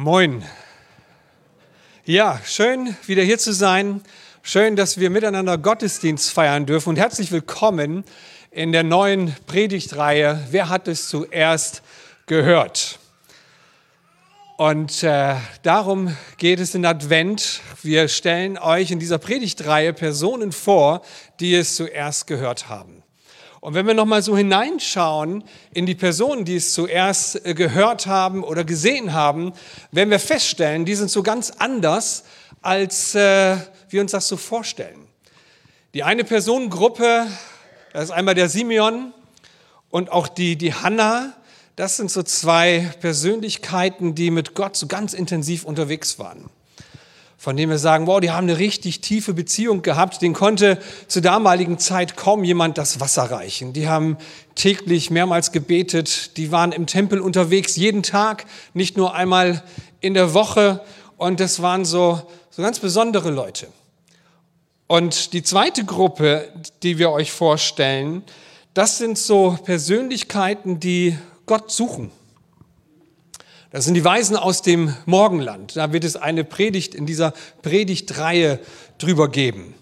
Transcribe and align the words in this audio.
Moin. 0.00 0.44
Ja, 2.04 2.40
schön 2.44 2.94
wieder 3.06 3.24
hier 3.24 3.38
zu 3.38 3.52
sein. 3.52 4.00
Schön, 4.42 4.76
dass 4.76 5.00
wir 5.00 5.10
miteinander 5.10 5.58
Gottesdienst 5.58 6.30
feiern 6.30 6.66
dürfen 6.66 6.90
und 6.90 6.98
herzlich 6.98 7.32
willkommen 7.32 8.04
in 8.52 8.70
der 8.70 8.84
neuen 8.84 9.34
Predigtreihe. 9.48 10.46
Wer 10.52 10.68
hat 10.68 10.86
es 10.86 11.08
zuerst 11.08 11.82
gehört? 12.26 13.00
Und 14.56 15.02
äh, 15.02 15.34
darum 15.64 16.16
geht 16.36 16.60
es 16.60 16.76
in 16.76 16.86
Advent. 16.86 17.60
Wir 17.82 18.06
stellen 18.06 18.56
euch 18.56 18.92
in 18.92 19.00
dieser 19.00 19.18
Predigtreihe 19.18 19.92
Personen 19.92 20.52
vor, 20.52 21.02
die 21.40 21.56
es 21.56 21.74
zuerst 21.74 22.28
gehört 22.28 22.68
haben. 22.68 23.02
Und 23.60 23.74
wenn 23.74 23.86
wir 23.86 23.94
nochmal 23.94 24.22
so 24.22 24.36
hineinschauen 24.36 25.42
in 25.72 25.86
die 25.86 25.94
Personen, 25.94 26.44
die 26.44 26.56
es 26.56 26.72
zuerst 26.74 27.44
äh, 27.44 27.54
gehört 27.54 28.06
haben 28.06 28.44
oder 28.44 28.64
gesehen 28.64 29.12
haben, 29.12 29.52
werden 29.90 30.10
wir 30.10 30.20
feststellen, 30.20 30.84
die 30.84 30.94
sind 30.94 31.10
so 31.10 31.22
ganz 31.22 31.50
anders, 31.58 32.24
als 32.62 33.14
äh, 33.14 33.56
wir 33.88 34.00
uns 34.00 34.12
das 34.12 34.28
so 34.28 34.36
vorstellen. 34.36 35.06
Die 35.94 36.04
eine 36.04 36.24
Personengruppe, 36.24 37.26
das 37.92 38.04
ist 38.04 38.10
einmal 38.10 38.34
der 38.34 38.48
Simeon 38.48 39.12
und 39.90 40.12
auch 40.12 40.28
die, 40.28 40.56
die 40.56 40.74
Hannah, 40.74 41.32
das 41.74 41.96
sind 41.96 42.10
so 42.10 42.22
zwei 42.22 42.92
Persönlichkeiten, 43.00 44.14
die 44.14 44.30
mit 44.30 44.54
Gott 44.54 44.76
so 44.76 44.86
ganz 44.86 45.14
intensiv 45.14 45.64
unterwegs 45.64 46.18
waren 46.18 46.50
von 47.38 47.56
dem 47.56 47.70
wir 47.70 47.78
sagen, 47.78 48.08
wow, 48.08 48.18
die 48.18 48.32
haben 48.32 48.48
eine 48.48 48.58
richtig 48.58 49.00
tiefe 49.00 49.32
Beziehung 49.32 49.82
gehabt, 49.82 50.20
den 50.22 50.34
konnte 50.34 50.76
zur 51.06 51.22
damaligen 51.22 51.78
Zeit 51.78 52.16
kaum 52.16 52.42
jemand 52.42 52.76
das 52.78 52.98
Wasser 52.98 53.30
reichen. 53.30 53.72
Die 53.72 53.88
haben 53.88 54.18
täglich 54.56 55.10
mehrmals 55.10 55.52
gebetet, 55.52 56.36
die 56.36 56.50
waren 56.50 56.72
im 56.72 56.86
Tempel 56.86 57.20
unterwegs, 57.20 57.76
jeden 57.76 58.02
Tag, 58.02 58.44
nicht 58.74 58.96
nur 58.96 59.14
einmal 59.14 59.62
in 60.00 60.14
der 60.14 60.34
Woche 60.34 60.80
und 61.16 61.38
das 61.38 61.62
waren 61.62 61.84
so, 61.84 62.20
so 62.50 62.60
ganz 62.60 62.80
besondere 62.80 63.30
Leute. 63.30 63.68
Und 64.88 65.32
die 65.32 65.44
zweite 65.44 65.84
Gruppe, 65.84 66.48
die 66.82 66.98
wir 66.98 67.10
euch 67.10 67.30
vorstellen, 67.30 68.24
das 68.74 68.98
sind 68.98 69.16
so 69.16 69.56
Persönlichkeiten, 69.62 70.80
die 70.80 71.16
Gott 71.46 71.70
suchen. 71.70 72.10
Das 73.70 73.84
sind 73.84 73.94
die 73.94 74.04
Weisen 74.04 74.34
aus 74.34 74.62
dem 74.62 74.94
Morgenland. 75.04 75.76
Da 75.76 75.92
wird 75.92 76.04
es 76.04 76.16
eine 76.16 76.42
Predigt 76.42 76.94
in 76.94 77.04
dieser 77.04 77.34
Predigtreihe 77.60 78.60
drüber 78.96 79.30
geben. 79.30 79.74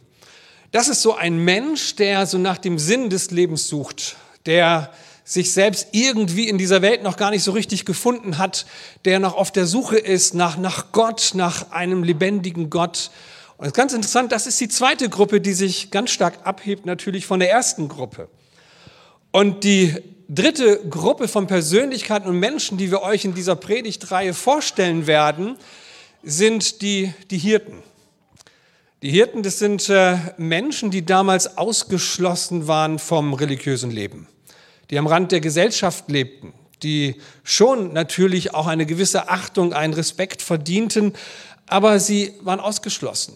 Das 0.73 0.89
ist 0.89 1.03
so 1.03 1.15
ein 1.15 1.39
Mensch, 1.39 1.95
der 1.95 2.27
so 2.27 2.37
nach 2.37 2.59
dem 2.59 2.81
Sinn 2.81 3.11
des 3.11 3.31
Lebens 3.31 3.69
sucht, 3.69 4.17
der 4.45 4.93
sich 5.23 5.53
selbst 5.53 5.89
irgendwie 5.93 6.49
in 6.49 6.59
dieser 6.59 6.83
Welt 6.83 7.05
noch 7.05 7.17
gar 7.17 7.31
nicht 7.31 7.45
so 7.45 7.53
richtig 7.53 7.85
gefunden 7.85 8.39
hat, 8.39 8.67
der 9.05 9.21
noch 9.21 9.37
auf 9.37 9.53
der 9.53 9.67
Suche 9.67 9.99
ist 9.99 10.35
nach, 10.35 10.57
nach 10.57 10.91
Gott, 10.91 11.33
nach 11.35 11.71
einem 11.71 12.03
lebendigen 12.03 12.71
Gott. 12.71 13.13
Und 13.57 13.67
es 13.67 13.69
ist 13.69 13.77
ganz 13.77 13.93
interessant, 13.93 14.33
das 14.33 14.49
ist 14.49 14.61
die 14.61 14.69
zweite 14.69 15.09
Gruppe, 15.09 15.41
die 15.41 15.53
sich 15.53 15.93
ganz 15.93 16.11
stark 16.11 16.45
abhebt 16.45 16.87
natürlich 16.87 17.25
von 17.25 17.39
der 17.39 17.51
ersten 17.51 17.89
Gruppe. 17.89 18.29
Und 19.31 19.63
die 19.63 19.95
dritte 20.29 20.81
Gruppe 20.89 21.29
von 21.29 21.47
Persönlichkeiten 21.47 22.29
und 22.29 22.39
Menschen, 22.39 22.79
die 22.79 22.91
wir 22.91 23.03
euch 23.03 23.25
in 23.25 23.35
dieser 23.35 23.57
Predigtreihe 23.57 24.35
vorstellen 24.35 25.07
werden, 25.07 25.57
sind 26.23 26.83
die, 26.83 27.13
die 27.31 27.39
Hirten. 27.39 27.83
Die 29.03 29.11
Hirten, 29.11 29.43
das 29.43 29.59
sind 29.59 29.89
äh, 29.89 30.17
Menschen, 30.37 30.91
die 30.91 31.05
damals 31.05 31.59
ausgeschlossen 31.59 32.67
waren 32.67 32.99
vom 32.99 33.35
religiösen 33.35 33.91
Leben, 33.91 34.27
die 34.91 34.99
am 34.99 35.07
Rand 35.07 35.33
der 35.33 35.41
Gesellschaft 35.41 36.11
lebten, 36.11 36.53
die 36.83 37.21
schon 37.45 37.93
natürlich 37.93 38.55
auch 38.55 38.67
eine 38.67 38.87
gewisse 38.87 39.29
Achtung, 39.29 39.73
einen 39.73 39.93
Respekt 39.93 40.43
verdienten, 40.43 41.13
aber 41.67 42.01
sie 42.01 42.33
waren 42.41 42.59
ausgeschlossen. 42.59 43.35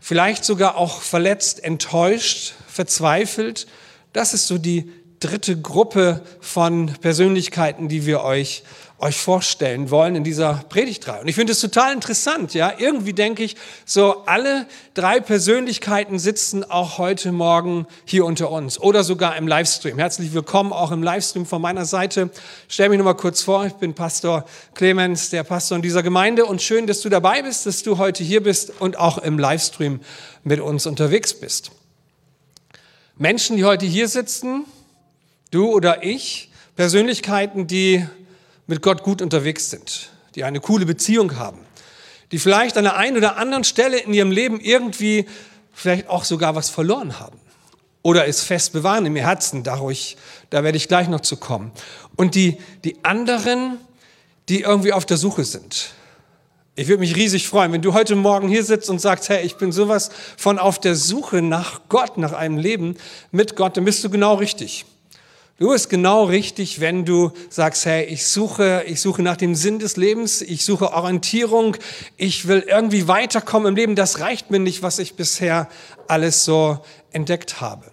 Vielleicht 0.00 0.44
sogar 0.44 0.76
auch 0.76 1.00
verletzt, 1.00 1.62
enttäuscht, 1.62 2.54
verzweifelt. 2.66 3.68
Das 4.12 4.34
ist 4.34 4.48
so 4.48 4.58
die 4.58 4.90
dritte 5.22 5.56
Gruppe 5.60 6.20
von 6.40 6.92
Persönlichkeiten, 7.00 7.88
die 7.88 8.06
wir 8.06 8.24
euch, 8.24 8.64
euch 8.98 9.16
vorstellen 9.16 9.90
wollen 9.90 10.16
in 10.16 10.24
dieser 10.24 10.64
Predigtreihe. 10.68 11.20
Und 11.20 11.28
ich 11.28 11.36
finde 11.36 11.52
es 11.52 11.60
total 11.60 11.92
interessant, 11.92 12.54
ja. 12.54 12.72
Irgendwie 12.76 13.12
denke 13.12 13.44
ich, 13.44 13.56
so 13.84 14.24
alle 14.26 14.66
drei 14.94 15.20
Persönlichkeiten 15.20 16.18
sitzen 16.18 16.64
auch 16.68 16.98
heute 16.98 17.30
Morgen 17.30 17.86
hier 18.04 18.24
unter 18.24 18.50
uns 18.50 18.80
oder 18.80 19.04
sogar 19.04 19.36
im 19.36 19.46
Livestream. 19.46 19.96
Herzlich 19.96 20.34
willkommen 20.34 20.72
auch 20.72 20.90
im 20.90 21.04
Livestream 21.04 21.46
von 21.46 21.62
meiner 21.62 21.84
Seite. 21.84 22.30
Stell 22.68 22.88
mich 22.88 22.98
noch 22.98 23.04
mal 23.04 23.14
kurz 23.14 23.42
vor. 23.42 23.64
Ich 23.64 23.74
bin 23.74 23.94
Pastor 23.94 24.44
Clemens, 24.74 25.30
der 25.30 25.44
Pastor 25.44 25.76
in 25.76 25.82
dieser 25.82 26.02
Gemeinde 26.02 26.46
und 26.46 26.62
schön, 26.62 26.88
dass 26.88 27.00
du 27.00 27.08
dabei 27.08 27.42
bist, 27.42 27.64
dass 27.64 27.84
du 27.84 27.98
heute 27.98 28.24
hier 28.24 28.42
bist 28.42 28.72
und 28.80 28.98
auch 28.98 29.18
im 29.18 29.38
Livestream 29.38 30.00
mit 30.42 30.58
uns 30.58 30.86
unterwegs 30.86 31.32
bist. 31.32 31.70
Menschen, 33.16 33.56
die 33.56 33.64
heute 33.64 33.86
hier 33.86 34.08
sitzen, 34.08 34.64
Du 35.52 35.70
oder 35.70 36.02
ich, 36.02 36.48
Persönlichkeiten, 36.76 37.66
die 37.66 38.06
mit 38.66 38.80
Gott 38.80 39.02
gut 39.02 39.20
unterwegs 39.20 39.68
sind, 39.68 40.08
die 40.34 40.44
eine 40.44 40.60
coole 40.60 40.86
Beziehung 40.86 41.36
haben, 41.36 41.58
die 42.32 42.38
vielleicht 42.38 42.78
an 42.78 42.84
der 42.84 42.96
einen 42.96 43.18
oder 43.18 43.36
anderen 43.36 43.62
Stelle 43.62 43.98
in 43.98 44.14
ihrem 44.14 44.30
Leben 44.30 44.60
irgendwie 44.60 45.26
vielleicht 45.74 46.08
auch 46.08 46.24
sogar 46.24 46.54
was 46.54 46.70
verloren 46.70 47.20
haben 47.20 47.38
oder 48.00 48.26
es 48.26 48.42
fest 48.42 48.72
bewahren 48.72 49.04
im 49.04 49.14
Herzen, 49.14 49.62
dadurch, 49.62 50.16
da 50.48 50.64
werde 50.64 50.78
ich 50.78 50.88
gleich 50.88 51.08
noch 51.08 51.20
zu 51.20 51.36
kommen. 51.36 51.70
Und 52.16 52.34
die, 52.34 52.56
die 52.84 53.04
anderen, 53.04 53.76
die 54.48 54.62
irgendwie 54.62 54.94
auf 54.94 55.04
der 55.04 55.18
Suche 55.18 55.44
sind. 55.44 55.90
Ich 56.76 56.88
würde 56.88 57.00
mich 57.00 57.14
riesig 57.14 57.46
freuen, 57.46 57.72
wenn 57.72 57.82
du 57.82 57.92
heute 57.92 58.16
Morgen 58.16 58.48
hier 58.48 58.64
sitzt 58.64 58.88
und 58.88 59.02
sagst, 59.02 59.28
hey, 59.28 59.44
ich 59.44 59.56
bin 59.56 59.70
sowas 59.70 60.08
von 60.38 60.58
auf 60.58 60.80
der 60.80 60.96
Suche 60.96 61.42
nach 61.42 61.82
Gott, 61.90 62.16
nach 62.16 62.32
einem 62.32 62.56
Leben 62.56 62.96
mit 63.32 63.54
Gott, 63.54 63.76
dann 63.76 63.84
bist 63.84 64.02
du 64.02 64.08
genau 64.08 64.36
richtig. 64.36 64.86
Du 65.62 65.68
bist 65.68 65.88
genau 65.88 66.24
richtig, 66.24 66.80
wenn 66.80 67.04
du 67.04 67.30
sagst, 67.48 67.86
hey, 67.86 68.04
ich 68.06 68.26
suche, 68.26 68.82
ich 68.88 69.00
suche 69.00 69.22
nach 69.22 69.36
dem 69.36 69.54
Sinn 69.54 69.78
des 69.78 69.96
Lebens, 69.96 70.42
ich 70.42 70.64
suche 70.64 70.92
Orientierung, 70.92 71.76
ich 72.16 72.48
will 72.48 72.64
irgendwie 72.66 73.06
weiterkommen 73.06 73.68
im 73.68 73.76
Leben, 73.76 73.94
das 73.94 74.18
reicht 74.18 74.50
mir 74.50 74.58
nicht, 74.58 74.82
was 74.82 74.98
ich 74.98 75.14
bisher 75.14 75.68
alles 76.08 76.44
so 76.44 76.80
entdeckt 77.12 77.60
habe. 77.60 77.84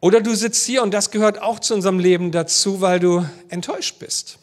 Oder 0.00 0.22
du 0.22 0.34
sitzt 0.34 0.64
hier 0.64 0.82
und 0.82 0.94
das 0.94 1.10
gehört 1.10 1.42
auch 1.42 1.60
zu 1.60 1.74
unserem 1.74 1.98
Leben 1.98 2.30
dazu, 2.30 2.80
weil 2.80 3.00
du 3.00 3.22
enttäuscht 3.50 3.98
bist 3.98 4.38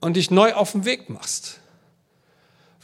und 0.00 0.16
dich 0.16 0.32
neu 0.32 0.54
auf 0.54 0.72
den 0.72 0.86
Weg 0.86 1.08
machst 1.08 1.60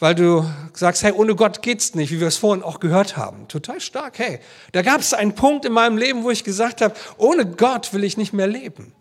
weil 0.04 0.14
du 0.14 0.46
sagst, 0.74 1.02
hey, 1.02 1.12
ohne 1.12 1.34
Gott 1.34 1.62
geht's 1.62 1.94
nicht, 1.94 2.12
wie 2.12 2.20
wir 2.20 2.28
es 2.28 2.36
vorhin 2.36 2.62
auch 2.62 2.78
gehört 2.78 3.16
haben. 3.16 3.48
Total 3.48 3.80
stark, 3.80 4.18
hey. 4.18 4.38
Da 4.72 4.82
gab 4.82 5.00
es 5.00 5.14
einen 5.14 5.34
Punkt 5.34 5.64
in 5.64 5.72
meinem 5.72 5.96
Leben, 5.96 6.24
wo 6.24 6.30
ich 6.30 6.44
gesagt 6.44 6.82
habe, 6.82 6.94
ohne 7.16 7.46
Gott 7.46 7.94
will 7.94 8.04
ich 8.04 8.18
nicht 8.18 8.34
mehr 8.34 8.46
leben. 8.46 8.92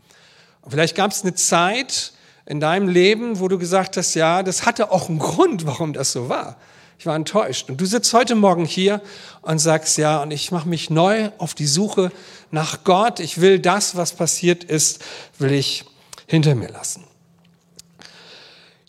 Und 0.62 0.72
vielleicht 0.72 0.96
gab 0.96 1.12
es 1.12 1.24
eine 1.24 1.34
Zeit 1.36 2.14
in 2.46 2.62
deinem 2.62 2.88
Leben, 2.88 3.42
wo 3.42 3.50
du 3.50 3.58
gesagt 3.60 3.98
hast, 3.98 4.14
ja, 4.14 4.44
das 4.44 4.66
hatte 4.66 4.94
auch 4.94 5.10
einen 5.10 5.20
Grund, 5.20 5.66
warum 5.66 5.92
das 5.92 6.14
so 6.14 6.30
war. 6.30 6.56
Ich 6.98 7.06
war 7.06 7.18
enttäuscht. 7.18 7.70
Und 7.70 7.82
du 7.82 7.86
sitzt 7.86 8.14
heute 8.14 8.36
Morgen 8.36 8.64
hier 8.64 9.02
und 9.42 9.60
sagst, 9.60 9.98
ja, 9.98 10.22
und 10.24 10.32
ich 10.32 10.54
mache 10.54 10.70
mich 10.70 10.90
neu 10.90 11.32
auf 11.38 11.54
die 11.54 11.68
Suche 11.68 12.14
nach 12.50 12.86
Gott. 12.86 13.20
Ich 13.20 13.42
will 13.42 13.60
das, 13.60 13.98
was 13.98 14.14
passiert 14.14 14.64
ist, 14.64 15.04
will 15.38 15.52
ich 15.52 15.84
hinter 16.28 16.56
mir 16.56 16.70
lassen. 16.70 17.04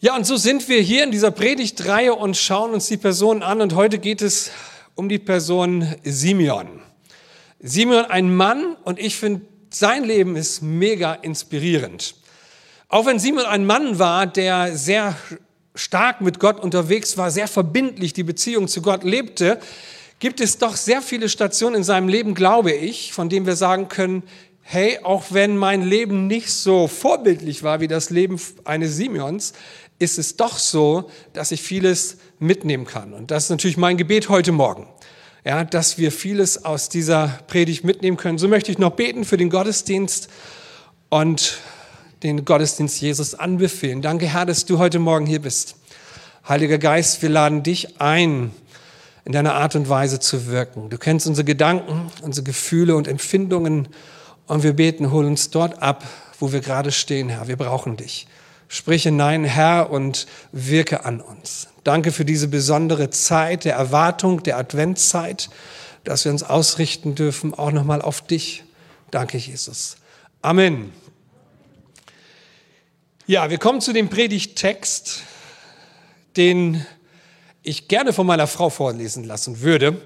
Ja, 0.05 0.15
und 0.15 0.27
so 0.27 0.37
sind 0.37 0.69
wir 0.69 0.83
hier 0.83 1.03
in 1.03 1.13
dieser 1.13 1.31
Predigtreihe 1.31 2.15
und 2.15 2.37
schauen 2.37 2.75
uns 2.75 2.89
die 2.89 2.99
Person 2.99 3.43
an. 3.43 3.63
Und 3.63 3.75
heute 3.75 3.97
geht 3.99 4.21
es 4.21 4.51
um 4.95 5.09
die 5.09 5.19
Person 5.19 5.95
Simeon. 6.03 6.83
Simeon, 7.59 8.05
ein 8.05 8.37
Mann, 8.37 8.77
und 8.85 8.99
ich 8.99 9.17
finde, 9.17 9.47
sein 9.71 10.05
Leben 10.05 10.37
ist 10.37 10.61
mega 10.61 11.15
inspirierend. 11.15 12.17
Auch 12.91 13.07
wenn 13.07 13.19
Simeon 13.19 13.47
ein 13.47 13.65
Mann 13.65 13.99
war, 13.99 14.27
der 14.27 14.77
sehr 14.77 15.17
stark 15.75 16.21
mit 16.21 16.39
Gott 16.39 16.61
unterwegs 16.61 17.17
war, 17.17 17.31
sehr 17.31 17.49
verbindlich 17.49 18.13
die 18.13 18.25
Beziehung 18.25 18.69
zu 18.69 18.83
Gott 18.83 19.05
lebte, 19.05 19.59
gibt 20.19 20.43
es 20.43 20.59
doch 20.59 20.77
sehr 20.77 21.01
viele 21.01 21.31
Stationen 21.31 21.77
in 21.77 21.83
seinem 21.83 22.09
Leben, 22.09 22.35
glaube 22.35 22.73
ich, 22.73 23.15
von 23.15 23.31
denen 23.31 23.47
wir 23.47 23.57
sagen 23.57 23.89
können, 23.89 24.23
hey, 24.67 24.99
auch 25.03 25.25
wenn 25.29 25.57
mein 25.57 25.83
Leben 25.83 26.27
nicht 26.27 26.51
so 26.51 26.89
vorbildlich 26.89 27.63
war 27.63 27.81
wie 27.81 27.89
das 27.89 28.11
Leben 28.11 28.41
eines 28.65 28.97
Simeons, 28.97 29.53
ist 29.99 30.19
es 30.19 30.37
doch 30.37 30.59
so, 30.59 31.11
dass 31.33 31.53
ich 31.53 31.63
vieles 31.63 32.19
mitnehmen 32.39 32.87
kann. 32.87 33.13
Und 33.13 33.31
das 33.31 33.45
ist 33.45 33.51
natürlich 33.51 33.77
mein 33.77 33.97
Gebet 33.97 34.29
heute 34.29 34.53
Morgen. 34.53 34.87
Ja, 35.45 35.63
dass 35.65 35.99
wir 35.99 36.11
vieles 36.11 36.65
aus 36.65 36.89
dieser 36.89 37.29
Predigt 37.47 37.85
mitnehmen 37.85 38.17
können. 38.17 38.39
So 38.39 38.49
möchte 38.49 38.73
ich 38.73 38.79
noch 38.79 38.93
beten 38.93 39.25
für 39.25 39.37
den 39.37 39.51
Gottesdienst 39.51 40.29
und 41.11 41.59
den 42.23 42.47
Gottesdienst 42.47 43.01
Jesus 43.01 43.35
anbefehlen. 43.35 44.01
Danke, 44.01 44.27
Herr, 44.27 44.47
dass 44.47 44.65
du 44.65 44.79
heute 44.79 44.99
Morgen 44.99 45.27
hier 45.27 45.43
bist. 45.43 45.77
Heiliger 46.49 46.79
Geist, 46.79 47.21
wir 47.23 47.29
laden 47.29 47.63
dich 47.63 48.01
ein, 48.01 48.53
in 49.27 49.33
deiner 49.33 49.55
Art 49.55 49.77
und 49.77 49.89
Weise 49.89 50.21
zu 50.21 50.47
wirken. 50.47 50.91
Du 50.91 50.99
kennst 50.99 51.27
unsere 51.27 51.45
Gedanken, 51.45 52.11
unsere 52.23 52.45
Gefühle 52.45 52.97
und 52.97 53.09
Empfindungen 53.09 53.89
und 54.47 54.63
wir 54.63 54.73
beten, 54.73 55.11
hol 55.11 55.25
uns 55.25 55.51
dort 55.51 55.83
ab, 55.83 56.05
wo 56.39 56.53
wir 56.53 56.61
gerade 56.61 56.93
stehen, 56.93 57.29
Herr. 57.29 57.49
Wir 57.49 57.57
brauchen 57.57 57.97
dich. 57.97 58.27
Sprich 58.69 59.05
hinein, 59.05 59.45
Herr, 59.45 59.91
und 59.91 60.27
wirke 60.53 61.05
an 61.05 61.21
uns. 61.21 61.69
Danke 61.85 62.13
für 62.13 62.25
diese 62.25 62.49
besondere 62.49 63.11
Zeit 63.11 63.65
der 63.65 63.75
Erwartung, 63.75 64.43
der 64.43 64.57
Adventszeit, 64.57 65.51
dass 66.03 66.25
wir 66.25 66.33
uns 66.33 66.43
ausrichten 66.43 67.15
dürfen, 67.15 67.55
auch 67.55 67.73
nochmal 67.73 68.03
auf 68.03 68.21
dich. 68.23 68.65
Danke, 69.11 69.39
Jesus. 69.39 69.97
Amen. 70.43 70.93
Ja, 73.27 73.49
wir 73.49 73.59
kommen 73.59 73.81
zu 73.81 73.93
dem 73.93 74.11
Predigttext, 74.11 75.23
den 76.37 76.85
ich 77.63 77.89
gerne 77.89 78.13
von 78.13 78.27
meiner 78.27 78.47
Frau 78.47 78.69
vorlesen 78.69 79.25
lassen 79.25 79.61
würde. 79.61 80.01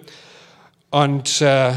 Und 0.90 1.40
äh, 1.40 1.72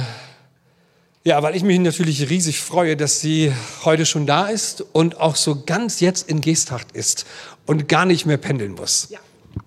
ja, 1.24 1.42
weil 1.44 1.56
ich 1.56 1.64
mich 1.64 1.80
natürlich 1.80 2.30
riesig 2.30 2.60
freue, 2.60 2.98
dass 2.98 3.20
sie 3.20 3.54
heute 3.84 4.06
schon 4.06 4.26
da 4.26 4.48
ist 4.48 4.84
und 4.94 5.20
auch 5.20 5.36
so 5.36 5.64
ganz 5.66 6.00
jetzt 6.00 6.30
in 6.30 6.42
Geesthacht 6.42 6.92
ist 6.94 7.26
und 7.66 7.88
gar 7.88 8.06
nicht 8.06 8.26
mehr 8.26 8.38
pendeln 8.38 8.74
muss. 8.74 9.08
Ja. 9.10 9.20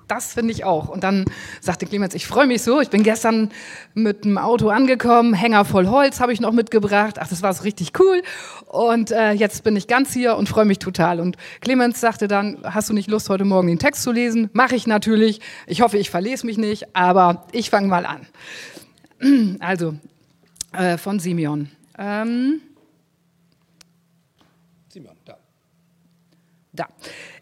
Das 0.09 0.35
finde 0.35 0.53
ich 0.53 0.65
auch. 0.65 0.89
Und 0.89 1.05
dann 1.05 1.25
sagte 1.61 1.87
Clemens, 1.87 2.15
ich 2.15 2.27
freue 2.27 2.47
mich 2.47 2.63
so. 2.63 2.81
Ich 2.81 2.91
bin 2.91 3.03
gestern 3.03 3.51
mit 3.95 4.25
dem 4.25 4.39
Auto 4.39 4.69
angekommen, 4.69 5.35
Hänger 5.35 5.65
voll 5.65 5.89
Holz 5.89 6.21
habe 6.21 6.33
ich 6.33 6.41
noch 6.41 6.53
mitgebracht. 6.53 7.17
Ach, 7.19 7.29
das 7.29 7.43
war 7.43 7.53
so 7.53 7.63
richtig 7.63 7.93
cool. 7.99 8.23
Und 8.67 9.11
äh, 9.11 9.33
jetzt 9.33 9.65
bin 9.65 9.77
ich 9.77 9.87
ganz 9.87 10.13
hier 10.13 10.37
und 10.37 10.49
freue 10.49 10.65
mich 10.65 10.79
total. 10.79 11.21
Und 11.21 11.37
Clemens 11.61 12.01
sagte 12.01 12.29
dann, 12.29 12.59
hast 12.65 12.89
du 12.89 12.93
nicht 12.95 13.09
Lust, 13.09 13.29
heute 13.29 13.45
Morgen 13.45 13.69
den 13.69 13.79
Text 13.79 14.03
zu 14.03 14.13
lesen? 14.13 14.51
Mache 14.53 14.75
ich 14.75 14.87
natürlich. 14.87 15.41
Ich 15.67 15.81
hoffe, 15.81 15.99
ich 15.99 16.11
verlese 16.11 16.47
mich 16.47 16.59
nicht, 16.59 16.95
aber 16.97 17.47
ich 17.53 17.71
fange 17.71 17.89
mal 17.89 18.07
an. 18.07 18.27
Also, 19.61 19.95
äh, 20.77 20.99
von 20.99 21.19
Simeon. 21.19 21.71
Ähm, 21.99 22.61
Simeon, 24.89 25.17
da. 25.25 25.39
Da. 26.73 26.89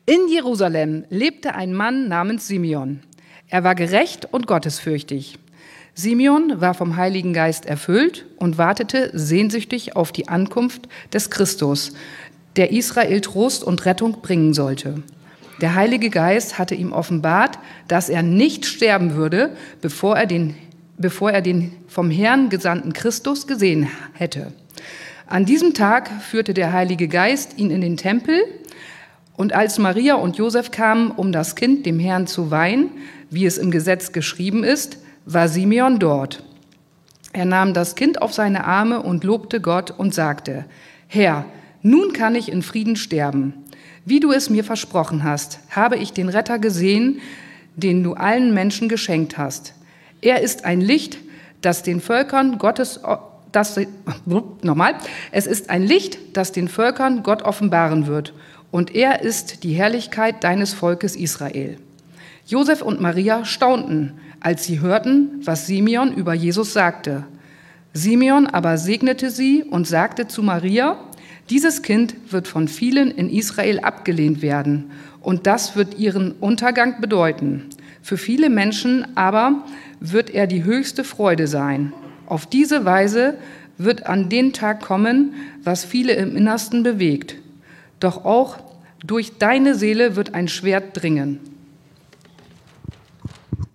In 0.07 0.29
Jerusalem 0.29 1.05
lebte 1.11 1.55
ein 1.55 1.73
Mann 1.73 2.09
namens 2.09 2.49
Simeon. 2.49 3.01
Er 3.49 3.65
war 3.65 3.75
gerecht 3.75 4.29
und 4.33 4.47
gottesfürchtig. 4.47 5.39
Simeon 5.95 6.61
war 6.61 6.75
vom 6.75 6.97
Heiligen 6.97 7.35
Geist 7.35 7.67
erfüllt 7.67 8.27
und 8.39 8.57
wartete 8.57 9.11
sehnsüchtig 9.13 9.95
auf 9.95 10.11
die 10.11 10.29
Ankunft 10.29 10.89
des 11.13 11.31
Christus, 11.31 11.93
der 12.57 12.73
Israel 12.73 13.21
Trost 13.21 13.63
und 13.63 13.85
Rettung 13.85 14.23
bringen 14.23 14.55
sollte. 14.55 15.03
Der 15.61 15.75
Heilige 15.75 16.11
Geist 16.11 16.59
hatte 16.59 16.75
ihm 16.75 16.93
offenbart, 16.93 17.59
dass 17.89 18.09
er 18.09 18.23
nicht 18.23 18.65
sterben 18.67 19.15
würde, 19.15 19.55
bevor 19.81 20.17
er 20.17 20.27
den 20.27 20.57
bevor 21.03 21.31
er 21.31 21.43
den 21.43 21.73
vom 21.87 22.11
Herrn 22.11 22.49
gesandten 22.49 22.95
Christus 22.95 23.47
gesehen 23.47 23.89
hätte. 24.15 24.53
An 25.27 25.45
diesem 25.45 25.75
Tag 25.75 26.11
führte 26.23 26.55
der 26.55 26.73
Heilige 26.73 27.09
Geist 27.09 27.59
ihn 27.59 27.71
in 27.71 27.83
den 27.83 27.99
Tempel, 27.99 28.43
und 29.35 29.55
als 29.55 29.79
Maria 29.79 30.15
und 30.15 30.37
Josef 30.37 30.71
kamen, 30.71 31.11
um 31.11 31.33
das 31.33 31.57
Kind 31.57 31.87
dem 31.87 31.99
Herrn 31.99 32.27
zu 32.27 32.51
weihen, 32.51 32.91
wie 33.31 33.47
es 33.47 33.59
im 33.59 33.71
Gesetz 33.71 34.13
geschrieben 34.13 34.63
ist, 34.63 34.99
war 35.25 35.49
Simeon 35.49 35.99
dort. 35.99 36.45
Er 37.33 37.47
nahm 37.47 37.73
das 37.73 37.95
Kind 37.95 38.21
auf 38.21 38.35
seine 38.35 38.65
Arme 38.65 39.03
und 39.03 39.25
lobte 39.25 39.61
Gott 39.61 39.91
und 39.91 40.15
sagte, 40.15 40.67
Herr, 41.09 41.47
nun 41.81 42.13
kann 42.13 42.35
ich 42.35 42.53
in 42.53 42.63
Frieden 42.63 42.97
sterben. 42.97 43.55
Wie 44.05 44.21
du 44.21 44.33
es 44.33 44.51
mir 44.51 44.65
versprochen 44.65 45.25
hast, 45.25 45.61
habe 45.71 45.97
ich 45.97 46.13
den 46.13 46.29
Retter 46.29 46.59
gesehen, 46.59 47.21
den 47.75 48.03
du 48.03 48.13
allen 48.13 48.53
Menschen 48.53 48.89
geschenkt 48.89 49.39
hast. 49.39 49.75
Er 50.23 50.41
ist 50.41 50.65
ein 50.65 50.81
Licht, 50.81 51.19
das 51.61 51.83
den 51.83 52.01
Völkern 52.01 52.59
Gottes, 52.59 53.01
das, 53.51 53.79
nochmal, 54.63 54.95
es 55.33 55.47
ist 55.47 55.69
ein 55.69 55.83
Licht, 55.83 56.19
das 56.37 56.53
den 56.53 56.69
Völkern 56.69 57.23
Gott 57.23 57.43
offenbaren 57.43 58.07
wird. 58.07 58.33
Und 58.71 58.95
er 58.95 59.21
ist 59.21 59.65
die 59.65 59.75
Herrlichkeit 59.75 60.43
deines 60.45 60.73
Volkes 60.73 61.17
Israel. 61.17 61.77
Josef 62.47 62.83
und 62.83 63.01
Maria 63.01 63.45
staunten, 63.45 64.15
als 64.41 64.65
sie 64.65 64.81
hörten, 64.81 65.41
was 65.45 65.67
Simeon 65.67 66.13
über 66.15 66.35
Jesus 66.35 66.73
sagte. 66.73 67.25
Simeon 67.93 68.47
aber 68.47 68.79
segnete 68.79 69.31
sie 69.31 69.65
und 69.65 69.87
sagte 69.87 70.27
zu 70.27 70.43
Maria, 70.43 70.99
dieses 71.51 71.83
Kind 71.83 72.15
wird 72.31 72.49
von 72.49 72.69
vielen 72.69 73.11
in 73.11 73.29
Israel 73.29 73.81
abgelehnt 73.81 74.41
werden, 74.41 74.91
und 75.21 75.47
das 75.47 75.77
wird 75.77 75.99
ihren 75.99 76.33
Untergang 76.33 77.01
bedeuten. 77.01 77.69
Für 78.03 78.19
viele 78.19 78.51
Menschen 78.51 79.17
aber 79.17 79.65
wird 80.01 80.31
er 80.31 80.47
die 80.47 80.65
höchste 80.65 81.05
Freude 81.05 81.47
sein. 81.47 81.93
Auf 82.27 82.47
diese 82.47 82.85
Weise 82.85 83.39
wird 83.79 84.07
an 84.07 84.29
den 84.29 84.53
Tag 84.53 84.81
kommen, 84.81 85.35
was 85.63 85.85
viele 85.85 86.15
im 86.15 86.37
Innersten 86.37 86.83
bewegt. 86.83 87.37
Doch 88.01 88.25
auch 88.25 88.59
durch 89.05 89.39
deine 89.39 89.75
Seele 89.75 90.17
wird 90.17 90.35
ein 90.35 90.49
Schwert 90.49 91.01
dringen. 91.01 91.41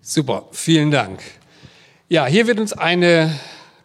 Super, 0.02 0.46
vielen 0.52 0.92
Dank. 0.92 1.20
Ja, 2.10 2.26
hier 2.26 2.48
wird 2.48 2.60
uns 2.60 2.74
eine 2.74 3.34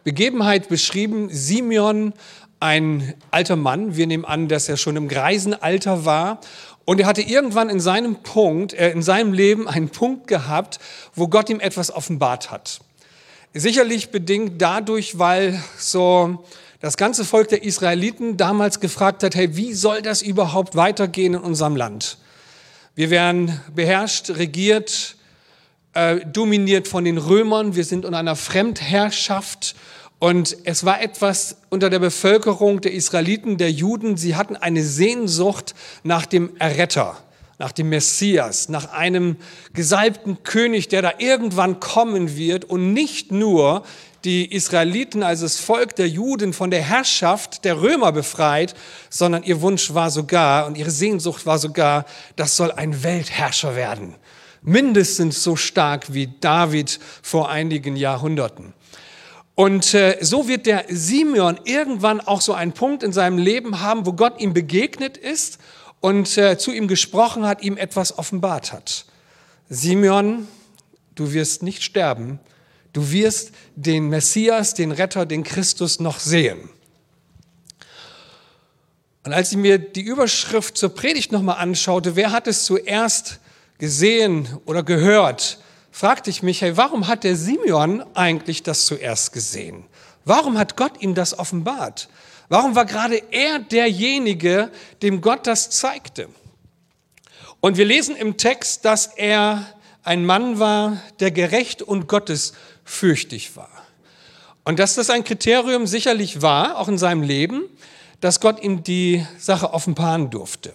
Begebenheit 0.03 0.69
beschrieben. 0.69 1.27
Simeon, 1.29 2.13
ein 2.59 3.13
alter 3.31 3.57
Mann, 3.57 3.97
wir 3.97 4.07
nehmen 4.07 4.23
an, 4.23 4.47
dass 4.47 4.69
er 4.69 4.77
schon 4.77 4.95
im 4.95 5.09
Greisenalter 5.09 6.05
war 6.05 6.39
und 6.85 6.99
er 6.99 7.05
hatte 7.05 7.21
irgendwann 7.21 7.69
in 7.69 7.79
seinem 7.79 8.17
Punkt, 8.17 8.73
äh, 8.73 8.91
in 8.91 9.01
seinem 9.01 9.33
Leben 9.33 9.67
einen 9.67 9.89
Punkt 9.89 10.27
gehabt, 10.27 10.79
wo 11.15 11.27
Gott 11.27 11.49
ihm 11.49 11.59
etwas 11.59 11.91
offenbart 11.91 12.51
hat. 12.51 12.81
Sicherlich 13.53 14.09
bedingt 14.09 14.61
dadurch, 14.61 15.19
weil 15.19 15.61
so 15.77 16.43
das 16.79 16.97
ganze 16.97 17.23
Volk 17.23 17.49
der 17.49 17.63
Israeliten 17.63 18.35
damals 18.35 18.79
gefragt 18.79 19.23
hat, 19.23 19.35
hey, 19.35 19.55
wie 19.55 19.73
soll 19.73 20.01
das 20.01 20.21
überhaupt 20.21 20.75
weitergehen 20.75 21.35
in 21.35 21.39
unserem 21.39 21.75
Land? 21.75 22.17
Wir 22.95 23.09
werden 23.09 23.59
beherrscht, 23.73 24.31
regiert, 24.31 25.15
äh, 25.93 26.25
dominiert 26.25 26.87
von 26.87 27.05
den 27.05 27.17
Römern, 27.17 27.75
wir 27.75 27.85
sind 27.85 28.05
unter 28.05 28.17
einer 28.17 28.35
Fremdherrschaft 28.35 29.75
und 30.23 30.55
es 30.63 30.85
war 30.85 31.01
etwas 31.01 31.57
unter 31.69 31.89
der 31.89 31.99
Bevölkerung 31.99 32.79
der 32.79 32.93
Israeliten, 32.93 33.57
der 33.57 33.69
Juden, 33.69 34.15
sie 34.15 34.37
hatten 34.37 34.55
eine 34.55 34.81
Sehnsucht 34.81 35.75
nach 36.03 36.25
dem 36.25 36.55
Erretter, 36.59 37.17
nach 37.59 37.73
dem 37.73 37.89
Messias, 37.89 38.69
nach 38.69 38.93
einem 38.93 39.35
gesalbten 39.73 40.41
König, 40.43 40.87
der 40.87 41.01
da 41.01 41.11
irgendwann 41.17 41.81
kommen 41.81 42.37
wird 42.37 42.63
und 42.63 42.93
nicht 42.93 43.33
nur 43.33 43.83
die 44.23 44.49
Israeliten 44.49 45.23
als 45.23 45.41
das 45.41 45.59
Volk 45.59 45.97
der 45.97 46.07
Juden 46.07 46.53
von 46.53 46.71
der 46.71 46.83
Herrschaft 46.83 47.65
der 47.65 47.81
Römer 47.81 48.13
befreit, 48.13 48.75
sondern 49.09 49.43
ihr 49.43 49.59
Wunsch 49.59 49.93
war 49.93 50.09
sogar 50.09 50.67
und 50.67 50.77
ihre 50.77 50.91
Sehnsucht 50.91 51.45
war 51.45 51.59
sogar, 51.59 52.05
das 52.37 52.55
soll 52.55 52.71
ein 52.71 53.03
Weltherrscher 53.03 53.75
werden. 53.75 54.15
Mindestens 54.61 55.43
so 55.43 55.57
stark 55.57 56.13
wie 56.13 56.29
David 56.39 56.97
vor 57.21 57.49
einigen 57.49 57.97
Jahrhunderten. 57.97 58.73
Und 59.55 59.93
äh, 59.93 60.17
so 60.21 60.47
wird 60.47 60.65
der 60.65 60.85
Simeon 60.89 61.59
irgendwann 61.65 62.21
auch 62.21 62.41
so 62.41 62.53
einen 62.53 62.73
Punkt 62.73 63.03
in 63.03 63.13
seinem 63.13 63.37
Leben 63.37 63.81
haben, 63.81 64.05
wo 64.05 64.13
Gott 64.13 64.39
ihm 64.41 64.53
begegnet 64.53 65.17
ist 65.17 65.59
und 65.99 66.37
äh, 66.37 66.57
zu 66.57 66.71
ihm 66.71 66.87
gesprochen 66.87 67.45
hat, 67.45 67.61
ihm 67.61 67.77
etwas 67.77 68.17
offenbart 68.17 68.73
hat. 68.73 69.05
Simeon, 69.69 70.47
du 71.15 71.33
wirst 71.33 71.61
nicht 71.61 71.83
sterben, 71.83 72.39
du 72.93 73.11
wirst 73.11 73.51
den 73.75 74.09
Messias, 74.09 74.73
den 74.73 74.91
Retter, 74.91 75.25
den 75.25 75.43
Christus 75.43 75.99
noch 75.99 76.19
sehen. 76.19 76.69
Und 79.23 79.33
als 79.33 79.51
ich 79.51 79.57
mir 79.57 79.77
die 79.77 80.01
Überschrift 80.01 80.77
zur 80.77 80.89
Predigt 80.89 81.31
nochmal 81.31 81.57
anschaute, 81.57 82.15
wer 82.15 82.31
hat 82.31 82.47
es 82.47 82.65
zuerst 82.65 83.39
gesehen 83.77 84.47
oder 84.65 84.83
gehört? 84.83 85.59
Fragte 85.93 86.31
ich 86.31 86.41
mich, 86.41 86.61
hey, 86.61 86.75
warum 86.75 87.07
hat 87.07 87.23
der 87.23 87.35
Simeon 87.35 88.03
eigentlich 88.15 88.63
das 88.63 88.87
zuerst 88.87 89.31
gesehen? 89.31 89.85
Warum 90.25 90.57
hat 90.57 90.75
Gott 90.75 90.99
ihm 91.01 91.13
das 91.13 91.37
offenbart? 91.37 92.09
Warum 92.49 92.75
war 92.75 92.85
gerade 92.85 93.21
er 93.31 93.59
derjenige, 93.59 94.71
dem 95.03 95.21
Gott 95.21 95.45
das 95.45 95.69
zeigte? 95.69 96.29
Und 97.61 97.77
wir 97.77 97.85
lesen 97.85 98.15
im 98.15 98.37
Text, 98.37 98.85
dass 98.85 99.05
er 99.05 99.65
ein 100.03 100.25
Mann 100.25 100.57
war, 100.59 100.97
der 101.19 101.29
gerecht 101.29 101.83
und 101.83 102.07
gottesfürchtig 102.07 103.55
war. 103.55 103.69
Und 104.63 104.79
dass 104.79 104.95
das 104.95 105.11
ein 105.11 105.23
Kriterium 105.23 105.85
sicherlich 105.85 106.41
war, 106.41 106.79
auch 106.79 106.87
in 106.87 106.97
seinem 106.97 107.21
Leben, 107.21 107.65
dass 108.19 108.39
Gott 108.39 108.63
ihm 108.63 108.83
die 108.83 109.25
Sache 109.37 109.73
offenbaren 109.73 110.31
durfte. 110.31 110.73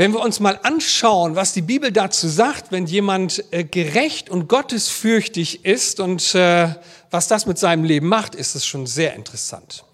Wenn 0.00 0.14
wir 0.14 0.20
uns 0.20 0.40
mal 0.40 0.58
anschauen, 0.62 1.36
was 1.36 1.52
die 1.52 1.60
Bibel 1.60 1.92
dazu 1.92 2.26
sagt, 2.26 2.72
wenn 2.72 2.86
jemand 2.86 3.44
äh, 3.50 3.64
gerecht 3.64 4.30
und 4.30 4.48
gottesfürchtig 4.48 5.66
ist 5.66 6.00
und 6.00 6.34
äh, 6.34 6.74
was 7.10 7.28
das 7.28 7.44
mit 7.44 7.58
seinem 7.58 7.84
Leben 7.84 8.08
macht, 8.08 8.34
ist 8.34 8.54
es 8.54 8.64
schon 8.64 8.86
sehr 8.86 9.12
interessant. 9.12 9.84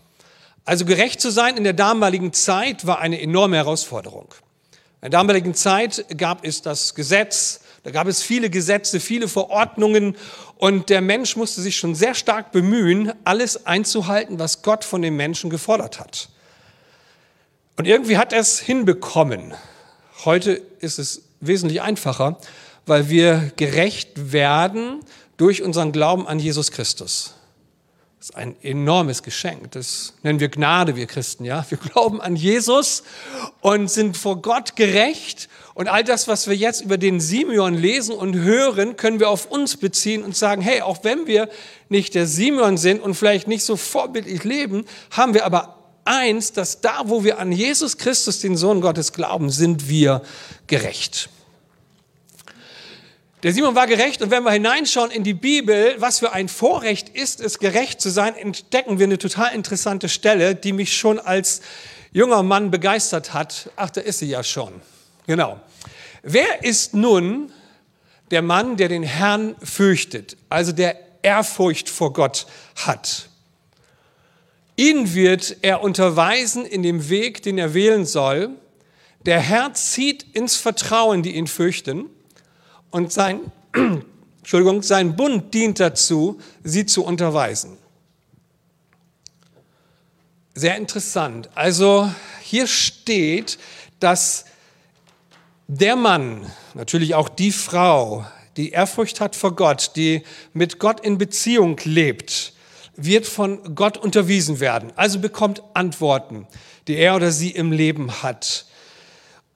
Also 0.65 0.85
gerecht 0.85 1.21
zu 1.21 1.33
sein 1.33 1.57
in 1.57 1.65
der 1.65 1.73
damaligen 1.73 2.33
Zeit 2.33 2.87
war 2.87 3.01
eine 3.01 3.21
enorme 3.21 3.57
Herausforderung. 3.57 4.29
In 5.03 5.11
der 5.11 5.11
damaligen 5.11 5.55
Zeit 5.55 6.07
gab 6.17 6.45
es 6.45 6.63
das 6.63 6.95
Gesetz, 6.95 7.63
da 7.83 7.91
gab 7.91 8.07
es 8.07 8.23
viele 8.23 8.49
Gesetze, 8.49 9.01
viele 9.01 9.27
Verordnungen 9.27 10.17
und 10.57 10.89
der 10.89 11.01
Mensch 11.01 11.35
musste 11.35 11.63
sich 11.63 11.79
schon 11.79 11.97
sehr 11.97 12.15
stark 12.15 12.53
bemühen, 12.53 13.13
alles 13.25 13.67
einzuhalten, 13.67 14.39
was 14.39 14.63
Gott 14.63 14.85
von 14.85 15.03
den 15.03 15.17
Menschen 15.17 15.51
gefordert 15.51 15.99
hat. 15.99 16.29
Und 17.77 17.89
irgendwie 17.89 18.19
hat 18.19 18.33
er 18.33 18.39
es 18.39 18.61
hinbekommen. 18.61 19.53
Heute 20.25 20.63
ist 20.81 20.99
es 20.99 21.23
wesentlich 21.41 21.83
einfacher, 21.83 22.39
weil 22.87 23.09
wir 23.11 23.53
gerecht 23.57 24.33
werden 24.33 25.01
durch 25.37 25.63
unseren 25.63 25.93
Glauben 25.93 26.27
an 26.27 26.39
Jesus 26.39 26.71
Christus. 26.71 27.35
Das 28.19 28.31
ist 28.31 28.37
ein 28.37 28.57
enormes 28.63 29.23
Geschenk. 29.23 29.73
Das 29.73 30.15
nennen 30.23 30.41
wir 30.41 30.49
Gnade, 30.49 30.97
wir 30.97 31.07
Christen, 31.07 31.45
ja. 31.45 31.65
Wir 31.69 31.79
glauben 31.79 32.21
an 32.21 32.35
Jesus 32.35 33.03
und 33.61 33.91
sind 33.91 34.17
vor 34.17 34.41
Gott 34.41 34.75
gerecht. 34.75 35.49
Und 35.75 35.89
all 35.89 36.03
das, 36.03 36.27
was 36.27 36.49
wir 36.49 36.57
jetzt 36.57 36.81
über 36.81 36.97
den 36.97 37.21
Simeon 37.21 37.75
lesen 37.75 38.15
und 38.15 38.35
hören, 38.35 38.97
können 38.97 39.21
wir 39.21 39.29
auf 39.29 39.47
uns 39.47 39.77
beziehen 39.77 40.25
und 40.25 40.35
sagen, 40.35 40.63
hey, 40.63 40.81
auch 40.81 41.05
wenn 41.05 41.27
wir 41.27 41.51
nicht 41.91 42.15
der 42.15 42.27
Simeon 42.27 42.79
sind 42.79 43.03
und 43.03 43.15
vielleicht 43.15 43.49
nicht 43.49 43.65
so 43.65 43.77
vorbildlich 43.77 44.43
leben, 44.45 44.87
haben 45.11 45.35
wir 45.35 45.45
aber 45.45 45.76
eins, 46.07 46.53
dass 46.53 46.81
da, 46.81 47.03
wo 47.05 47.25
wir 47.25 47.39
an 47.39 47.53
Jesus 47.53 47.99
Christus, 47.99 48.41
den 48.41 48.57
Sohn 48.57 48.81
Gottes, 48.81 49.13
glauben, 49.13 49.51
sind 49.51 49.89
wir 49.89 50.23
gerecht. 50.67 51.29
Der 53.43 53.53
Simon 53.53 53.75
war 53.75 53.87
gerecht 53.87 54.23
und 54.23 54.31
wenn 54.31 54.43
wir 54.43 54.51
hineinschauen 54.51 55.11
in 55.11 55.23
die 55.23 55.35
Bibel, 55.35 55.95
was 55.99 56.19
für 56.19 56.33
ein 56.33 56.49
Vorrecht 56.49 57.11
ist 57.11 57.41
es, 57.41 57.59
gerecht 57.59 58.01
zu 58.01 58.11
sein, 58.11 58.35
entdecken 58.35 58.99
wir 58.99 59.05
eine 59.05 59.19
total 59.19 59.55
interessante 59.55 60.09
Stelle, 60.09 60.55
die 60.55 60.73
mich 60.73 60.97
schon 60.97 61.19
als 61.19 61.61
junger 62.13 62.43
Mann 62.43 62.71
begeistert 62.71 63.35
hat. 63.35 63.71
Ach, 63.77 63.91
da 63.91 64.01
ist 64.01 64.21
sie 64.21 64.27
ja 64.27 64.43
schon. 64.43 64.73
Genau. 65.27 65.61
Wer 66.23 66.65
ist 66.65 66.95
nun 66.95 67.53
der 68.31 68.43
Mann, 68.43 68.77
der 68.77 68.89
den 68.89 69.03
Herrn 69.03 69.55
fürchtet, 69.63 70.37
also 70.49 70.73
der 70.73 70.97
Ehrfurcht 71.23 71.89
vor 71.89 72.13
Gott 72.13 72.47
hat? 72.75 73.29
Ihn 74.77 75.15
wird 75.15 75.57
er 75.63 75.83
unterweisen 75.83 76.67
in 76.67 76.83
dem 76.83 77.09
Weg, 77.09 77.43
den 77.43 77.57
er 77.59 77.73
wählen 77.73 78.05
soll. 78.05 78.51
Der 79.25 79.41
Herr 79.41 79.73
zieht 79.75 80.23
ins 80.35 80.57
Vertrauen, 80.57 81.23
die 81.23 81.35
ihn 81.35 81.47
fürchten. 81.47 82.11
Und 82.91 83.13
sein, 83.13 83.41
Entschuldigung, 84.39 84.83
sein 84.83 85.17
Bund 85.17 85.53
dient 85.55 85.81
dazu, 85.81 86.39
sie 86.63 86.87
zu 86.87 87.05
unterweisen. 87.05 87.79
Sehr 90.55 90.77
interessant. 90.77 91.51
Also 91.55 92.11
hier 92.43 92.67
steht, 92.67 93.59
dass 93.99 94.45
der 95.69 95.97
Mann, 95.97 96.51
natürlich 96.75 97.15
auch 97.15 97.29
die 97.29 97.51
Frau, 97.51 98.25
die 98.57 98.71
Ehrfurcht 98.71 99.21
hat 99.21 99.35
vor 99.35 99.57
Gott, 99.57 99.93
die 99.97 100.23
mit 100.53 100.79
Gott 100.79 101.01
in 101.01 101.19
Beziehung 101.19 101.79
lebt, 101.85 102.53
wird 102.97 103.27
von 103.27 103.75
Gott 103.75 103.99
unterwiesen 103.99 104.61
werden. 104.61 104.93
Also 104.97 105.19
bekommt 105.19 105.63
Antworten, 105.75 106.47
die 106.89 106.97
er 106.97 107.17
oder 107.17 107.31
sie 107.31 107.51
im 107.51 107.73
Leben 107.73 108.23
hat. 108.23 108.67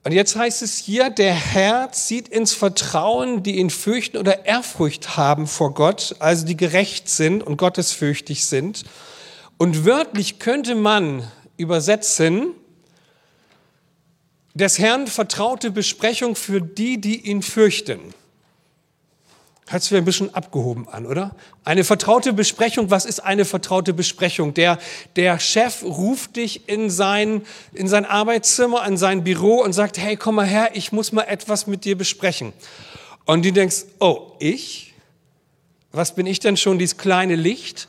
Und 0.03 0.13
jetzt 0.13 0.35
heißt 0.35 0.63
es 0.63 0.77
hier, 0.77 1.11
der 1.11 1.33
Herr 1.33 1.91
zieht 1.91 2.27
ins 2.27 2.53
Vertrauen, 2.53 3.43
die 3.43 3.57
ihn 3.57 3.69
fürchten 3.69 4.17
oder 4.17 4.45
Ehrfurcht 4.45 5.15
haben 5.15 5.45
vor 5.45 5.75
Gott, 5.75 6.15
also 6.17 6.45
die 6.45 6.57
gerecht 6.57 7.07
sind 7.07 7.43
und 7.43 7.57
gottesfürchtig 7.57 8.45
sind. 8.45 8.83
Und 9.57 9.85
wörtlich 9.85 10.39
könnte 10.39 10.73
man 10.73 11.29
übersetzen, 11.57 12.53
des 14.53 14.79
Herrn 14.79 15.07
vertraute 15.07 15.71
Besprechung 15.71 16.35
für 16.35 16.61
die, 16.61 16.99
die 16.99 17.29
ihn 17.29 17.41
fürchten. 17.41 17.99
Hört 19.71 19.83
sich 19.83 19.97
ein 19.97 20.03
bisschen 20.03 20.35
abgehoben 20.35 20.89
an, 20.89 21.05
oder? 21.05 21.33
Eine 21.63 21.85
vertraute 21.85 22.33
Besprechung, 22.33 22.91
was 22.91 23.05
ist 23.05 23.21
eine 23.21 23.45
vertraute 23.45 23.93
Besprechung? 23.93 24.53
Der, 24.53 24.77
der 25.15 25.39
Chef 25.39 25.81
ruft 25.83 26.35
dich 26.35 26.67
in 26.67 26.89
sein, 26.89 27.43
in 27.71 27.87
sein 27.87 28.03
Arbeitszimmer, 28.03 28.85
in 28.85 28.97
sein 28.97 29.23
Büro 29.23 29.61
und 29.61 29.71
sagt, 29.71 29.97
hey, 29.97 30.17
komm 30.17 30.35
mal 30.35 30.45
her, 30.45 30.71
ich 30.73 30.91
muss 30.91 31.13
mal 31.13 31.23
etwas 31.23 31.67
mit 31.67 31.85
dir 31.85 31.97
besprechen. 31.97 32.51
Und 33.23 33.45
du 33.45 33.53
denkst, 33.53 33.85
oh, 33.99 34.33
ich? 34.39 34.93
Was 35.93 36.15
bin 36.15 36.25
ich 36.25 36.41
denn 36.41 36.57
schon, 36.57 36.77
dieses 36.77 36.97
kleine 36.97 37.37
Licht? 37.37 37.87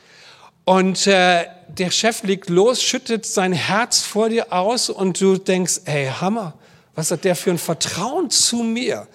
Und 0.65 1.09
äh, 1.09 1.47
der 1.67 1.91
Chef 1.91 2.23
legt 2.23 2.49
los, 2.49 2.81
schüttet 2.81 3.27
sein 3.27 3.53
Herz 3.53 4.03
vor 4.03 4.29
dir 4.29 4.53
aus 4.53 4.89
und 4.89 5.21
du 5.21 5.37
denkst, 5.37 5.81
ey, 5.87 6.13
Hammer, 6.21 6.55
was 6.95 7.11
hat 7.11 7.25
der 7.25 7.35
für 7.35 7.51
ein 7.51 7.59
Vertrauen 7.59 8.31
zu 8.31 8.59
mir? 8.59 9.09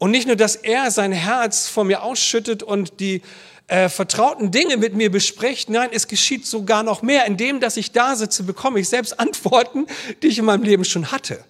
Und 0.00 0.12
nicht 0.12 0.26
nur, 0.26 0.34
dass 0.34 0.56
er 0.56 0.90
sein 0.90 1.12
Herz 1.12 1.68
vor 1.68 1.84
mir 1.84 2.02
ausschüttet 2.02 2.62
und 2.62 3.00
die 3.00 3.20
äh, 3.66 3.90
vertrauten 3.90 4.50
Dinge 4.50 4.78
mit 4.78 4.94
mir 4.94 5.10
bespricht, 5.10 5.68
nein, 5.68 5.90
es 5.92 6.08
geschieht 6.08 6.46
sogar 6.46 6.82
noch 6.82 7.02
mehr. 7.02 7.26
Indem, 7.26 7.60
dass 7.60 7.76
ich 7.76 7.92
da 7.92 8.16
sitze, 8.16 8.42
bekomme 8.42 8.80
ich 8.80 8.88
selbst 8.88 9.20
Antworten, 9.20 9.86
die 10.22 10.28
ich 10.28 10.38
in 10.38 10.46
meinem 10.46 10.62
Leben 10.62 10.86
schon 10.86 11.12
hatte. 11.12 11.44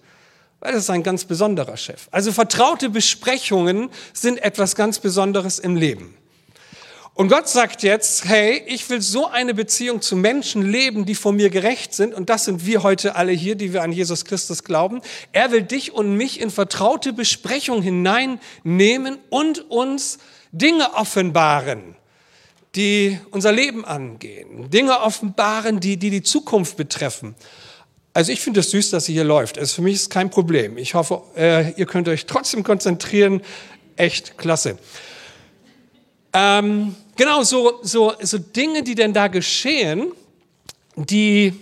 Weil 0.59 0.73
das 0.73 0.83
ist 0.83 0.89
ein 0.89 1.01
ganz 1.01 1.23
besonderer 1.23 1.77
Chef. 1.77 2.09
Also 2.11 2.33
vertraute 2.33 2.89
Besprechungen 2.89 3.89
sind 4.11 4.43
etwas 4.43 4.75
ganz 4.75 4.99
Besonderes 4.99 5.57
im 5.57 5.77
Leben. 5.77 6.13
Und 7.13 7.27
Gott 7.27 7.49
sagt 7.49 7.83
jetzt, 7.83 8.25
hey, 8.25 8.63
ich 8.67 8.89
will 8.89 9.01
so 9.01 9.27
eine 9.27 9.53
Beziehung 9.53 10.01
zu 10.01 10.15
Menschen 10.15 10.61
leben, 10.61 11.05
die 11.05 11.13
vor 11.13 11.33
mir 11.33 11.49
gerecht 11.49 11.93
sind. 11.93 12.13
Und 12.13 12.29
das 12.29 12.45
sind 12.45 12.65
wir 12.65 12.83
heute 12.83 13.15
alle 13.15 13.33
hier, 13.33 13.55
die 13.55 13.73
wir 13.73 13.83
an 13.83 13.91
Jesus 13.91 14.23
Christus 14.23 14.63
glauben. 14.63 15.01
Er 15.33 15.51
will 15.51 15.61
dich 15.61 15.93
und 15.93 16.15
mich 16.15 16.39
in 16.39 16.49
vertraute 16.49 17.11
Besprechung 17.11 17.81
hineinnehmen 17.81 19.17
und 19.29 19.69
uns 19.69 20.19
Dinge 20.53 20.93
offenbaren, 20.93 21.95
die 22.75 23.19
unser 23.31 23.51
Leben 23.51 23.83
angehen. 23.83 24.69
Dinge 24.69 25.01
offenbaren, 25.01 25.81
die 25.81 25.97
die, 25.97 26.11
die 26.11 26.23
Zukunft 26.23 26.77
betreffen. 26.77 27.35
Also 28.13 28.31
ich 28.31 28.39
finde 28.39 28.61
es 28.61 28.71
süß, 28.71 28.89
dass 28.89 29.05
sie 29.05 29.13
hier 29.13 29.25
läuft. 29.25 29.59
Also 29.59 29.75
für 29.75 29.81
mich 29.81 29.95
ist 29.95 30.01
es 30.03 30.09
kein 30.09 30.29
Problem. 30.29 30.77
Ich 30.77 30.93
hoffe, 30.93 31.21
äh, 31.35 31.71
ihr 31.73 31.85
könnt 31.85 32.07
euch 32.07 32.25
trotzdem 32.25 32.63
konzentrieren. 32.63 33.41
Echt 33.97 34.37
klasse. 34.37 34.77
Ähm, 36.33 36.95
genau, 37.15 37.43
so, 37.43 37.79
so, 37.81 38.13
so 38.21 38.37
Dinge, 38.37 38.83
die 38.83 38.95
denn 38.95 39.13
da 39.13 39.27
geschehen, 39.27 40.11
die, 40.95 41.53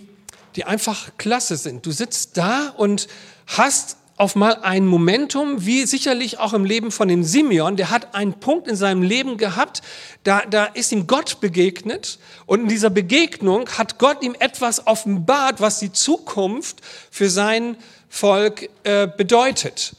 die 0.56 0.66
einfach 0.66 1.12
klasse 1.18 1.56
sind. 1.58 1.86
Du 1.86 1.92
sitzt 1.92 2.38
da 2.38 2.74
und 2.78 3.08
hast 3.48 3.98
auf 4.20 4.36
mal 4.36 4.60
ein 4.64 4.86
Momentum, 4.86 5.66
wie 5.66 5.86
sicherlich 5.86 6.40
auch 6.40 6.52
im 6.52 6.66
Leben 6.66 6.92
von 6.92 7.08
dem 7.08 7.24
Simeon, 7.24 7.78
der 7.78 7.90
hat 7.90 8.16
einen 8.16 8.34
Punkt 8.34 8.68
in 8.68 8.76
seinem 8.76 9.02
Leben 9.02 9.38
gehabt, 9.38 9.82
da, 10.26 10.42
da 10.42 10.66
ist 10.66 10.92
ihm 10.92 11.08
Gott 11.08 11.40
begegnet 11.40 12.20
und 12.46 12.64
in 12.64 12.68
dieser 12.68 12.90
Begegnung 12.90 13.70
hat 13.70 13.98
Gott 13.98 14.22
ihm 14.22 14.36
etwas 14.38 14.86
offenbart, 14.88 15.62
was 15.62 15.80
die 15.80 15.94
Zukunft 15.94 16.82
für 17.10 17.30
sein 17.30 17.78
Volk 18.10 18.70
äh, 18.84 19.08
bedeutet. 19.08 19.96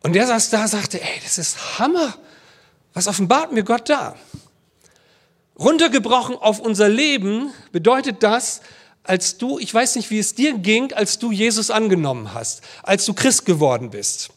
Und 0.00 0.14
der 0.14 0.26
saß 0.26 0.48
da, 0.48 0.66
sagte, 0.66 1.02
ey, 1.02 1.20
das 1.22 1.36
ist 1.36 1.78
Hammer. 1.78 2.16
Was 2.98 3.06
offenbart 3.06 3.52
mir 3.52 3.62
Gott 3.62 3.88
da? 3.88 4.16
Runtergebrochen 5.56 6.34
auf 6.34 6.58
unser 6.58 6.88
Leben 6.88 7.52
bedeutet 7.70 8.24
das, 8.24 8.60
als 9.04 9.38
du, 9.38 9.60
ich 9.60 9.72
weiß 9.72 9.94
nicht, 9.94 10.10
wie 10.10 10.18
es 10.18 10.34
dir 10.34 10.54
ging, 10.54 10.92
als 10.92 11.20
du 11.20 11.30
Jesus 11.30 11.70
angenommen 11.70 12.34
hast, 12.34 12.60
als 12.82 13.04
du 13.04 13.14
Christ 13.14 13.46
geworden 13.46 13.90
bist. 13.90 14.30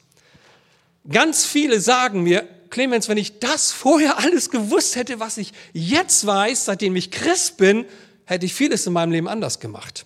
Ganz 1.10 1.44
viele 1.44 1.80
sagen 1.80 2.22
mir, 2.22 2.48
Clemens, 2.70 3.10
wenn 3.10 3.18
ich 3.18 3.40
das 3.40 3.72
vorher 3.72 4.20
alles 4.20 4.52
gewusst 4.52 4.96
hätte, 4.96 5.20
was 5.20 5.40
ich 5.40 5.54
jetzt 5.74 6.28
weiß, 6.28 6.66
seitdem 6.66 6.96
ich 6.96 7.10
Christ 7.10 7.58
bin, 7.58 7.86
hätte 8.26 8.46
ich 8.46 8.54
vieles 8.54 8.86
in 8.86 8.94
meinem 8.94 9.12
Leben 9.12 9.28
anders 9.28 9.60
gemacht. 9.60 10.06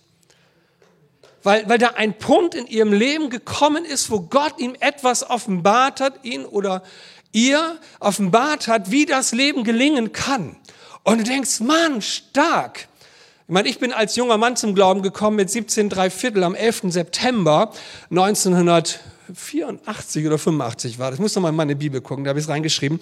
Weil, 1.42 1.68
weil 1.68 1.78
da 1.78 1.90
ein 1.90 2.16
Punkt 2.16 2.54
in 2.54 2.66
ihrem 2.66 2.94
Leben 2.94 3.28
gekommen 3.28 3.84
ist, 3.84 4.10
wo 4.10 4.20
Gott 4.20 4.58
ihm 4.58 4.74
etwas 4.80 5.28
offenbart 5.28 6.00
hat, 6.00 6.24
ihn 6.24 6.46
oder 6.46 6.82
ihr 7.36 7.76
offenbart 8.00 8.66
hat, 8.66 8.90
wie 8.90 9.04
das 9.04 9.32
Leben 9.32 9.62
gelingen 9.62 10.12
kann. 10.12 10.56
Und 11.04 11.18
du 11.18 11.24
denkst, 11.24 11.60
Mann, 11.60 12.00
stark. 12.00 12.88
Ich 13.46 13.52
meine, 13.52 13.68
ich 13.68 13.78
bin 13.78 13.92
als 13.92 14.16
junger 14.16 14.38
Mann 14.38 14.56
zum 14.56 14.74
Glauben 14.74 15.02
gekommen 15.02 15.36
mit 15.36 15.50
17 15.50 15.90
3 15.90 16.10
Viertel 16.10 16.42
am 16.42 16.54
11. 16.54 16.84
September 16.88 17.70
1984 18.10 20.26
oder 20.26 20.38
85 20.38 20.98
war 20.98 21.10
das. 21.10 21.18
Ich 21.18 21.22
muss 21.22 21.34
noch 21.36 21.42
mal 21.42 21.50
in 21.50 21.56
meine 21.56 21.76
Bibel 21.76 22.00
gucken, 22.00 22.24
da 22.24 22.30
habe 22.30 22.40
ich 22.40 22.46
es 22.46 22.50
reingeschrieben. 22.50 22.98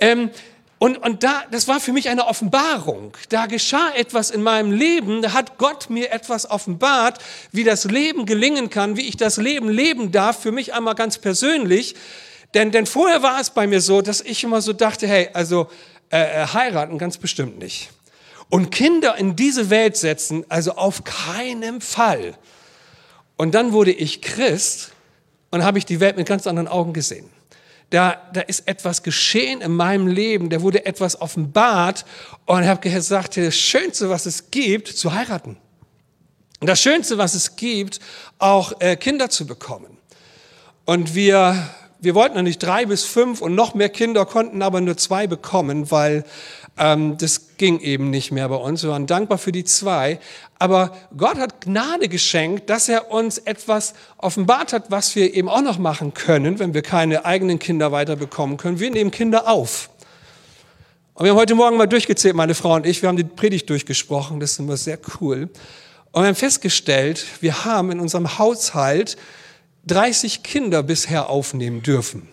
Ähm, 0.00 0.30
und, 0.78 0.98
und 0.98 1.22
da, 1.22 1.44
das 1.50 1.68
war 1.68 1.80
für 1.80 1.92
mich 1.92 2.10
eine 2.10 2.26
Offenbarung. 2.26 3.12
Da 3.30 3.46
geschah 3.46 3.92
etwas 3.94 4.30
in 4.30 4.42
meinem 4.42 4.72
Leben, 4.72 5.22
da 5.22 5.32
hat 5.32 5.56
Gott 5.56 5.88
mir 5.88 6.12
etwas 6.12 6.50
offenbart, 6.50 7.18
wie 7.52 7.64
das 7.64 7.84
Leben 7.84 8.26
gelingen 8.26 8.68
kann, 8.68 8.96
wie 8.96 9.08
ich 9.08 9.16
das 9.16 9.38
Leben 9.38 9.70
leben 9.70 10.12
darf, 10.12 10.42
für 10.42 10.52
mich 10.52 10.74
einmal 10.74 10.94
ganz 10.96 11.16
persönlich. 11.18 11.94
Denn, 12.56 12.70
denn 12.70 12.86
vorher 12.86 13.22
war 13.22 13.38
es 13.38 13.50
bei 13.50 13.66
mir 13.66 13.82
so, 13.82 14.00
dass 14.00 14.22
ich 14.22 14.42
immer 14.42 14.62
so 14.62 14.72
dachte, 14.72 15.06
hey, 15.06 15.28
also 15.34 15.68
äh, 16.10 16.42
äh, 16.42 16.46
heiraten 16.46 16.96
ganz 16.96 17.18
bestimmt 17.18 17.58
nicht. 17.58 17.90
Und 18.48 18.70
Kinder 18.70 19.14
in 19.18 19.36
diese 19.36 19.68
Welt 19.68 19.98
setzen, 19.98 20.42
also 20.48 20.72
auf 20.72 21.04
keinen 21.04 21.82
Fall. 21.82 22.32
Und 23.36 23.54
dann 23.54 23.72
wurde 23.72 23.92
ich 23.92 24.22
Christ 24.22 24.92
und 25.50 25.64
habe 25.64 25.76
ich 25.76 25.84
die 25.84 26.00
Welt 26.00 26.16
mit 26.16 26.26
ganz 26.26 26.46
anderen 26.46 26.66
Augen 26.66 26.94
gesehen. 26.94 27.28
Da, 27.90 28.22
da 28.32 28.40
ist 28.40 28.66
etwas 28.66 29.02
geschehen 29.02 29.60
in 29.60 29.72
meinem 29.72 30.06
Leben, 30.06 30.48
da 30.48 30.62
wurde 30.62 30.86
etwas 30.86 31.20
offenbart 31.20 32.06
und 32.46 32.66
habe 32.66 32.80
gesagt, 32.80 33.36
das 33.36 33.54
Schönste, 33.54 34.08
was 34.08 34.24
es 34.24 34.50
gibt, 34.50 34.88
zu 34.88 35.12
heiraten. 35.12 35.58
das 36.62 36.80
Schönste, 36.80 37.18
was 37.18 37.34
es 37.34 37.56
gibt, 37.56 38.00
auch 38.38 38.80
äh, 38.80 38.96
Kinder 38.96 39.28
zu 39.28 39.46
bekommen. 39.46 39.98
Und 40.86 41.14
wir, 41.14 41.68
wir 41.98 42.14
wollten 42.14 42.36
eigentlich 42.36 42.58
drei 42.58 42.86
bis 42.86 43.04
fünf 43.04 43.40
und 43.40 43.54
noch 43.54 43.74
mehr 43.74 43.88
Kinder, 43.88 44.26
konnten 44.26 44.62
aber 44.62 44.80
nur 44.80 44.96
zwei 44.96 45.26
bekommen, 45.26 45.90
weil 45.90 46.24
ähm, 46.78 47.16
das 47.18 47.56
ging 47.56 47.80
eben 47.80 48.10
nicht 48.10 48.32
mehr 48.32 48.48
bei 48.48 48.56
uns. 48.56 48.82
Wir 48.82 48.90
waren 48.90 49.06
dankbar 49.06 49.38
für 49.38 49.52
die 49.52 49.64
zwei. 49.64 50.18
Aber 50.58 50.92
Gott 51.16 51.38
hat 51.38 51.62
Gnade 51.62 52.08
geschenkt, 52.08 52.68
dass 52.70 52.88
er 52.88 53.10
uns 53.10 53.38
etwas 53.38 53.94
offenbart 54.18 54.72
hat, 54.72 54.90
was 54.90 55.16
wir 55.16 55.34
eben 55.34 55.48
auch 55.48 55.62
noch 55.62 55.78
machen 55.78 56.14
können, 56.14 56.58
wenn 56.58 56.74
wir 56.74 56.82
keine 56.82 57.24
eigenen 57.24 57.58
Kinder 57.58 57.92
weiterbekommen 57.92 58.56
können. 58.56 58.78
Wir 58.78 58.90
nehmen 58.90 59.10
Kinder 59.10 59.48
auf. 59.48 59.90
Und 61.14 61.24
wir 61.24 61.30
haben 61.30 61.38
heute 61.38 61.54
Morgen 61.54 61.78
mal 61.78 61.86
durchgezählt, 61.86 62.34
meine 62.34 62.54
Frau 62.54 62.74
und 62.74 62.84
ich, 62.84 63.00
wir 63.00 63.08
haben 63.08 63.16
die 63.16 63.24
Predigt 63.24 63.70
durchgesprochen, 63.70 64.38
das 64.38 64.52
ist 64.52 64.58
immer 64.58 64.76
sehr 64.76 64.98
cool. 65.18 65.48
Und 66.12 66.22
wir 66.22 66.28
haben 66.28 66.34
festgestellt, 66.34 67.24
wir 67.40 67.64
haben 67.64 67.90
in 67.90 68.00
unserem 68.00 68.38
Haushalt 68.38 69.16
30 69.86 70.42
Kinder 70.42 70.82
bisher 70.82 71.30
aufnehmen 71.30 71.82
dürfen. 71.82 72.28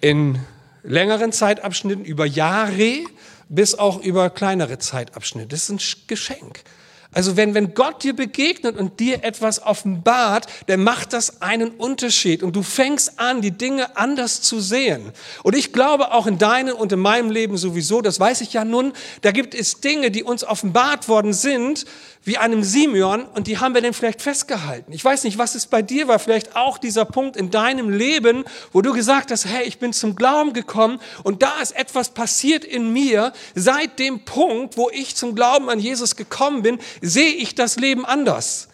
In 0.00 0.38
längeren 0.82 1.32
Zeitabschnitten 1.32 2.04
über 2.04 2.24
Jahre 2.24 3.04
bis 3.48 3.74
auch 3.74 4.00
über 4.00 4.30
kleinere 4.30 4.78
Zeitabschnitte. 4.78 5.48
Das 5.48 5.68
ist 5.68 5.70
ein 5.70 6.06
Geschenk. 6.06 6.62
Also 7.12 7.38
wenn, 7.38 7.54
wenn 7.54 7.72
Gott 7.72 8.02
dir 8.02 8.14
begegnet 8.14 8.76
und 8.76 9.00
dir 9.00 9.24
etwas 9.24 9.62
offenbart, 9.62 10.46
dann 10.66 10.84
macht 10.84 11.14
das 11.14 11.40
einen 11.40 11.70
Unterschied 11.70 12.42
und 12.42 12.54
du 12.54 12.62
fängst 12.62 13.18
an, 13.18 13.40
die 13.40 13.50
Dinge 13.50 13.96
anders 13.96 14.42
zu 14.42 14.60
sehen. 14.60 15.12
Und 15.42 15.56
ich 15.56 15.72
glaube 15.72 16.12
auch 16.12 16.26
in 16.26 16.36
deinem 16.36 16.76
und 16.76 16.92
in 16.92 17.00
meinem 17.00 17.30
Leben 17.30 17.56
sowieso, 17.56 18.02
das 18.02 18.20
weiß 18.20 18.42
ich 18.42 18.52
ja 18.52 18.62
nun, 18.62 18.92
da 19.22 19.30
gibt 19.30 19.54
es 19.54 19.80
Dinge, 19.80 20.10
die 20.10 20.22
uns 20.22 20.44
offenbart 20.44 21.08
worden 21.08 21.32
sind, 21.32 21.86
wie 22.24 22.36
einem 22.36 22.62
Simeon 22.62 23.24
und 23.24 23.46
die 23.46 23.58
haben 23.58 23.74
wir 23.74 23.80
dann 23.80 23.94
vielleicht 23.94 24.20
festgehalten. 24.20 24.92
Ich 24.92 25.02
weiß 25.02 25.24
nicht, 25.24 25.38
was 25.38 25.54
es 25.54 25.66
bei 25.66 25.80
dir 25.80 26.08
war, 26.08 26.18
vielleicht 26.18 26.56
auch 26.56 26.76
dieser 26.76 27.06
Punkt 27.06 27.38
in 27.38 27.50
deinem 27.50 27.88
Leben, 27.88 28.44
wo 28.72 28.82
du 28.82 28.92
gesagt 28.92 29.30
hast, 29.30 29.46
hey, 29.46 29.66
ich 29.66 29.78
bin 29.78 29.94
zum 29.94 30.14
Glauben 30.14 30.52
gekommen 30.52 31.00
und 31.22 31.42
da 31.42 31.52
ist 31.62 31.74
etwas 31.74 32.10
passiert 32.10 32.64
in 32.66 32.92
mir. 32.92 33.32
Seit 33.54 33.98
dem 33.98 34.26
Punkt, 34.26 34.76
wo 34.76 34.90
ich 34.90 35.16
zum 35.16 35.34
Glauben 35.34 35.70
an 35.70 35.80
Jesus 35.80 36.16
gekommen 36.16 36.60
bin, 36.60 36.78
sehe 37.00 37.32
ich 37.32 37.54
das 37.54 37.76
Leben 37.76 38.04
anders. 38.04 38.68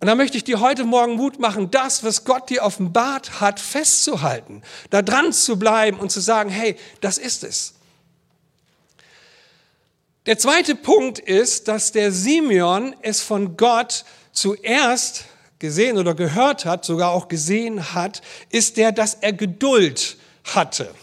Und 0.00 0.06
da 0.06 0.14
möchte 0.14 0.36
ich 0.36 0.44
dir 0.44 0.60
heute 0.60 0.84
Morgen 0.84 1.16
Mut 1.16 1.40
machen, 1.40 1.70
das, 1.70 2.04
was 2.04 2.24
Gott 2.24 2.50
dir 2.50 2.62
offenbart 2.62 3.40
hat, 3.40 3.58
festzuhalten, 3.58 4.62
da 4.90 5.02
dran 5.02 5.32
zu 5.32 5.58
bleiben 5.58 5.98
und 5.98 6.10
zu 6.10 6.20
sagen, 6.20 6.50
hey, 6.50 6.76
das 7.00 7.18
ist 7.18 7.42
es. 7.42 7.74
Der 10.26 10.38
zweite 10.38 10.74
Punkt 10.74 11.18
ist, 11.18 11.68
dass 11.68 11.90
der 11.90 12.12
Simeon 12.12 12.94
es 13.02 13.22
von 13.22 13.56
Gott 13.56 14.04
zuerst 14.32 15.24
gesehen 15.58 15.98
oder 15.98 16.14
gehört 16.14 16.64
hat, 16.64 16.84
sogar 16.84 17.10
auch 17.10 17.28
gesehen 17.28 17.94
hat, 17.94 18.22
ist 18.50 18.76
der, 18.76 18.92
dass 18.92 19.14
er 19.14 19.32
Geduld 19.32 20.16
hatte. 20.44 20.94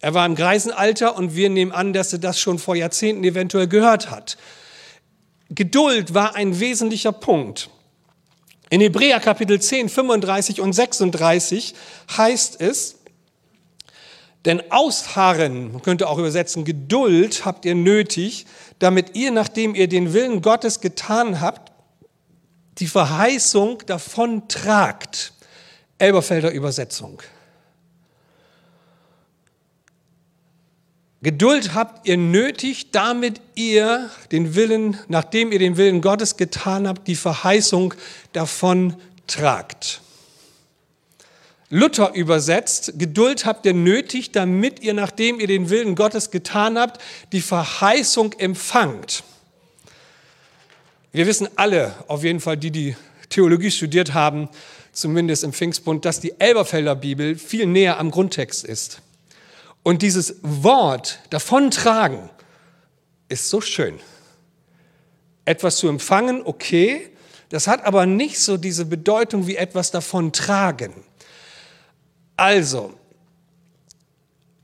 Er 0.00 0.14
war 0.14 0.26
im 0.26 0.34
Greisenalter 0.34 1.16
und 1.16 1.34
wir 1.36 1.48
nehmen 1.50 1.72
an, 1.72 1.92
dass 1.92 2.12
er 2.12 2.18
das 2.18 2.40
schon 2.40 2.58
vor 2.58 2.74
Jahrzehnten 2.74 3.22
eventuell 3.24 3.68
gehört 3.68 4.10
hat. 4.10 4.36
Geduld 5.50 6.14
war 6.14 6.36
ein 6.36 6.60
wesentlicher 6.60 7.12
Punkt. 7.12 7.70
In 8.70 8.80
Hebräer 8.80 9.18
Kapitel 9.18 9.60
10, 9.60 9.88
35 9.88 10.60
und 10.60 10.72
36 10.72 11.74
heißt 12.16 12.60
es, 12.60 12.96
denn 14.44 14.62
Ausharren, 14.70 15.72
man 15.72 15.82
könnte 15.82 16.08
auch 16.08 16.18
übersetzen, 16.18 16.64
Geduld 16.64 17.44
habt 17.44 17.64
ihr 17.64 17.74
nötig, 17.74 18.46
damit 18.78 19.16
ihr, 19.16 19.32
nachdem 19.32 19.74
ihr 19.74 19.88
den 19.88 20.12
Willen 20.12 20.40
Gottes 20.40 20.80
getan 20.80 21.40
habt, 21.40 21.72
die 22.78 22.86
Verheißung 22.86 23.82
davon 23.86 24.48
tragt. 24.48 25.34
Elberfelder 25.98 26.52
Übersetzung. 26.52 27.20
Geduld 31.22 31.74
habt 31.74 32.08
ihr 32.08 32.16
nötig, 32.16 32.92
damit 32.92 33.42
ihr 33.54 34.08
den 34.32 34.54
Willen, 34.54 34.96
nachdem 35.08 35.52
ihr 35.52 35.58
den 35.58 35.76
Willen 35.76 36.00
Gottes 36.00 36.38
getan 36.38 36.88
habt, 36.88 37.06
die 37.08 37.14
Verheißung 37.14 37.92
davon 38.32 38.96
tragt. 39.26 40.00
Luther 41.68 42.14
übersetzt, 42.14 42.94
Geduld 42.98 43.44
habt 43.44 43.66
ihr 43.66 43.74
nötig, 43.74 44.32
damit 44.32 44.80
ihr, 44.80 44.94
nachdem 44.94 45.38
ihr 45.40 45.46
den 45.46 45.68
Willen 45.68 45.94
Gottes 45.94 46.30
getan 46.30 46.78
habt, 46.78 47.00
die 47.32 47.42
Verheißung 47.42 48.32
empfangt. 48.38 49.22
Wir 51.12 51.26
wissen 51.26 51.48
alle, 51.56 51.94
auf 52.08 52.24
jeden 52.24 52.40
Fall 52.40 52.56
die, 52.56 52.70
die 52.70 52.96
Theologie 53.28 53.70
studiert 53.70 54.14
haben, 54.14 54.48
zumindest 54.92 55.44
im 55.44 55.52
Pfingstbund, 55.52 56.04
dass 56.04 56.18
die 56.18 56.40
Elberfelder 56.40 56.96
Bibel 56.96 57.36
viel 57.36 57.66
näher 57.66 57.98
am 57.98 58.10
Grundtext 58.10 58.64
ist. 58.64 59.02
Und 59.82 60.02
dieses 60.02 60.36
Wort 60.42 61.20
davontragen 61.30 62.30
ist 63.28 63.48
so 63.48 63.60
schön. 63.60 63.98
Etwas 65.44 65.76
zu 65.76 65.88
empfangen, 65.88 66.42
okay, 66.44 67.10
das 67.48 67.66
hat 67.66 67.84
aber 67.84 68.06
nicht 68.06 68.38
so 68.38 68.56
diese 68.56 68.84
Bedeutung 68.84 69.46
wie 69.46 69.56
etwas 69.56 69.90
davontragen. 69.90 70.92
Also, 72.36 72.94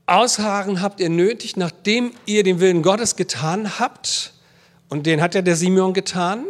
ausharren 0.07 0.81
habt 0.81 1.01
ihr 1.01 1.09
nötig, 1.09 1.57
nachdem 1.57 2.13
ihr 2.27 2.45
den 2.45 2.61
Willen 2.61 2.83
Gottes 2.83 3.17
getan 3.17 3.79
habt. 3.79 4.35
Und 4.89 5.07
den 5.07 5.21
hat 5.21 5.35
ja 5.35 5.43
der 5.43 5.57
Simeon 5.57 5.95
getan. 5.95 6.45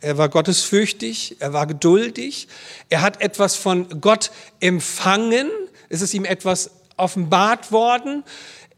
Er 0.00 0.18
war 0.18 0.28
gottesfürchtig, 0.28 1.36
er 1.38 1.52
war 1.52 1.68
geduldig, 1.68 2.48
er 2.88 3.02
hat 3.02 3.20
etwas 3.20 3.54
von 3.54 4.00
Gott 4.00 4.32
empfangen, 4.58 5.48
es 5.88 6.02
ist 6.02 6.12
ihm 6.12 6.24
etwas 6.24 6.72
offenbart 7.02 7.72
worden 7.72 8.24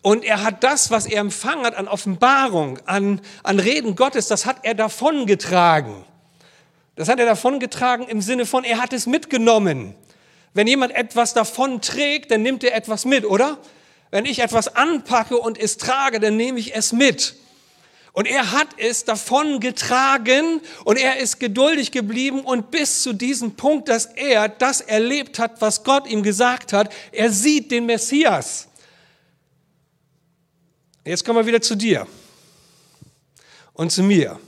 und 0.02 0.24
er 0.24 0.42
hat 0.42 0.62
das, 0.64 0.90
was 0.90 1.06
er 1.06 1.20
empfangen 1.20 1.64
hat 1.64 1.76
an 1.76 1.88
Offenbarung, 1.88 2.78
an, 2.84 3.20
an 3.42 3.58
Reden 3.58 3.96
Gottes, 3.96 4.28
das 4.28 4.44
hat 4.44 4.58
er 4.62 4.74
davongetragen. 4.74 6.04
Das 6.96 7.08
hat 7.08 7.18
er 7.18 7.26
davongetragen 7.26 8.06
im 8.06 8.20
Sinne 8.20 8.46
von, 8.46 8.64
er 8.64 8.82
hat 8.82 8.92
es 8.92 9.06
mitgenommen. 9.06 9.94
Wenn 10.52 10.66
jemand 10.66 10.94
etwas 10.94 11.34
davon 11.34 11.80
trägt, 11.80 12.30
dann 12.30 12.42
nimmt 12.42 12.62
er 12.64 12.74
etwas 12.74 13.04
mit, 13.04 13.24
oder? 13.24 13.58
Wenn 14.10 14.26
ich 14.26 14.40
etwas 14.40 14.76
anpacke 14.76 15.38
und 15.38 15.58
es 15.58 15.78
trage, 15.78 16.20
dann 16.20 16.36
nehme 16.36 16.60
ich 16.60 16.76
es 16.76 16.92
mit. 16.92 17.34
Und 18.14 18.28
er 18.28 18.52
hat 18.52 18.68
es 18.78 19.04
davon 19.04 19.58
getragen 19.58 20.60
und 20.84 20.96
er 20.96 21.18
ist 21.18 21.40
geduldig 21.40 21.90
geblieben 21.90 22.42
und 22.42 22.70
bis 22.70 23.02
zu 23.02 23.12
diesem 23.12 23.56
Punkt, 23.56 23.88
dass 23.88 24.06
er 24.06 24.48
das 24.48 24.80
erlebt 24.80 25.40
hat, 25.40 25.60
was 25.60 25.82
Gott 25.82 26.06
ihm 26.06 26.22
gesagt 26.22 26.72
hat. 26.72 26.94
Er 27.10 27.32
sieht 27.32 27.72
den 27.72 27.86
Messias. 27.86 28.68
Jetzt 31.04 31.24
kommen 31.24 31.40
wir 31.40 31.46
wieder 31.46 31.60
zu 31.60 31.74
dir 31.74 32.06
und 33.72 33.90
zu 33.90 34.04
mir. 34.04 34.38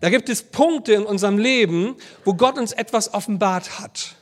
Da 0.00 0.08
gibt 0.08 0.30
es 0.30 0.42
Punkte 0.42 0.94
in 0.94 1.04
unserem 1.04 1.36
Leben, 1.36 1.96
wo 2.24 2.32
Gott 2.32 2.56
uns 2.56 2.72
etwas 2.72 3.12
offenbart 3.12 3.80
hat. 3.80 4.14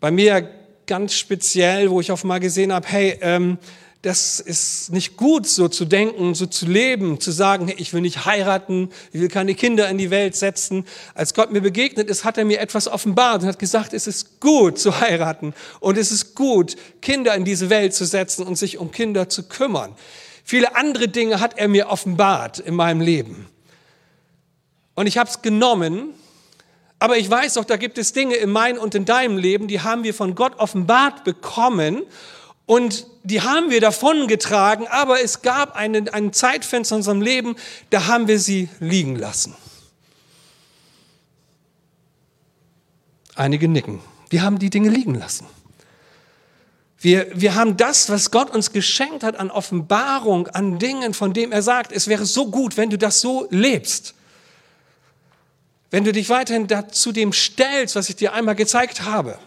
Bei 0.00 0.10
mir 0.10 0.50
ganz 0.86 1.12
speziell, 1.12 1.90
wo 1.90 2.00
ich 2.00 2.10
auf 2.10 2.24
mal 2.24 2.40
gesehen 2.40 2.72
habe, 2.72 2.88
hey, 2.88 3.18
ähm, 3.20 3.58
das 4.04 4.38
ist 4.38 4.92
nicht 4.92 5.16
gut, 5.16 5.46
so 5.46 5.68
zu 5.68 5.86
denken, 5.86 6.34
so 6.34 6.44
zu 6.44 6.66
leben, 6.66 7.20
zu 7.20 7.30
sagen, 7.30 7.68
hey, 7.68 7.76
ich 7.78 7.94
will 7.94 8.02
nicht 8.02 8.26
heiraten, 8.26 8.90
ich 9.12 9.20
will 9.20 9.28
keine 9.28 9.54
Kinder 9.54 9.88
in 9.88 9.96
die 9.96 10.10
Welt 10.10 10.36
setzen. 10.36 10.84
Als 11.14 11.32
Gott 11.32 11.50
mir 11.50 11.62
begegnet 11.62 12.10
ist, 12.10 12.22
hat 12.22 12.36
er 12.36 12.44
mir 12.44 12.60
etwas 12.60 12.86
offenbart 12.86 13.42
und 13.42 13.48
hat 13.48 13.58
gesagt, 13.58 13.94
es 13.94 14.06
ist 14.06 14.40
gut 14.40 14.78
zu 14.78 15.00
heiraten 15.00 15.54
und 15.80 15.96
es 15.96 16.12
ist 16.12 16.34
gut, 16.34 16.76
Kinder 17.00 17.34
in 17.34 17.46
diese 17.46 17.70
Welt 17.70 17.94
zu 17.94 18.04
setzen 18.04 18.46
und 18.46 18.56
sich 18.56 18.76
um 18.76 18.90
Kinder 18.90 19.30
zu 19.30 19.48
kümmern. 19.48 19.94
Viele 20.44 20.76
andere 20.76 21.08
Dinge 21.08 21.40
hat 21.40 21.56
er 21.56 21.68
mir 21.68 21.88
offenbart 21.88 22.58
in 22.58 22.74
meinem 22.74 23.00
Leben. 23.00 23.46
Und 24.94 25.06
ich 25.06 25.16
habe 25.16 25.30
es 25.30 25.40
genommen 25.40 26.12
aber 27.00 27.18
ich 27.18 27.28
weiß 27.28 27.58
auch, 27.58 27.66
da 27.66 27.76
gibt 27.76 27.98
es 27.98 28.14
Dinge 28.14 28.36
in 28.36 28.50
meinem 28.50 28.78
und 28.78 28.94
in 28.94 29.04
deinem 29.04 29.36
Leben, 29.36 29.68
die 29.68 29.82
haben 29.82 30.04
wir 30.04 30.14
von 30.14 30.34
Gott 30.34 30.58
offenbart 30.58 31.22
bekommen 31.22 32.02
und 32.66 33.06
die 33.22 33.42
haben 33.42 33.70
wir 33.70 33.80
davongetragen, 33.80 34.86
aber 34.88 35.22
es 35.22 35.42
gab 35.42 35.76
einen, 35.76 36.08
ein 36.08 36.32
Zeitfenster 36.32 36.94
in 36.94 37.00
unserem 37.00 37.20
Leben, 37.20 37.56
da 37.90 38.06
haben 38.06 38.28
wir 38.28 38.38
sie 38.38 38.68
liegen 38.80 39.16
lassen. 39.16 39.54
Einige 43.34 43.68
nicken. 43.68 44.00
Wir 44.30 44.42
haben 44.42 44.58
die 44.58 44.70
Dinge 44.70 44.88
liegen 44.88 45.14
lassen. 45.14 45.46
Wir, 46.98 47.28
wir 47.34 47.54
haben 47.54 47.76
das, 47.76 48.08
was 48.08 48.30
Gott 48.30 48.50
uns 48.54 48.72
geschenkt 48.72 49.24
hat 49.24 49.36
an 49.36 49.50
Offenbarung, 49.50 50.48
an 50.48 50.78
Dingen, 50.78 51.12
von 51.12 51.34
dem 51.34 51.52
er 51.52 51.60
sagt, 51.60 51.92
es 51.92 52.08
wäre 52.08 52.24
so 52.24 52.50
gut, 52.50 52.78
wenn 52.78 52.88
du 52.88 52.96
das 52.96 53.20
so 53.20 53.46
lebst. 53.50 54.14
Wenn 55.90 56.04
du 56.04 56.12
dich 56.12 56.30
weiterhin 56.30 56.66
zu 56.92 57.12
dem 57.12 57.32
stellst, 57.32 57.94
was 57.94 58.08
ich 58.08 58.16
dir 58.16 58.32
einmal 58.32 58.54
gezeigt 58.54 59.02
habe, 59.02 59.38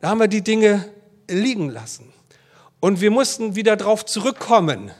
da 0.00 0.08
haben 0.08 0.18
wir 0.18 0.28
die 0.28 0.42
Dinge 0.42 0.90
liegen 1.28 1.68
lassen. 1.68 2.10
Und 2.80 3.00
wir 3.00 3.10
mussten 3.10 3.56
wieder 3.56 3.76
darauf 3.76 4.04
zurückkommen, 4.06 4.90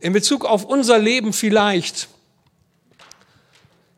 in 0.00 0.12
Bezug 0.12 0.44
auf 0.44 0.64
unser 0.64 0.98
Leben 0.98 1.32
vielleicht. 1.32 2.08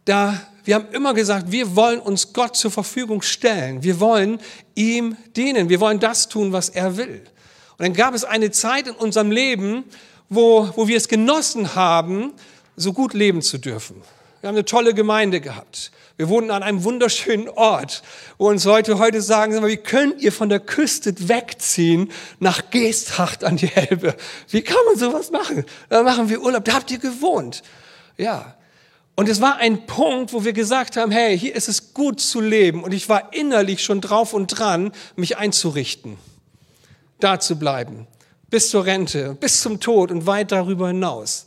da, 0.04 0.40
wir 0.64 0.74
haben 0.76 0.88
immer 0.92 1.14
gesagt, 1.14 1.50
wir 1.50 1.74
wollen 1.74 2.00
uns 2.00 2.32
Gott 2.32 2.56
zur 2.56 2.70
Verfügung 2.70 3.22
stellen. 3.22 3.82
Wir 3.82 3.98
wollen 4.00 4.40
ihm 4.74 5.16
dienen. 5.36 5.68
Wir 5.68 5.80
wollen 5.80 6.00
das 6.00 6.28
tun, 6.28 6.52
was 6.52 6.68
er 6.68 6.96
will. 6.96 7.22
Und 7.78 7.84
dann 7.84 7.94
gab 7.94 8.14
es 8.14 8.24
eine 8.24 8.50
Zeit 8.50 8.86
in 8.86 8.94
unserem 8.94 9.30
Leben, 9.30 9.84
wo, 10.28 10.70
wo 10.76 10.86
wir 10.86 10.96
es 10.96 11.08
genossen 11.08 11.74
haben, 11.74 12.32
so 12.76 12.92
gut 12.92 13.14
leben 13.14 13.42
zu 13.42 13.58
dürfen. 13.58 14.02
Wir 14.40 14.48
haben 14.48 14.56
eine 14.56 14.64
tolle 14.64 14.94
Gemeinde 14.94 15.40
gehabt. 15.40 15.90
Wir 16.20 16.28
wohnten 16.28 16.50
an 16.50 16.62
einem 16.62 16.84
wunderschönen 16.84 17.48
Ort, 17.48 18.02
wo 18.36 18.50
uns 18.50 18.64
Leute 18.64 18.98
heute 18.98 19.22
sagen, 19.22 19.66
wie 19.66 19.78
könnt 19.78 20.20
ihr 20.20 20.32
von 20.32 20.50
der 20.50 20.60
Küste 20.60 21.14
wegziehen 21.30 22.12
nach 22.40 22.68
Geesthacht 22.70 23.42
an 23.42 23.56
die 23.56 23.72
Elbe? 23.74 24.14
Wie 24.50 24.60
kann 24.60 24.76
man 24.84 24.98
sowas 24.98 25.30
machen? 25.30 25.64
Da 25.88 26.02
machen 26.02 26.28
wir 26.28 26.42
Urlaub, 26.42 26.62
da 26.66 26.74
habt 26.74 26.90
ihr 26.90 26.98
gewohnt. 26.98 27.62
Ja. 28.18 28.54
Und 29.16 29.30
es 29.30 29.40
war 29.40 29.56
ein 29.56 29.86
Punkt, 29.86 30.34
wo 30.34 30.44
wir 30.44 30.52
gesagt 30.52 30.98
haben, 30.98 31.10
hey, 31.10 31.38
hier 31.38 31.56
ist 31.56 31.70
es 31.70 31.94
gut 31.94 32.20
zu 32.20 32.42
leben. 32.42 32.84
Und 32.84 32.92
ich 32.92 33.08
war 33.08 33.32
innerlich 33.32 33.82
schon 33.82 34.02
drauf 34.02 34.34
und 34.34 34.48
dran, 34.48 34.92
mich 35.16 35.38
einzurichten, 35.38 36.18
da 37.20 37.40
zu 37.40 37.58
bleiben, 37.58 38.06
bis 38.50 38.68
zur 38.68 38.84
Rente, 38.84 39.38
bis 39.40 39.62
zum 39.62 39.80
Tod 39.80 40.10
und 40.10 40.26
weit 40.26 40.52
darüber 40.52 40.88
hinaus. 40.88 41.46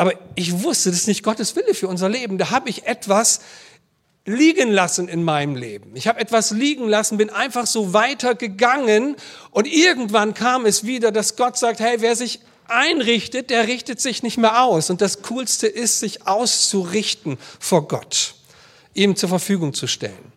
Aber 0.00 0.14
ich 0.34 0.62
wusste, 0.62 0.88
das 0.88 1.00
ist 1.00 1.08
nicht 1.08 1.22
Gottes 1.22 1.56
Wille 1.56 1.74
für 1.74 1.86
unser 1.86 2.08
Leben. 2.08 2.38
Da 2.38 2.48
habe 2.48 2.70
ich 2.70 2.86
etwas 2.86 3.42
liegen 4.24 4.70
lassen 4.70 5.08
in 5.08 5.22
meinem 5.22 5.56
Leben. 5.56 5.94
Ich 5.94 6.08
habe 6.08 6.18
etwas 6.18 6.52
liegen 6.52 6.88
lassen, 6.88 7.18
bin 7.18 7.28
einfach 7.28 7.66
so 7.66 7.92
weitergegangen 7.92 9.16
und 9.50 9.66
irgendwann 9.66 10.32
kam 10.32 10.64
es 10.64 10.86
wieder, 10.86 11.12
dass 11.12 11.36
Gott 11.36 11.58
sagt, 11.58 11.80
hey, 11.80 11.96
wer 12.00 12.16
sich 12.16 12.40
einrichtet, 12.66 13.50
der 13.50 13.66
richtet 13.66 14.00
sich 14.00 14.22
nicht 14.22 14.38
mehr 14.38 14.62
aus. 14.62 14.88
Und 14.88 15.02
das 15.02 15.20
Coolste 15.20 15.66
ist, 15.66 16.00
sich 16.00 16.26
auszurichten 16.26 17.36
vor 17.58 17.86
Gott, 17.86 18.36
ihm 18.94 19.16
zur 19.16 19.28
Verfügung 19.28 19.74
zu 19.74 19.86
stellen 19.86 20.29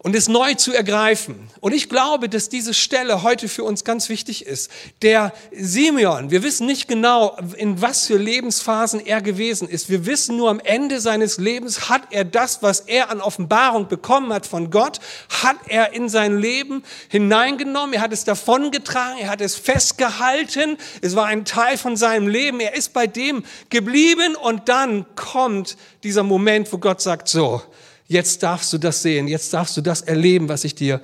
und 0.00 0.14
es 0.14 0.28
neu 0.28 0.54
zu 0.54 0.72
ergreifen. 0.72 1.50
Und 1.60 1.72
ich 1.74 1.88
glaube, 1.88 2.28
dass 2.28 2.48
diese 2.48 2.72
Stelle 2.72 3.24
heute 3.24 3.48
für 3.48 3.64
uns 3.64 3.82
ganz 3.82 4.08
wichtig 4.08 4.46
ist. 4.46 4.70
Der 5.02 5.32
Simeon, 5.52 6.30
wir 6.30 6.44
wissen 6.44 6.68
nicht 6.68 6.86
genau, 6.86 7.36
in 7.56 7.82
was 7.82 8.06
für 8.06 8.16
Lebensphasen 8.16 9.04
er 9.04 9.20
gewesen 9.20 9.68
ist. 9.68 9.90
Wir 9.90 10.06
wissen 10.06 10.36
nur, 10.36 10.50
am 10.50 10.60
Ende 10.60 11.00
seines 11.00 11.38
Lebens 11.38 11.88
hat 11.88 12.02
er 12.10 12.24
das, 12.24 12.62
was 12.62 12.80
er 12.80 13.10
an 13.10 13.20
Offenbarung 13.20 13.88
bekommen 13.88 14.32
hat 14.32 14.46
von 14.46 14.70
Gott, 14.70 15.00
hat 15.42 15.56
er 15.66 15.92
in 15.94 16.08
sein 16.08 16.38
Leben 16.38 16.84
hineingenommen. 17.08 17.94
Er 17.94 18.02
hat 18.02 18.12
es 18.12 18.22
davongetragen, 18.22 19.18
er 19.18 19.30
hat 19.30 19.40
es 19.40 19.56
festgehalten. 19.56 20.78
Es 21.02 21.16
war 21.16 21.26
ein 21.26 21.44
Teil 21.44 21.76
von 21.76 21.96
seinem 21.96 22.28
Leben. 22.28 22.60
Er 22.60 22.76
ist 22.76 22.92
bei 22.92 23.08
dem 23.08 23.44
geblieben 23.68 24.36
und 24.36 24.68
dann 24.68 25.06
kommt 25.16 25.76
dieser 26.04 26.22
Moment, 26.22 26.72
wo 26.72 26.78
Gott 26.78 27.00
sagt, 27.00 27.26
so, 27.26 27.62
Jetzt 28.08 28.42
darfst 28.42 28.72
du 28.72 28.78
das 28.78 29.02
sehen, 29.02 29.28
jetzt 29.28 29.52
darfst 29.52 29.76
du 29.76 29.82
das 29.82 30.00
erleben, 30.00 30.48
was 30.48 30.64
ich 30.64 30.74
dir 30.74 31.02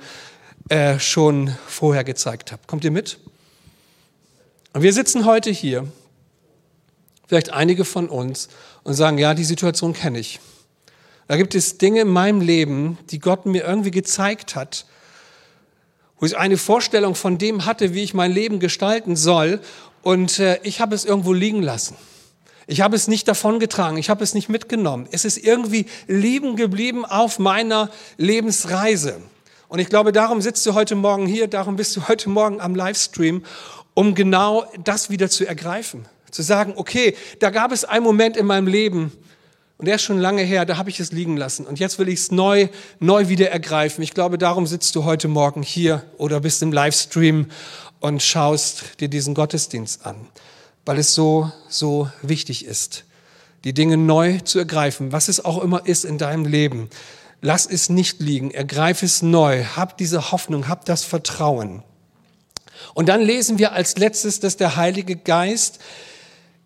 äh, 0.69 0.97
schon 0.97 1.55
vorher 1.67 2.03
gezeigt 2.03 2.51
habe. 2.51 2.63
Kommt 2.65 2.83
ihr 2.83 2.89
mit? 2.89 3.19
Und 4.73 4.81
wir 4.81 4.91
sitzen 4.91 5.25
heute 5.25 5.51
hier, 5.51 5.87
vielleicht 7.27 7.53
einige 7.53 7.85
von 7.85 8.09
uns, 8.09 8.49
und 8.83 8.95
sagen, 8.95 9.19
ja, 9.19 9.35
die 9.35 9.43
Situation 9.43 9.93
kenne 9.93 10.17
ich. 10.17 10.39
Da 11.27 11.37
gibt 11.37 11.53
es 11.53 11.77
Dinge 11.77 12.01
in 12.01 12.07
meinem 12.07 12.41
Leben, 12.41 12.97
die 13.11 13.19
Gott 13.19 13.45
mir 13.45 13.63
irgendwie 13.63 13.91
gezeigt 13.91 14.55
hat, 14.55 14.87
wo 16.19 16.25
ich 16.25 16.37
eine 16.37 16.57
Vorstellung 16.57 17.13
von 17.13 17.37
dem 17.37 17.65
hatte, 17.65 17.93
wie 17.93 18.03
ich 18.03 18.15
mein 18.15 18.31
Leben 18.31 18.59
gestalten 18.59 19.15
soll, 19.15 19.61
und 20.01 20.39
äh, 20.39 20.59
ich 20.63 20.81
habe 20.81 20.95
es 20.95 21.05
irgendwo 21.05 21.33
liegen 21.33 21.61
lassen. 21.61 21.95
Ich 22.67 22.81
habe 22.81 22.95
es 22.95 23.07
nicht 23.07 23.27
davongetragen, 23.27 23.97
ich 23.97 24.09
habe 24.09 24.23
es 24.23 24.33
nicht 24.33 24.49
mitgenommen. 24.49 25.07
Es 25.11 25.23
ist 25.23 25.37
irgendwie 25.37 25.85
lieben 26.07 26.55
geblieben 26.55 27.05
auf 27.05 27.37
meiner 27.37 27.91
Lebensreise. 28.17 29.21
Und 29.67 29.79
ich 29.79 29.89
glaube, 29.89 30.11
darum 30.11 30.41
sitzt 30.41 30.65
du 30.65 30.73
heute 30.73 30.95
Morgen 30.95 31.27
hier, 31.27 31.47
darum 31.47 31.75
bist 31.75 31.95
du 31.95 32.07
heute 32.07 32.29
Morgen 32.29 32.61
am 32.61 32.75
Livestream, 32.75 33.43
um 33.93 34.15
genau 34.15 34.65
das 34.83 35.09
wieder 35.09 35.29
zu 35.29 35.45
ergreifen. 35.45 36.05
Zu 36.31 36.41
sagen, 36.41 36.73
okay, 36.75 37.15
da 37.39 37.49
gab 37.51 37.71
es 37.71 37.85
einen 37.85 38.03
Moment 38.03 38.35
in 38.35 38.45
meinem 38.45 38.67
Leben, 38.67 39.11
und 39.77 39.87
der 39.87 39.95
ist 39.95 40.03
schon 40.03 40.19
lange 40.19 40.41
her, 40.41 40.65
da 40.65 40.77
habe 40.77 40.89
ich 40.89 41.01
es 41.01 41.11
liegen 41.11 41.35
lassen. 41.35 41.65
Und 41.65 41.79
jetzt 41.79 41.99
will 41.99 42.07
ich 42.07 42.19
es 42.19 42.31
neu, 42.31 42.69
neu 42.99 43.27
wieder 43.27 43.51
ergreifen. 43.51 44.03
Ich 44.03 44.13
glaube, 44.13 44.37
darum 44.37 44.65
sitzt 44.67 44.95
du 44.95 45.03
heute 45.03 45.27
Morgen 45.27 45.63
hier 45.63 46.03
oder 46.17 46.39
bist 46.39 46.63
im 46.63 46.71
Livestream 46.71 47.47
und 47.99 48.23
schaust 48.23 49.01
dir 49.01 49.09
diesen 49.09 49.33
Gottesdienst 49.33 50.05
an 50.05 50.15
weil 50.85 50.99
es 50.99 51.13
so, 51.13 51.51
so 51.67 52.09
wichtig 52.21 52.65
ist, 52.65 53.05
die 53.63 53.73
Dinge 53.73 53.97
neu 53.97 54.39
zu 54.39 54.59
ergreifen, 54.59 55.11
was 55.11 55.27
es 55.27 55.43
auch 55.43 55.61
immer 55.61 55.85
ist 55.85 56.05
in 56.05 56.17
deinem 56.17 56.45
Leben. 56.45 56.89
Lass 57.41 57.65
es 57.65 57.89
nicht 57.89 58.19
liegen, 58.19 58.51
ergreif 58.51 59.03
es 59.03 59.21
neu, 59.21 59.63
hab 59.63 59.97
diese 59.97 60.31
Hoffnung, 60.31 60.67
hab 60.67 60.85
das 60.85 61.03
Vertrauen. 61.03 61.83
Und 62.93 63.09
dann 63.09 63.21
lesen 63.21 63.57
wir 63.57 63.71
als 63.71 63.97
letztes, 63.97 64.39
dass 64.39 64.57
der 64.57 64.75
Heilige 64.75 65.15
Geist 65.15 65.79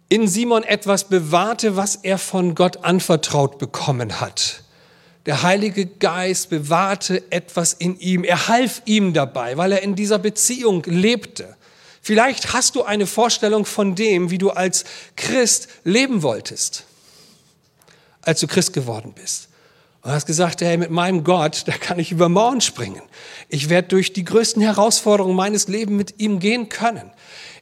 in 0.09 0.27
Simon 0.27 0.63
etwas 0.63 1.05
bewahrte, 1.05 1.75
was 1.75 1.95
er 1.95 2.17
von 2.17 2.55
Gott 2.55 2.83
anvertraut 2.83 3.59
bekommen 3.59 4.19
hat. 4.19 4.63
Der 5.25 5.43
Heilige 5.43 5.85
Geist 5.85 6.49
bewahrte 6.49 7.31
etwas 7.31 7.73
in 7.73 7.99
ihm. 7.99 8.23
Er 8.23 8.47
half 8.47 8.81
ihm 8.85 9.13
dabei, 9.13 9.57
weil 9.57 9.71
er 9.71 9.83
in 9.83 9.95
dieser 9.95 10.17
Beziehung 10.17 10.83
lebte. 10.85 11.55
Vielleicht 12.01 12.53
hast 12.53 12.75
du 12.75 12.83
eine 12.83 13.05
Vorstellung 13.05 13.65
von 13.65 13.95
dem, 13.95 14.29
wie 14.29 14.37
du 14.37 14.51
als 14.51 14.85
Christ 15.15 15.67
leben 15.83 16.21
wolltest, 16.23 16.85
als 18.21 18.39
du 18.39 18.47
Christ 18.47 18.73
geworden 18.73 19.13
bist. 19.13 19.49
Und 20.01 20.11
hast 20.11 20.25
gesagt, 20.25 20.61
hey, 20.61 20.77
mit 20.77 20.91
meinem 20.91 21.25
Gott, 21.25 21.63
da 21.65 21.73
kann 21.73 21.99
ich 21.99 22.11
über 22.11 22.29
Mauern 22.29 22.61
springen. 22.61 23.01
Ich 23.49 23.67
werde 23.69 23.89
durch 23.89 24.13
die 24.13 24.23
größten 24.23 24.61
Herausforderungen 24.61 25.35
meines 25.35 25.67
Lebens 25.67 25.97
mit 25.97 26.19
ihm 26.19 26.39
gehen 26.39 26.69
können. 26.69 27.11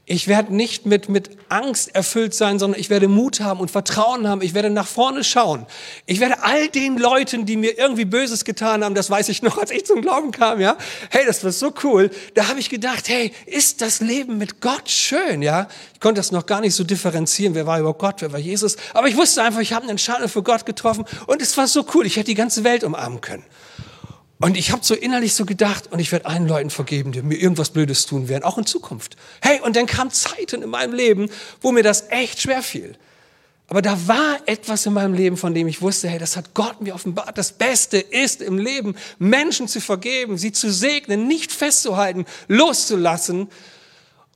Ich 0.10 0.30
werde 0.30 0.56
nicht 0.56 0.86
mit, 0.86 1.10
mit 1.10 1.32
Angst 1.50 1.94
erfüllt 1.94 2.34
sein, 2.34 2.60
sondern 2.60 2.80
ich 2.80 2.90
werde 2.90 3.10
Mut 3.10 3.42
haben 3.42 3.60
und 3.60 3.70
Vertrauen 3.70 4.26
haben. 4.26 4.42
Ich 4.42 4.54
werde 4.54 4.70
nach 4.70 4.88
vorne 4.88 5.22
schauen. 5.26 5.66
Ich 6.06 6.22
werde 6.22 6.44
all 6.44 6.70
den 6.70 6.98
Leuten, 6.98 7.46
die 7.46 7.58
mir 7.58 7.78
irgendwie 7.78 8.06
Böses 8.06 8.46
getan 8.46 8.86
haben, 8.86 8.96
das 8.96 9.10
weiß 9.10 9.28
ich 9.28 9.42
noch, 9.42 9.58
als 9.58 9.70
ich 9.70 9.86
zum 9.86 10.02
Glauben 10.02 10.32
kam, 10.32 10.62
ja. 10.62 10.78
Hey, 11.10 11.26
das 11.26 11.44
war 11.44 11.52
so 11.52 11.74
cool. 11.84 12.10
Da 12.36 12.48
habe 12.48 12.58
ich 12.62 12.70
gedacht, 12.70 13.10
hey, 13.10 13.34
ist 13.48 13.82
das 13.82 14.00
Leben 14.00 14.38
mit 14.38 14.62
Gott 14.62 14.90
schön, 14.90 15.42
ja? 15.42 15.68
Ich 15.94 16.00
konnte 16.00 16.20
das 16.20 16.32
noch 16.32 16.46
gar 16.46 16.62
nicht 16.62 16.76
so 16.76 16.86
differenzieren, 16.86 17.54
wer 17.54 17.68
war 17.68 17.78
über 17.78 17.94
Gott, 17.94 18.22
wer 18.22 18.32
war 18.32 18.40
Jesus. 18.40 18.78
Aber 18.94 19.10
ich 19.10 19.18
wusste 19.18 19.44
einfach, 19.44 19.60
ich 19.60 19.74
habe 19.74 19.84
eine 19.84 19.92
Entscheidung 19.92 20.30
für 20.30 20.42
Gott 20.42 20.66
getroffen 20.66 21.04
und 21.26 21.42
es 21.42 21.58
war 21.58 21.68
so 21.68 21.86
cool. 21.94 22.06
Ich 22.06 22.16
hätte 22.16 22.28
die 22.28 22.36
ganze 22.36 22.64
Welt 22.64 22.86
umarmen 22.86 23.20
können. 23.20 23.44
Und 24.40 24.56
ich 24.56 24.72
habe 24.72 24.84
so 24.86 24.94
innerlich 24.94 25.34
so 25.34 25.46
gedacht, 25.46 25.92
und 25.92 26.00
ich 26.00 26.12
werde 26.12 26.28
allen 26.28 26.48
Leuten 26.48 26.70
vergeben, 26.70 27.12
die 27.12 27.22
mir 27.24 27.38
irgendwas 27.38 27.72
Blödes 27.72 28.06
tun 28.06 28.30
werden, 28.30 28.44
auch 28.44 28.58
in 28.58 28.66
Zukunft. 28.66 29.18
Hey, 29.42 29.60
und 29.62 29.76
dann 29.76 29.88
kamen 29.88 30.12
Zeiten 30.12 30.62
in 30.62 30.70
meinem 30.70 30.94
Leben, 30.94 31.30
wo 31.62 31.72
mir 31.72 31.84
das 31.84 32.10
echt 32.10 32.42
schwer 32.42 32.62
fiel. 32.62 32.96
Aber 33.70 33.82
da 33.82 34.08
war 34.08 34.38
etwas 34.46 34.86
in 34.86 34.94
meinem 34.94 35.14
Leben, 35.14 35.38
von 35.38 35.54
dem 35.54 35.68
ich 35.68 35.82
wusste, 35.82 36.08
hey, 36.08 36.20
das 36.20 36.38
hat 36.38 36.54
Gott 36.54 36.82
mir 36.82 36.94
offenbart. 36.94 37.38
Das 37.38 37.52
Beste 37.52 37.98
ist 37.98 38.42
im 38.42 38.60
Leben, 38.60 38.96
Menschen 39.18 39.68
zu 39.68 39.82
vergeben, 39.82 40.38
sie 40.38 40.52
zu 40.52 40.72
segnen, 40.72 41.28
nicht 41.28 41.52
festzuhalten, 41.52 42.26
loszulassen 42.48 43.50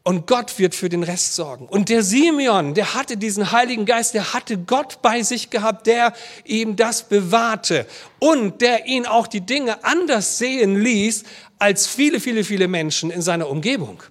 und 0.04 0.26
Gott 0.26 0.58
wird 0.58 0.74
für 0.74 0.90
den 0.90 1.04
Rest 1.04 1.36
sorgen. 1.36 1.68
Und 1.68 1.90
der 1.90 2.02
Simeon, 2.02 2.74
der 2.74 2.96
hatte 2.96 3.18
diesen 3.18 3.52
Heiligen 3.52 3.86
Geist, 3.86 4.14
der 4.14 4.34
hatte 4.34 4.58
Gott 4.58 5.02
bei 5.02 5.22
sich 5.22 5.50
gehabt, 5.50 5.86
der 5.86 6.14
ihm 6.44 6.76
das 6.76 7.04
bewahrte 7.04 7.86
und 8.20 8.62
der 8.62 8.88
ihn 8.88 9.06
auch 9.06 9.28
die 9.28 9.42
Dinge 9.42 9.84
anders 9.84 10.40
sehen 10.40 10.82
ließ 10.82 11.24
als 11.60 11.86
viele, 11.86 12.20
viele, 12.20 12.44
viele 12.44 12.68
Menschen 12.68 13.12
in 13.12 13.22
seiner 13.22 13.48
Umgebung. 13.48 14.02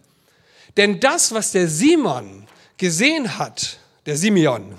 Denn 0.76 1.00
das, 1.00 1.34
was 1.34 1.50
der 1.50 1.66
Simon 1.66 2.46
gesehen 2.76 3.36
hat, 3.38 3.78
der 4.06 4.16
Simeon, 4.16 4.74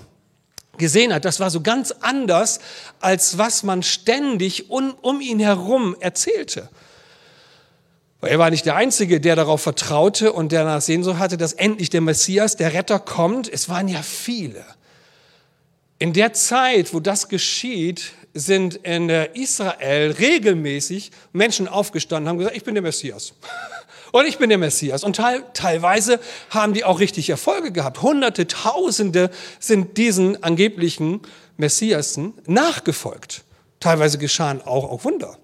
gesehen 0.77 1.13
hat, 1.13 1.25
das 1.25 1.41
war 1.41 1.49
so 1.49 1.59
ganz 1.59 1.91
anders, 1.91 2.61
als 3.01 3.37
was 3.37 3.63
man 3.63 3.83
ständig 3.83 4.69
um, 4.69 4.93
um 5.01 5.19
ihn 5.19 5.41
herum 5.41 5.97
erzählte. 5.99 6.69
Er 8.21 8.37
war 8.37 8.51
nicht 8.51 8.65
der 8.67 8.75
Einzige, 8.75 9.19
der 9.19 9.35
darauf 9.35 9.61
vertraute 9.61 10.31
und 10.31 10.51
der 10.51 10.63
nach 10.63 10.81
Sehnsucht 10.81 11.17
hatte, 11.17 11.37
dass 11.37 11.53
endlich 11.53 11.89
der 11.89 12.01
Messias, 12.01 12.55
der 12.55 12.73
Retter 12.73 12.99
kommt. 12.99 13.51
Es 13.51 13.67
waren 13.67 13.87
ja 13.87 14.03
viele. 14.03 14.63
In 15.97 16.13
der 16.13 16.33
Zeit, 16.33 16.93
wo 16.93 16.99
das 16.99 17.29
geschieht, 17.29 18.13
sind 18.33 18.75
in 18.75 19.09
Israel 19.09 20.11
regelmäßig 20.11 21.11
Menschen 21.33 21.67
aufgestanden 21.67 22.25
und 22.25 22.29
haben 22.29 22.37
gesagt, 22.39 22.57
ich 22.57 22.63
bin 22.63 22.75
der 22.75 22.83
Messias. 22.83 23.33
Und 24.13 24.25
ich 24.25 24.37
bin 24.37 24.49
der 24.49 24.57
Messias. 24.57 25.05
Und 25.05 25.15
teil, 25.15 25.41
teilweise 25.53 26.19
haben 26.49 26.73
die 26.73 26.83
auch 26.83 26.99
richtig 26.99 27.29
Erfolge 27.29 27.71
gehabt. 27.71 28.01
Hunderte, 28.01 28.45
Tausende 28.45 29.31
sind 29.57 29.95
diesen 29.95 30.43
angeblichen 30.43 31.21
Messiasen 31.55 32.33
nachgefolgt. 32.45 33.45
Teilweise 33.79 34.17
geschahen 34.17 34.61
auch, 34.61 34.91
auch 34.91 35.05
Wunder. 35.05 35.37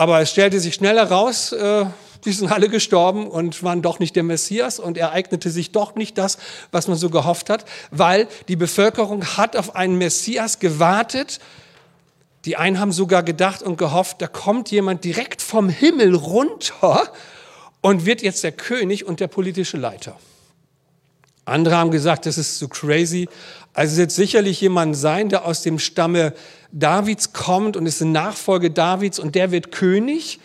Aber 0.00 0.22
es 0.22 0.30
stellte 0.30 0.58
sich 0.60 0.72
schnell 0.72 0.96
heraus, 0.96 1.52
äh, 1.52 1.84
die 2.24 2.32
sind 2.32 2.50
alle 2.50 2.70
gestorben 2.70 3.26
und 3.26 3.62
waren 3.62 3.82
doch 3.82 3.98
nicht 3.98 4.16
der 4.16 4.22
Messias 4.22 4.78
und 4.78 4.96
ereignete 4.96 5.50
sich 5.50 5.72
doch 5.72 5.94
nicht 5.94 6.16
das, 6.16 6.38
was 6.72 6.88
man 6.88 6.96
so 6.96 7.10
gehofft 7.10 7.50
hat, 7.50 7.66
weil 7.90 8.26
die 8.48 8.56
Bevölkerung 8.56 9.36
hat 9.36 9.56
auf 9.56 9.76
einen 9.76 9.98
Messias 9.98 10.58
gewartet. 10.58 11.38
Die 12.46 12.56
einen 12.56 12.80
haben 12.80 12.92
sogar 12.92 13.22
gedacht 13.22 13.60
und 13.60 13.76
gehofft, 13.76 14.22
da 14.22 14.26
kommt 14.26 14.70
jemand 14.70 15.04
direkt 15.04 15.42
vom 15.42 15.68
Himmel 15.68 16.14
runter 16.14 17.12
und 17.82 18.06
wird 18.06 18.22
jetzt 18.22 18.42
der 18.42 18.52
König 18.52 19.04
und 19.04 19.20
der 19.20 19.28
politische 19.28 19.76
Leiter. 19.76 20.16
Andere 21.50 21.76
haben 21.76 21.90
gesagt, 21.90 22.26
das 22.26 22.38
ist 22.38 22.58
so 22.58 22.68
crazy. 22.68 23.28
Also 23.74 23.92
es 23.92 23.98
wird 23.98 24.10
sicherlich 24.12 24.60
jemand 24.60 24.96
sein, 24.96 25.28
der 25.28 25.44
aus 25.44 25.62
dem 25.62 25.78
Stamme 25.78 26.32
Davids 26.72 27.32
kommt 27.32 27.76
und 27.76 27.86
ist 27.86 28.00
ein 28.00 28.12
Nachfolge 28.12 28.70
Davids 28.70 29.18
und 29.18 29.34
der 29.34 29.50
wird 29.50 29.72
König 29.72 30.40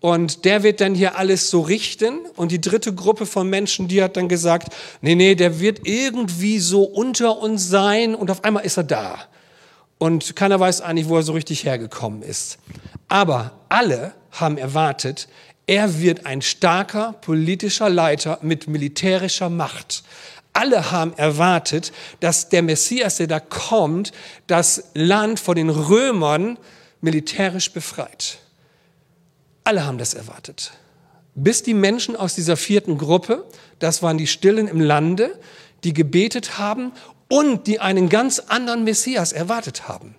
und 0.00 0.44
der 0.44 0.62
wird 0.62 0.80
dann 0.80 0.94
hier 0.94 1.16
alles 1.16 1.48
so 1.48 1.60
richten. 1.60 2.18
Und 2.36 2.52
die 2.52 2.60
dritte 2.60 2.94
Gruppe 2.94 3.24
von 3.24 3.48
Menschen, 3.48 3.88
die 3.88 4.02
hat 4.02 4.16
dann 4.16 4.28
gesagt, 4.28 4.74
nee, 5.00 5.14
nee, 5.14 5.34
der 5.34 5.60
wird 5.60 5.86
irgendwie 5.86 6.58
so 6.58 6.82
unter 6.82 7.38
uns 7.38 7.68
sein 7.68 8.14
und 8.14 8.30
auf 8.30 8.44
einmal 8.44 8.64
ist 8.64 8.76
er 8.76 8.84
da. 8.84 9.18
Und 9.98 10.34
keiner 10.34 10.58
weiß 10.58 10.80
eigentlich, 10.80 11.08
wo 11.08 11.16
er 11.16 11.22
so 11.22 11.32
richtig 11.32 11.64
hergekommen 11.64 12.22
ist. 12.22 12.58
Aber 13.08 13.52
alle 13.68 14.12
haben 14.32 14.58
erwartet, 14.58 15.28
er 15.66 16.00
wird 16.00 16.26
ein 16.26 16.42
starker 16.42 17.14
politischer 17.20 17.88
Leiter 17.88 18.38
mit 18.42 18.66
militärischer 18.66 19.48
Macht. 19.48 20.02
Alle 20.52 20.90
haben 20.90 21.14
erwartet, 21.16 21.92
dass 22.20 22.48
der 22.48 22.62
Messias, 22.62 23.16
der 23.16 23.26
da 23.26 23.40
kommt, 23.40 24.12
das 24.46 24.90
Land 24.94 25.40
vor 25.40 25.54
den 25.54 25.70
Römern 25.70 26.58
militärisch 27.00 27.72
befreit. 27.72 28.38
Alle 29.64 29.86
haben 29.86 29.98
das 29.98 30.14
erwartet. 30.14 30.72
Bis 31.34 31.62
die 31.62 31.74
Menschen 31.74 32.16
aus 32.16 32.34
dieser 32.34 32.56
vierten 32.56 32.98
Gruppe, 32.98 33.44
das 33.78 34.02
waren 34.02 34.18
die 34.18 34.26
Stillen 34.26 34.68
im 34.68 34.80
Lande, 34.80 35.38
die 35.84 35.94
gebetet 35.94 36.58
haben 36.58 36.92
und 37.28 37.66
die 37.66 37.80
einen 37.80 38.08
ganz 38.10 38.38
anderen 38.38 38.84
Messias 38.84 39.32
erwartet 39.32 39.88
haben. 39.88 40.14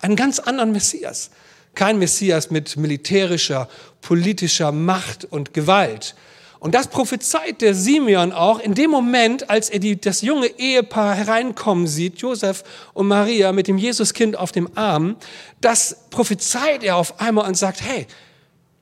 Einen 0.00 0.16
ganz 0.16 0.38
anderen 0.38 0.72
Messias. 0.72 1.30
Kein 1.74 1.98
Messias 1.98 2.50
mit 2.50 2.76
militärischer, 2.76 3.68
politischer 4.00 4.72
Macht 4.72 5.26
und 5.26 5.52
Gewalt, 5.52 6.14
und 6.60 6.74
das 6.74 6.88
prophezeit 6.88 7.62
der 7.62 7.74
Simeon 7.74 8.32
auch 8.32 8.60
in 8.60 8.74
dem 8.74 8.90
Moment, 8.90 9.48
als 9.48 9.70
er 9.70 9.78
die, 9.78 9.98
das 9.98 10.20
junge 10.20 10.46
Ehepaar 10.46 11.14
hereinkommen 11.14 11.86
sieht, 11.86 12.18
Josef 12.18 12.64
und 12.92 13.08
Maria 13.08 13.50
mit 13.52 13.66
dem 13.66 13.78
Jesuskind 13.78 14.36
auf 14.36 14.52
dem 14.52 14.68
Arm. 14.76 15.16
Das 15.62 15.96
prophezeit 16.10 16.84
er 16.84 16.96
auf 16.96 17.18
einmal 17.18 17.48
und 17.48 17.56
sagt, 17.56 17.80
hey, 17.82 18.06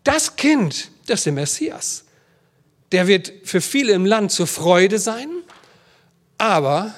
das 0.03 0.35
Kind, 0.35 0.91
das 1.07 1.21
ist 1.21 1.27
der 1.27 1.33
Messias. 1.35 2.05
Der 2.91 3.07
wird 3.07 3.33
für 3.45 3.61
viele 3.61 3.93
im 3.93 4.05
Land 4.05 4.33
zur 4.33 4.49
Freude 4.49 4.99
sein, 4.99 5.29
aber 6.37 6.95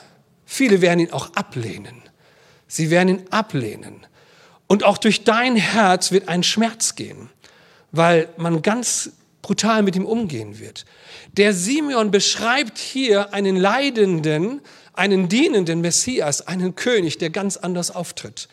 viele 0.47 0.81
werden 0.81 1.01
ihn 1.01 1.13
auch 1.13 1.35
ablehnen. 1.35 2.03
Sie 2.69 2.89
werden 2.89 3.09
ihn 3.11 3.25
ablehnen. 3.31 4.07
Und 4.67 4.85
auch 4.85 4.97
durch 4.97 5.25
dein 5.25 5.57
Herz 5.57 6.11
wird 6.11 6.29
ein 6.29 6.43
Schmerz 6.43 6.95
gehen, 6.95 7.29
weil 7.93 8.31
man 8.39 8.63
ganz 8.63 9.11
brutal 9.43 9.83
mit 9.83 9.97
ihm 9.97 10.05
umgehen 10.05 10.59
wird. 10.59 10.85
Der 11.37 11.53
Simeon 11.53 12.11
beschreibt 12.11 12.79
hier 12.79 13.33
einen 13.33 13.57
leidenden, 13.57 14.61
einen 14.93 15.29
dienenden 15.29 15.81
Messias, 15.81 16.47
einen 16.47 16.75
König, 16.75 17.19
der 17.19 17.31
ganz 17.31 17.57
anders 17.57 17.91
auftritt. 17.91 18.49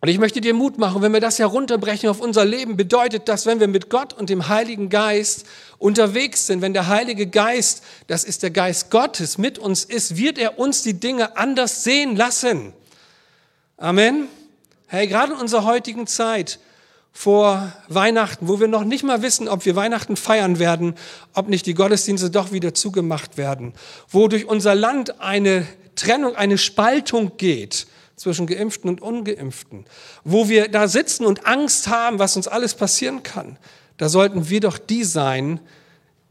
Und 0.00 0.08
ich 0.08 0.18
möchte 0.18 0.40
dir 0.40 0.54
Mut 0.54 0.78
machen, 0.78 1.02
wenn 1.02 1.12
wir 1.12 1.20
das 1.20 1.40
herunterbrechen 1.40 2.08
auf 2.08 2.20
unser 2.20 2.44
Leben, 2.44 2.76
bedeutet 2.76 3.28
das, 3.28 3.46
wenn 3.46 3.58
wir 3.58 3.66
mit 3.66 3.90
Gott 3.90 4.12
und 4.12 4.30
dem 4.30 4.46
Heiligen 4.46 4.90
Geist 4.90 5.44
unterwegs 5.78 6.46
sind, 6.46 6.62
wenn 6.62 6.72
der 6.72 6.86
Heilige 6.86 7.26
Geist, 7.26 7.82
das 8.06 8.22
ist 8.22 8.44
der 8.44 8.50
Geist 8.50 8.92
Gottes, 8.92 9.38
mit 9.38 9.58
uns 9.58 9.84
ist, 9.84 10.16
wird 10.16 10.38
er 10.38 10.58
uns 10.58 10.82
die 10.82 11.00
Dinge 11.00 11.36
anders 11.36 11.82
sehen 11.82 12.14
lassen. 12.14 12.72
Amen. 13.76 14.28
Hey, 14.86 15.08
gerade 15.08 15.32
in 15.32 15.40
unserer 15.40 15.64
heutigen 15.64 16.06
Zeit, 16.06 16.60
vor 17.18 17.72
Weihnachten, 17.88 18.46
wo 18.46 18.60
wir 18.60 18.68
noch 18.68 18.84
nicht 18.84 19.02
mal 19.02 19.22
wissen, 19.22 19.48
ob 19.48 19.64
wir 19.64 19.74
Weihnachten 19.74 20.14
feiern 20.14 20.60
werden, 20.60 20.94
ob 21.34 21.48
nicht 21.48 21.66
die 21.66 21.74
Gottesdienste 21.74 22.30
doch 22.30 22.52
wieder 22.52 22.74
zugemacht 22.74 23.36
werden, 23.36 23.72
wo 24.08 24.28
durch 24.28 24.46
unser 24.46 24.76
Land 24.76 25.20
eine 25.20 25.66
Trennung, 25.96 26.36
eine 26.36 26.58
Spaltung 26.58 27.32
geht 27.36 27.88
zwischen 28.14 28.46
Geimpften 28.46 28.88
und 28.88 29.02
Ungeimpften, 29.02 29.84
wo 30.22 30.48
wir 30.48 30.68
da 30.68 30.86
sitzen 30.86 31.26
und 31.26 31.44
Angst 31.44 31.88
haben, 31.88 32.20
was 32.20 32.36
uns 32.36 32.46
alles 32.46 32.76
passieren 32.76 33.24
kann, 33.24 33.58
da 33.96 34.08
sollten 34.08 34.48
wir 34.48 34.60
doch 34.60 34.78
die 34.78 35.02
sein, 35.02 35.58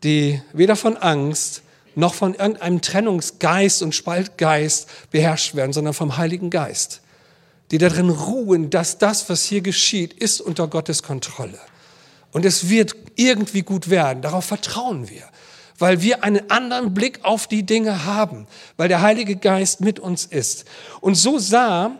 die 0.06 0.41
weder 0.54 0.78
von 0.78 0.95
Angst 0.95 1.63
noch 1.95 2.13
von 2.13 2.34
irgendeinem 2.34 2.82
Trennungsgeist 2.82 3.82
und 3.82 3.93
Spaltgeist 3.93 4.88
beherrscht 5.12 5.54
werden, 5.54 5.73
sondern 5.73 5.93
vom 5.93 6.15
Heiligen 6.15 6.50
Geist 6.50 7.02
die 7.71 7.77
darin 7.77 8.10
ruhen, 8.10 8.69
dass 8.69 8.97
das, 8.97 9.30
was 9.30 9.43
hier 9.43 9.62
geschieht, 9.62 10.13
ist 10.13 10.39
unter 10.41 10.67
Gottes 10.67 11.03
Kontrolle. 11.03 11.60
Und 12.32 12.45
es 12.45 12.69
wird 12.69 12.95
irgendwie 13.15 13.62
gut 13.62 13.89
werden. 13.89 14.21
Darauf 14.21 14.45
vertrauen 14.45 15.10
wir, 15.10 15.23
weil 15.77 16.01
wir 16.01 16.23
einen 16.23 16.49
anderen 16.49 16.93
Blick 16.93 17.19
auf 17.23 17.47
die 17.47 17.63
Dinge 17.63 18.06
haben, 18.06 18.47
weil 18.77 18.88
der 18.88 19.01
Heilige 19.01 19.36
Geist 19.36 19.82
mit 19.82 19.99
uns 19.99 20.25
ist. 20.25 20.65
Und 21.01 21.15
so 21.15 21.39
sah, 21.39 21.91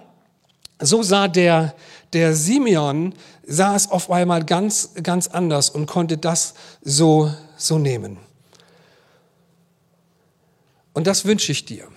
so 0.80 1.04
sah 1.04 1.28
der, 1.28 1.76
der 2.14 2.34
Simeon, 2.34 3.14
sah 3.46 3.76
es 3.76 3.90
auf 3.90 4.10
einmal 4.12 4.46
ganz, 4.46 4.92
ganz 5.04 5.28
anders 5.28 5.70
und 5.70 5.86
konnte 5.86 6.18
das 6.18 6.54
so, 6.82 7.34
so 7.58 7.78
nehmen. 7.78 8.18
Und 10.94 11.08
das 11.08 11.26
wünsche 11.26 11.52
ich 11.52 11.66
dir 11.66 11.88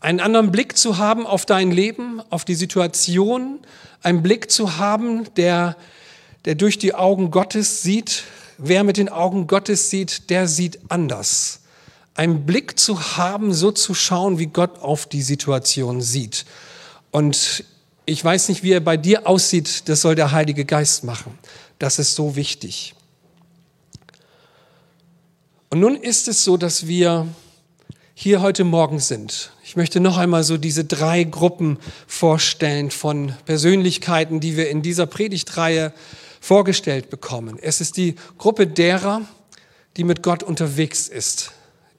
einen 0.00 0.20
anderen 0.20 0.52
Blick 0.52 0.76
zu 0.76 0.98
haben 0.98 1.26
auf 1.26 1.46
dein 1.46 1.70
Leben, 1.70 2.20
auf 2.30 2.44
die 2.44 2.54
Situation, 2.54 3.60
einen 4.02 4.22
Blick 4.22 4.50
zu 4.50 4.76
haben, 4.76 5.32
der, 5.34 5.76
der 6.44 6.54
durch 6.54 6.78
die 6.78 6.94
Augen 6.94 7.30
Gottes 7.30 7.82
sieht. 7.82 8.24
Wer 8.58 8.84
mit 8.84 8.96
den 8.96 9.08
Augen 9.08 9.46
Gottes 9.46 9.90
sieht, 9.90 10.30
der 10.30 10.48
sieht 10.48 10.78
anders. 10.88 11.60
Einen 12.14 12.46
Blick 12.46 12.78
zu 12.78 13.16
haben, 13.16 13.52
so 13.52 13.72
zu 13.72 13.94
schauen, 13.94 14.38
wie 14.38 14.46
Gott 14.46 14.78
auf 14.78 15.06
die 15.06 15.22
Situation 15.22 16.00
sieht. 16.00 16.46
Und 17.10 17.64
ich 18.06 18.24
weiß 18.24 18.48
nicht, 18.48 18.62
wie 18.62 18.72
er 18.72 18.80
bei 18.80 18.96
dir 18.96 19.26
aussieht, 19.26 19.88
das 19.88 20.02
soll 20.02 20.14
der 20.14 20.32
Heilige 20.32 20.64
Geist 20.64 21.04
machen. 21.04 21.38
Das 21.78 21.98
ist 21.98 22.14
so 22.14 22.36
wichtig. 22.36 22.94
Und 25.68 25.80
nun 25.80 25.96
ist 25.96 26.28
es 26.28 26.44
so, 26.44 26.56
dass 26.56 26.86
wir 26.86 27.26
hier 28.18 28.40
heute 28.40 28.64
Morgen 28.64 28.98
sind. 28.98 29.52
Ich 29.62 29.76
möchte 29.76 30.00
noch 30.00 30.16
einmal 30.16 30.42
so 30.42 30.56
diese 30.56 30.86
drei 30.86 31.22
Gruppen 31.22 31.76
vorstellen 32.06 32.90
von 32.90 33.34
Persönlichkeiten, 33.44 34.40
die 34.40 34.56
wir 34.56 34.70
in 34.70 34.80
dieser 34.80 35.04
Predigtreihe 35.04 35.92
vorgestellt 36.40 37.10
bekommen. 37.10 37.58
Es 37.60 37.82
ist 37.82 37.98
die 37.98 38.14
Gruppe 38.38 38.66
derer, 38.66 39.20
die 39.98 40.04
mit 40.04 40.22
Gott 40.22 40.42
unterwegs 40.42 41.08
ist, 41.08 41.52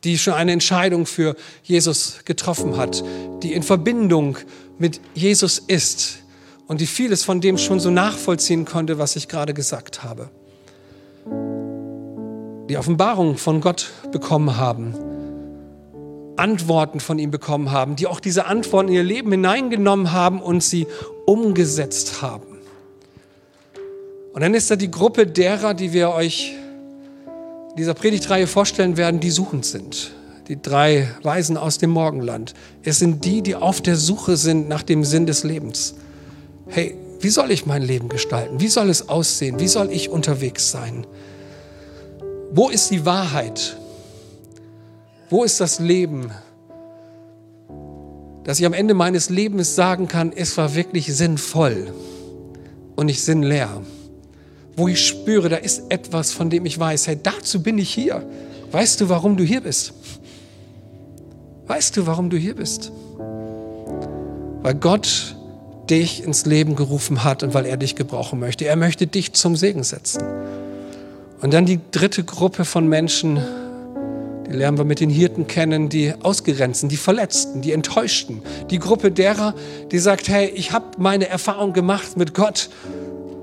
die 0.04 0.18
schon 0.18 0.34
eine 0.34 0.54
Entscheidung 0.54 1.06
für 1.06 1.36
Jesus 1.62 2.22
getroffen 2.26 2.78
hat, 2.78 3.04
die 3.44 3.54
in 3.54 3.62
Verbindung 3.62 4.40
mit 4.80 5.00
Jesus 5.14 5.60
ist 5.60 6.18
und 6.66 6.82
die 6.82 6.88
vieles 6.88 7.24
von 7.24 7.42
dem 7.42 7.60
schon 7.60 7.80
so 7.80 7.92
nachvollziehen 7.92 8.66
konnte, 8.66 8.98
was 8.98 9.16
ich 9.18 9.28
gerade 9.28 9.54
gesagt 9.54 10.04
habe. 10.04 10.32
Die 12.70 12.76
Offenbarung 12.76 13.38
von 13.38 13.62
Gott 13.62 13.92
bekommen 14.12 14.58
haben 14.58 14.96
Antworten 16.38 17.00
von 17.00 17.20
ihm 17.20 17.32
bekommen 17.32 17.72
haben, 17.72 17.96
die 17.96 18.08
auch 18.08 18.20
diese 18.20 18.46
Antworten 18.46 18.90
in 18.90 18.96
ihr 18.96 19.04
Leben 19.04 19.32
hineingenommen 19.32 20.12
haben 20.12 20.42
und 20.42 20.64
sie 20.64 20.88
umgesetzt 21.26 22.22
haben. 22.22 22.58
Und 24.34 24.42
dann 24.42 24.54
ist 24.54 24.70
da 24.70 24.76
die 24.76 24.92
Gruppe 24.92 25.26
derer, 25.26 25.74
die 25.74 25.94
wir 25.94 26.12
euch 26.12 26.54
in 27.72 27.76
dieser 27.78 27.96
Predigtreihe 27.96 28.48
vorstellen 28.48 28.96
werden, 28.96 29.20
die 29.20 29.32
suchend 29.32 29.66
sind. 29.66 30.12
Die 30.48 30.62
drei 30.62 31.10
Weisen 31.24 31.58
aus 31.58 31.80
dem 31.80 31.90
Morgenland. 31.90 32.54
Es 32.84 33.00
sind 33.00 33.26
die, 33.26 33.42
die 33.42 33.56
auf 33.56 33.82
der 33.82 33.96
Suche 33.96 34.38
sind 34.38 34.70
nach 34.70 34.84
dem 34.84 35.04
Sinn 35.04 35.26
des 35.26 35.44
Lebens. 35.44 35.96
Hey, 36.68 36.96
wie 37.20 37.30
soll 37.30 37.52
ich 37.52 37.66
mein 37.66 37.82
Leben 37.82 38.10
gestalten? 38.10 38.60
Wie 38.60 38.68
soll 38.68 38.90
es 38.90 39.10
aussehen? 39.10 39.60
Wie 39.60 39.68
soll 39.68 39.92
ich 39.92 40.10
unterwegs 40.10 40.72
sein? 40.72 41.08
Wo 42.52 42.70
ist 42.70 42.92
die 42.92 43.06
Wahrheit? 43.06 43.78
Wo 45.30 45.44
ist 45.44 45.60
das 45.60 45.80
Leben? 45.80 46.32
Dass 48.44 48.60
ich 48.60 48.66
am 48.66 48.74
Ende 48.74 48.94
meines 48.94 49.30
Lebens 49.30 49.76
sagen 49.76 50.08
kann, 50.08 50.32
es 50.34 50.58
war 50.58 50.74
wirklich 50.74 51.14
sinnvoll 51.14 51.94
und 52.96 53.08
nicht 53.08 53.22
sinnleer. 53.22 53.82
Wo 54.78 54.88
ich 54.88 55.06
spüre, 55.06 55.50
da 55.50 55.58
ist 55.58 55.84
etwas, 55.90 56.32
von 56.32 56.50
dem 56.50 56.66
ich 56.66 56.80
weiß, 56.80 57.08
hey, 57.08 57.20
dazu 57.22 57.62
bin 57.62 57.78
ich 57.78 57.94
hier. 57.94 58.24
Weißt 58.72 59.02
du, 59.02 59.10
warum 59.10 59.36
du 59.36 59.44
hier 59.44 59.62
bist? 59.62 59.94
Weißt 61.68 61.98
du, 61.98 62.08
warum 62.08 62.30
du 62.30 62.38
hier 62.38 62.56
bist? 62.56 62.92
Weil 64.62 64.76
Gott 64.76 65.36
dich 65.90 66.24
ins 66.24 66.46
Leben 66.46 66.76
gerufen 66.76 67.24
hat 67.24 67.44
und 67.44 67.54
weil 67.54 67.66
er 67.66 67.78
dich 67.78 67.96
gebrauchen 67.96 68.40
möchte. 68.40 68.66
Er 68.66 68.76
möchte 68.76 69.08
dich 69.08 69.34
zum 69.34 69.56
Segen 69.56 69.84
setzen. 69.84 70.22
Und 71.42 71.54
dann 71.54 71.66
die 71.66 71.80
dritte 71.92 72.24
Gruppe 72.24 72.66
von 72.66 72.88
Menschen, 72.88 73.42
die 74.50 74.56
lernen 74.56 74.78
wir 74.78 74.86
mit 74.86 75.00
den 75.00 75.10
Hirten 75.10 75.48
kennen, 75.48 75.90
die 75.90 76.14
Ausgegrenzten, 76.22 76.90
die 76.90 76.98
Verletzten, 76.98 77.62
die 77.62 77.74
Enttäuschten. 77.74 78.42
Die 78.70 78.80
Gruppe 78.80 79.12
derer, 79.12 79.54
die 79.92 80.00
sagt, 80.00 80.30
hey, 80.30 80.48
ich 80.48 80.72
habe 80.72 80.86
meine 80.98 81.28
Erfahrung 81.28 81.74
gemacht 81.74 82.16
mit 82.18 82.34
Gott, 82.34 82.70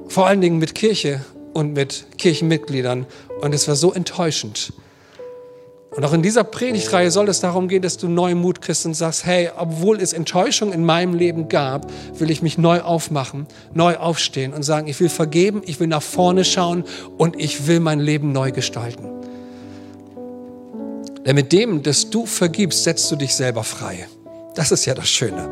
vor 0.09 0.27
allen 0.27 0.41
Dingen 0.41 0.59
mit 0.59 0.75
Kirche 0.75 1.21
und 1.53 1.75
mit 1.75 2.07
Kirchenmitgliedern. 2.19 3.07
Und 3.41 3.55
es 3.55 3.69
war 3.69 3.77
so 3.77 3.93
enttäuschend. 3.93 4.73
Und 5.91 6.05
auch 6.05 6.13
in 6.13 6.23
dieser 6.23 6.43
Predigtreihe 6.43 7.11
soll 7.13 7.29
es 7.29 7.39
darum 7.39 7.69
gehen, 7.69 7.83
dass 7.83 7.97
du 7.97 8.09
neuen 8.09 8.39
Mut 8.39 8.61
kriegst 8.61 8.85
und 8.85 8.95
sagst, 8.95 9.27
hey, 9.27 9.51
obwohl 9.57 10.01
es 10.01 10.13
Enttäuschung 10.13 10.73
in 10.73 10.85
meinem 10.85 11.15
Leben 11.15 11.49
gab, 11.49 11.89
will 12.19 12.31
ich 12.31 12.43
mich 12.43 12.59
neu 12.59 12.81
aufmachen, 12.81 13.47
neu 13.75 13.97
aufstehen 13.97 14.53
und 14.53 14.65
sagen, 14.65 14.89
ich 14.89 14.99
will 14.99 15.09
vergeben, 15.09 15.63
ich 15.65 15.79
will 15.79 15.87
nach 15.87 16.03
vorne 16.03 16.45
schauen 16.45 16.83
und 17.17 17.41
ich 17.41 17.69
will 17.69 17.79
mein 17.79 18.01
Leben 18.01 18.33
neu 18.33 18.51
gestalten. 18.51 19.09
Denn 21.27 21.35
mit 21.35 21.53
dem, 21.53 21.83
dass 21.83 22.11
du 22.11 22.27
vergibst, 22.27 22.85
setzt 22.85 23.11
du 23.11 23.17
dich 23.17 23.35
selber 23.35 23.65
frei. 23.65 24.09
Das 24.55 24.71
ist 24.71 24.85
ja 24.85 24.95
das 24.95 25.09
Schöne. 25.09 25.49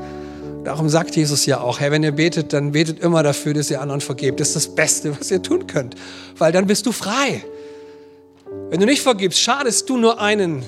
Darum 0.64 0.88
sagt 0.88 1.16
Jesus 1.16 1.44
ja 1.46 1.61
auch, 1.61 1.80
hey, 1.80 1.90
wenn 1.90 2.02
ihr 2.04 2.12
betet, 2.12 2.52
dann 2.52 2.72
betet 2.72 3.00
immer 3.00 3.22
dafür, 3.22 3.52
dass 3.54 3.70
ihr 3.70 3.80
anderen 3.80 4.00
vergebt. 4.00 4.38
Das 4.38 4.48
ist 4.48 4.56
das 4.56 4.74
Beste, 4.74 5.18
was 5.18 5.30
ihr 5.30 5.42
tun 5.42 5.66
könnt, 5.66 5.96
weil 6.38 6.52
dann 6.52 6.66
bist 6.66 6.87
du 6.87 6.92
frei. 6.92 7.44
Wenn 8.70 8.78
du 8.78 8.87
nicht 8.87 9.02
vergibst, 9.02 9.40
schadest 9.40 9.88
du 9.88 9.96
nur 9.96 10.20
einen, 10.20 10.62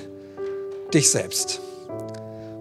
dich 0.93 1.11
selbst. 1.11 1.61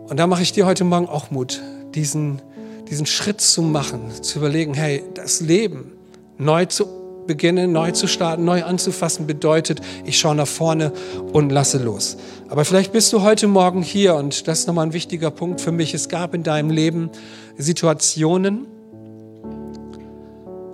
Und 0.07 0.17
da 0.17 0.27
mache 0.27 0.43
ich 0.43 0.51
dir 0.51 0.65
heute 0.65 0.83
Morgen 0.83 1.07
auch 1.07 1.31
Mut, 1.31 1.61
diesen, 1.95 2.41
diesen 2.89 3.05
Schritt 3.05 3.41
zu 3.41 3.61
machen, 3.61 4.11
zu 4.21 4.39
überlegen, 4.39 4.73
hey, 4.73 5.03
das 5.15 5.39
Leben 5.39 5.93
neu 6.37 6.65
zu 6.65 7.02
beginnen, 7.27 7.71
neu 7.71 7.91
zu 7.91 8.07
starten, 8.07 8.45
neu 8.45 8.63
anzufassen, 8.63 9.27
bedeutet, 9.27 9.81
ich 10.05 10.19
schaue 10.19 10.35
nach 10.35 10.47
vorne 10.47 10.91
und 11.31 11.51
lasse 11.51 11.77
los. 11.77 12.17
Aber 12.49 12.65
vielleicht 12.65 12.91
bist 12.91 13.11
du 13.13 13.21
heute 13.21 13.47
Morgen 13.47 13.81
hier 13.81 14.15
und 14.15 14.47
das 14.47 14.59
ist 14.59 14.67
nochmal 14.67 14.87
ein 14.87 14.93
wichtiger 14.93 15.31
Punkt 15.31 15.61
für 15.61 15.71
mich. 15.71 15.93
Es 15.93 16.09
gab 16.09 16.33
in 16.33 16.43
deinem 16.43 16.69
Leben 16.69 17.09
Situationen, 17.57 18.67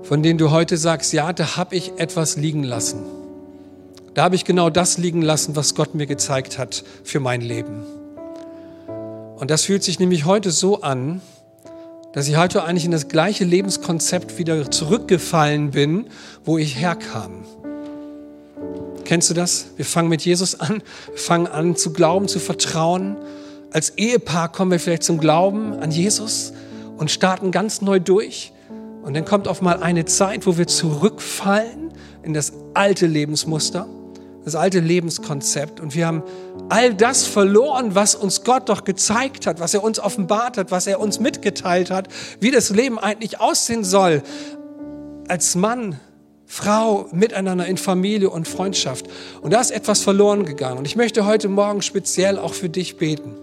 von 0.04 0.24
denen 0.24 0.38
du 0.40 0.52
heute 0.52 0.78
sagst, 0.78 1.14
ja, 1.14 1.34
da 1.34 1.56
habe 1.56 1.76
ich 1.76 1.94
etwas 1.98 2.36
liegen 2.36 2.64
lassen. 2.64 3.00
Da 4.16 4.24
habe 4.24 4.36
ich 4.36 4.44
genau 4.44 4.70
das 4.70 4.98
liegen 4.98 5.22
lassen, 5.22 5.56
was 5.56 5.76
Gott 5.76 5.96
mir 5.96 6.08
gezeigt 6.08 6.58
hat 6.58 6.84
für 7.04 7.20
mein 7.20 7.42
Leben. 7.42 7.84
Und 9.38 9.52
das 9.52 9.64
fühlt 9.64 9.84
sich 9.84 10.00
nämlich 10.00 10.26
heute 10.26 10.52
so 10.52 10.82
an, 10.82 11.22
dass 12.14 12.28
ich 12.28 12.38
heute 12.38 12.64
eigentlich 12.64 12.86
in 12.86 12.92
das 12.92 13.08
gleiche 13.08 13.44
Lebenskonzept 13.44 14.38
wieder 14.38 14.72
zurückgefallen 14.72 15.72
bin, 15.72 16.08
wo 16.44 16.58
ich 16.58 16.78
herkam. 16.78 17.46
Kennst 19.06 19.30
du 19.30 19.34
das? 19.34 19.68
Wir 19.76 19.86
fangen 19.86 20.10
mit 20.10 20.22
Jesus 20.22 20.60
an, 20.60 20.82
wir 21.10 21.18
fangen 21.18 21.48
an 21.48 21.76
zu 21.76 21.94
glauben, 21.94 22.28
zu 22.28 22.40
vertrauen. 22.40 23.18
Als 23.72 23.92
Ehepaar 23.98 24.52
kommen 24.52 24.72
wir 24.72 24.80
vielleicht 24.80 25.04
zum 25.04 25.20
Glauben 25.20 25.74
an 25.74 25.92
Jesus 25.92 26.54
und 26.98 27.12
starten 27.12 27.52
ganz 27.52 27.82
neu 27.82 28.00
durch. 28.00 28.54
Und 29.04 29.16
dann 29.16 29.26
kommt 29.26 29.48
auf 29.48 29.62
mal 29.62 29.82
eine 29.82 30.06
Zeit, 30.06 30.46
wo 30.46 30.58
wir 30.58 30.68
zurückfallen 30.68 31.92
in 32.24 32.34
das 32.34 32.54
alte 32.74 33.08
Lebensmuster 33.08 33.88
das 34.46 34.56
alte 34.56 34.80
Lebenskonzept. 34.80 35.80
Und 35.80 35.96
wir 35.96 36.08
haben 36.08 36.24
all 36.70 36.94
das 36.94 37.26
verloren, 37.26 37.96
was 37.96 38.16
uns 38.16 38.44
Gott 38.44 38.70
doch 38.70 38.84
gezeigt 38.84 39.48
hat, 39.48 39.60
was 39.60 39.74
er 39.74 39.84
uns 39.84 40.00
offenbart 40.00 40.58
hat, 40.58 40.72
was 40.72 40.88
er 40.88 41.00
uns 41.00 41.20
mitgeteilt 41.20 41.92
hat, 41.92 42.08
wie 42.40 42.52
das 42.52 42.70
Leben 42.70 43.00
eigentlich 43.00 43.40
aussehen 43.40 43.84
soll. 43.84 44.22
Als 45.28 45.56
Mann, 45.56 46.00
Frau, 46.46 47.08
miteinander 47.12 47.66
in 47.66 47.78
Familie 47.78 48.30
und 48.30 48.48
Freundschaft. 48.48 49.08
Und 49.42 49.54
da 49.54 49.62
ist 49.62 49.72
etwas 49.72 50.02
verloren 50.02 50.46
gegangen. 50.46 50.80
Und 50.80 50.86
ich 50.86 50.96
möchte 50.96 51.26
heute 51.26 51.48
Morgen 51.48 51.82
speziell 51.82 52.40
auch 52.40 52.54
für 52.54 52.70
dich 52.70 52.98
beten. 52.98 53.36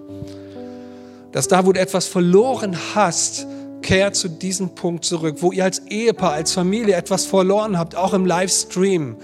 Dass 1.32 1.48
da, 1.48 1.66
wo 1.66 1.72
du 1.72 1.80
etwas 1.80 2.06
verloren 2.06 2.76
hast, 2.94 3.46
kehr 3.82 4.12
zu 4.12 4.28
diesem 4.28 4.74
Punkt 4.74 5.04
zurück, 5.04 5.36
wo 5.40 5.52
ihr 5.52 5.64
als 5.64 5.80
Ehepaar, 5.86 6.32
als 6.32 6.52
Familie 6.52 6.96
etwas 6.96 7.26
verloren 7.26 7.78
habt, 7.78 7.94
auch 7.94 8.14
im 8.14 8.26
Livestream 8.26 9.16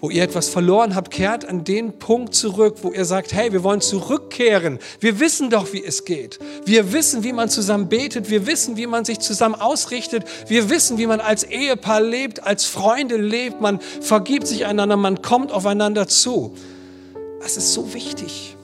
wo 0.00 0.10
ihr 0.10 0.22
etwas 0.22 0.48
verloren 0.48 0.94
habt, 0.94 1.10
kehrt 1.10 1.44
an 1.44 1.64
den 1.64 1.98
Punkt 1.98 2.34
zurück, 2.34 2.76
wo 2.82 2.92
ihr 2.92 3.04
sagt, 3.04 3.32
hey, 3.32 3.52
wir 3.52 3.62
wollen 3.64 3.80
zurückkehren. 3.80 4.78
Wir 5.00 5.18
wissen 5.20 5.50
doch, 5.50 5.72
wie 5.72 5.84
es 5.84 6.04
geht. 6.04 6.38
Wir 6.64 6.92
wissen, 6.92 7.24
wie 7.24 7.32
man 7.32 7.48
zusammen 7.48 7.88
betet. 7.88 8.30
Wir 8.30 8.46
wissen, 8.46 8.76
wie 8.76 8.86
man 8.86 9.04
sich 9.04 9.18
zusammen 9.18 9.54
ausrichtet. 9.54 10.24
Wir 10.46 10.70
wissen, 10.70 10.98
wie 10.98 11.06
man 11.06 11.20
als 11.20 11.42
Ehepaar 11.42 12.00
lebt, 12.00 12.44
als 12.44 12.64
Freunde 12.64 13.16
lebt. 13.16 13.60
Man 13.60 13.80
vergibt 14.00 14.46
sich 14.46 14.66
einander, 14.66 14.96
man 14.96 15.22
kommt 15.22 15.50
aufeinander 15.50 16.06
zu. 16.06 16.54
Das 17.40 17.56
ist 17.56 17.72
so 17.72 17.92
wichtig 17.94 18.54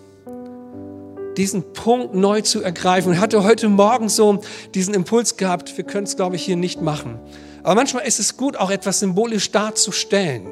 diesen 1.36 1.72
Punkt 1.72 2.14
neu 2.14 2.42
zu 2.42 2.62
ergreifen. 2.62 3.12
Ich 3.12 3.18
hatte 3.18 3.42
heute 3.42 3.68
Morgen 3.68 4.08
so 4.08 4.40
diesen 4.74 4.94
Impuls 4.94 5.36
gehabt, 5.36 5.76
wir 5.76 5.84
können 5.84 6.04
es, 6.04 6.14
glaube 6.16 6.36
ich, 6.36 6.44
hier 6.44 6.54
nicht 6.56 6.80
machen. 6.80 7.18
Aber 7.62 7.74
manchmal 7.74 8.06
ist 8.06 8.20
es 8.20 8.36
gut, 8.36 8.56
auch 8.56 8.70
etwas 8.70 9.00
symbolisch 9.00 9.50
darzustellen. 9.50 10.46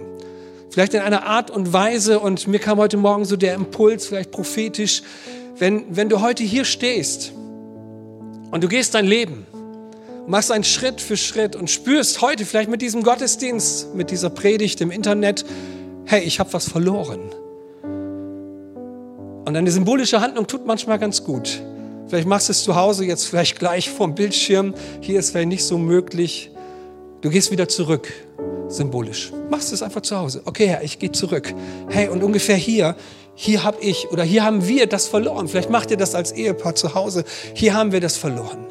Vielleicht 0.73 0.95
in 0.95 1.01
einer 1.01 1.27
Art 1.27 1.51
und 1.51 1.75
Weise, 1.75 2.19
und 2.19 2.49
mir 2.49 2.59
kam 2.59 2.79
heute 2.79 2.97
Morgen 2.97 3.27
so 3.27 3.37
der 3.37 3.53
Impuls, 3.53 4.07
vielleicht 4.07 4.31
prophetisch, 4.31 5.03
wenn, 5.59 5.85
wenn 5.95 6.09
du 6.09 6.23
heute 6.23 6.45
hier 6.45 6.65
stehst 6.65 7.35
und 8.51 8.65
du 8.65 8.69
gehst 8.69 8.95
dein 8.95 9.05
Leben, 9.05 9.47
machst 10.27 10.51
einen 10.51 10.65
Schritt 10.65 11.03
für 11.03 11.19
Schritt 11.19 11.57
und 11.57 11.69
spürst 11.69 12.23
heute 12.23 12.47
vielleicht 12.47 12.71
mit 12.71 12.81
diesem 12.81 13.03
Gottesdienst, 13.03 13.95
mit 13.95 14.11
dieser 14.11 14.31
Predigt 14.31 14.81
im 14.81 14.91
Internet, 14.91 15.45
hey, 16.07 16.23
ich 16.23 16.41
habe 16.41 16.51
was 16.55 16.71
verloren. 16.71 17.21
Und 19.45 19.55
eine 19.55 19.71
symbolische 19.71 20.23
Handlung 20.23 20.47
tut 20.47 20.65
manchmal 20.65 20.99
ganz 20.99 21.23
gut. 21.23 21.61
Vielleicht 22.07 22.27
machst 22.27 22.49
du 22.49 22.53
es 22.53 22.65
zu 22.65 22.77
Hause 22.77 23.05
jetzt 23.05 23.27
vielleicht 23.27 23.59
gleich 23.59 23.91
vorm 23.91 24.15
Bildschirm. 24.15 24.73
Hier 25.03 25.19
ist 25.19 25.33
vielleicht 25.33 25.49
nicht 25.49 25.65
so 25.67 25.77
möglich. 25.77 26.51
Du 27.21 27.29
gehst 27.29 27.51
wieder 27.51 27.69
zurück 27.69 28.09
symbolisch. 28.69 29.33
Machst 29.51 29.73
es 29.73 29.83
einfach 29.83 30.03
zu 30.03 30.17
Hause. 30.17 30.43
Okay, 30.45 30.67
Herr, 30.67 30.83
ich 30.83 30.99
gehe 30.99 31.13
zurück. 31.13 31.55
Hey, 31.89 32.09
und 32.09 32.23
ungefähr 32.23 32.57
hier, 32.57 32.97
hier 33.35 33.65
habe 33.65 33.79
ich 33.81 34.11
oder 34.11 34.25
hier 34.25 34.45
haben 34.45 34.67
wir 34.67 34.87
das 34.87 35.09
verloren. 35.09 35.49
Vielleicht 35.49 35.71
macht 35.71 35.91
ihr 35.91 35.97
das 35.97 36.15
als 36.15 36.33
Ehepaar 36.33 36.75
zu 36.75 36.95
Hause. 36.95 37.25
Hier 37.55 37.75
haben 37.75 37.93
wir 37.93 38.01
das 38.01 38.17
verloren. 38.17 38.67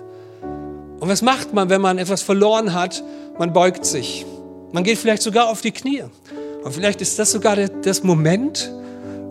Und 1.00 1.10
was 1.10 1.22
macht 1.22 1.54
man, 1.54 1.70
wenn 1.70 1.82
man 1.82 1.98
etwas 1.98 2.22
verloren 2.22 2.74
hat? 2.74 3.04
Man 3.38 3.54
beugt 3.54 3.86
sich. 3.86 4.26
Man 4.72 4.84
geht 4.84 4.98
vielleicht 4.98 5.24
sogar 5.24 5.50
auf 5.50 5.62
die 5.62 5.72
Knie. 5.72 6.04
Und 6.64 6.74
vielleicht 6.74 7.02
ist 7.02 7.18
das 7.18 7.32
sogar 7.32 7.56
das 7.56 8.04
Moment, 8.04 8.72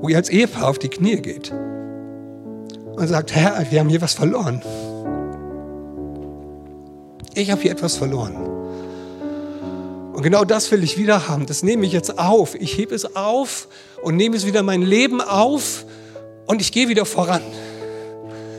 wo 0.00 0.08
ihr 0.08 0.16
als 0.16 0.28
Ehepaar 0.28 0.68
auf 0.68 0.78
die 0.78 0.88
Knie 0.88 1.16
geht 1.16 1.52
und 2.96 3.06
sagt, 3.06 3.34
Herr, 3.34 3.64
wir 3.70 3.80
haben 3.80 3.88
hier 3.88 4.00
was 4.02 4.14
verloren. 4.14 4.60
Ich 7.34 7.50
habe 7.50 7.62
hier 7.62 7.70
etwas 7.70 7.96
verloren. 7.96 8.49
Und 10.20 10.24
genau 10.24 10.44
das 10.44 10.70
will 10.70 10.84
ich 10.84 10.98
wieder 10.98 11.28
haben. 11.28 11.46
Das 11.46 11.62
nehme 11.62 11.86
ich 11.86 11.92
jetzt 11.92 12.18
auf. 12.18 12.54
Ich 12.54 12.76
hebe 12.76 12.94
es 12.94 13.16
auf 13.16 13.68
und 14.02 14.16
nehme 14.16 14.36
es 14.36 14.44
wieder 14.44 14.62
mein 14.62 14.82
Leben 14.82 15.22
auf 15.22 15.86
und 16.44 16.60
ich 16.60 16.72
gehe 16.72 16.90
wieder 16.90 17.06
voran. 17.06 17.40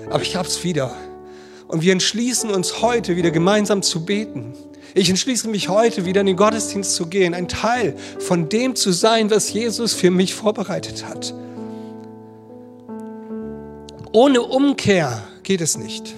Aber 0.09 0.23
ich 0.23 0.35
habe 0.35 0.47
es 0.47 0.63
wieder. 0.63 0.91
Und 1.67 1.83
wir 1.83 1.91
entschließen 1.91 2.49
uns 2.49 2.81
heute 2.81 3.15
wieder 3.15 3.29
gemeinsam 3.29 3.83
zu 3.83 4.03
beten. 4.03 4.55
Ich 4.95 5.07
entschließe 5.11 5.49
mich 5.49 5.69
heute 5.69 6.03
wieder 6.03 6.21
in 6.21 6.25
den 6.25 6.35
Gottesdienst 6.35 6.95
zu 6.95 7.05
gehen, 7.05 7.35
ein 7.35 7.47
Teil 7.47 7.95
von 8.17 8.49
dem 8.49 8.75
zu 8.75 8.91
sein, 8.91 9.29
was 9.29 9.53
Jesus 9.53 9.93
für 9.93 10.09
mich 10.09 10.33
vorbereitet 10.33 11.05
hat. 11.05 11.31
Ohne 14.13 14.41
Umkehr 14.41 15.21
geht 15.43 15.61
es 15.61 15.77
nicht. 15.77 16.15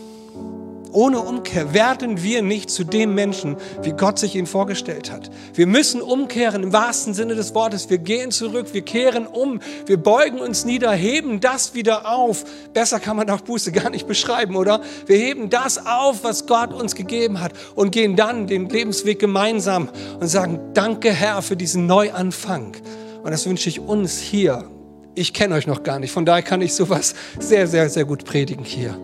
Ohne 0.94 1.20
Umkehr 1.20 1.74
werden 1.74 2.22
wir 2.22 2.44
nicht 2.44 2.70
zu 2.70 2.84
dem 2.84 3.16
Menschen, 3.16 3.58
wie 3.82 3.94
Gott 3.94 4.20
sich 4.20 4.36
ihn 4.36 4.46
vorgestellt 4.46 5.12
hat. 5.12 5.32
Wir 5.56 5.66
müssen 5.66 6.02
umkehren 6.02 6.62
im 6.62 6.72
wahrsten 6.72 7.16
Sinne 7.16 7.34
des 7.34 7.56
Wortes. 7.56 7.90
Wir 7.90 7.98
gehen 7.98 8.30
zurück, 8.30 8.68
wir 8.74 8.84
kehren 8.84 9.26
um, 9.26 9.60
wir 9.88 9.98
beugen 9.98 10.40
uns 10.40 10.66
nieder, 10.66 10.92
heben 10.92 11.40
das 11.40 11.74
wieder 11.74 12.08
auf. 12.14 12.46
Besser 12.74 13.00
kann 13.00 13.18
man 13.18 13.28
auch 13.32 13.42
Buße 13.42 13.72
gar 13.72 13.90
nicht 13.90 14.08
beschreiben, 14.08 14.56
oder? 14.56 14.82
Wir 15.08 15.18
heben 15.18 15.50
das 15.50 15.84
auf, 15.84 16.24
was 16.24 16.46
Gott 16.46 16.72
uns 16.72 16.94
gegeben 16.94 17.42
hat 17.42 17.54
und 17.74 17.92
gehen 17.92 18.16
dann 18.16 18.46
den 18.46 18.70
Lebensweg 18.70 19.18
gemeinsam 19.18 19.90
und 20.20 20.28
sagen, 20.28 20.60
danke 20.76 21.12
Herr 21.12 21.42
für 21.42 21.56
diesen 21.56 21.88
Neuanfang. 21.88 22.78
Und 23.24 23.32
das 23.32 23.48
wünsche 23.48 23.68
ich 23.68 23.80
uns 23.80 24.20
hier. 24.20 24.70
Ich 25.16 25.34
kenne 25.34 25.56
euch 25.56 25.66
noch 25.66 25.82
gar 25.82 25.98
nicht, 25.98 26.12
von 26.12 26.26
daher 26.26 26.44
kann 26.44 26.62
ich 26.62 26.76
sowas 26.76 27.16
sehr, 27.40 27.66
sehr, 27.66 27.90
sehr 27.90 28.06
gut 28.06 28.26
predigen 28.26 28.64
hier. 28.64 28.96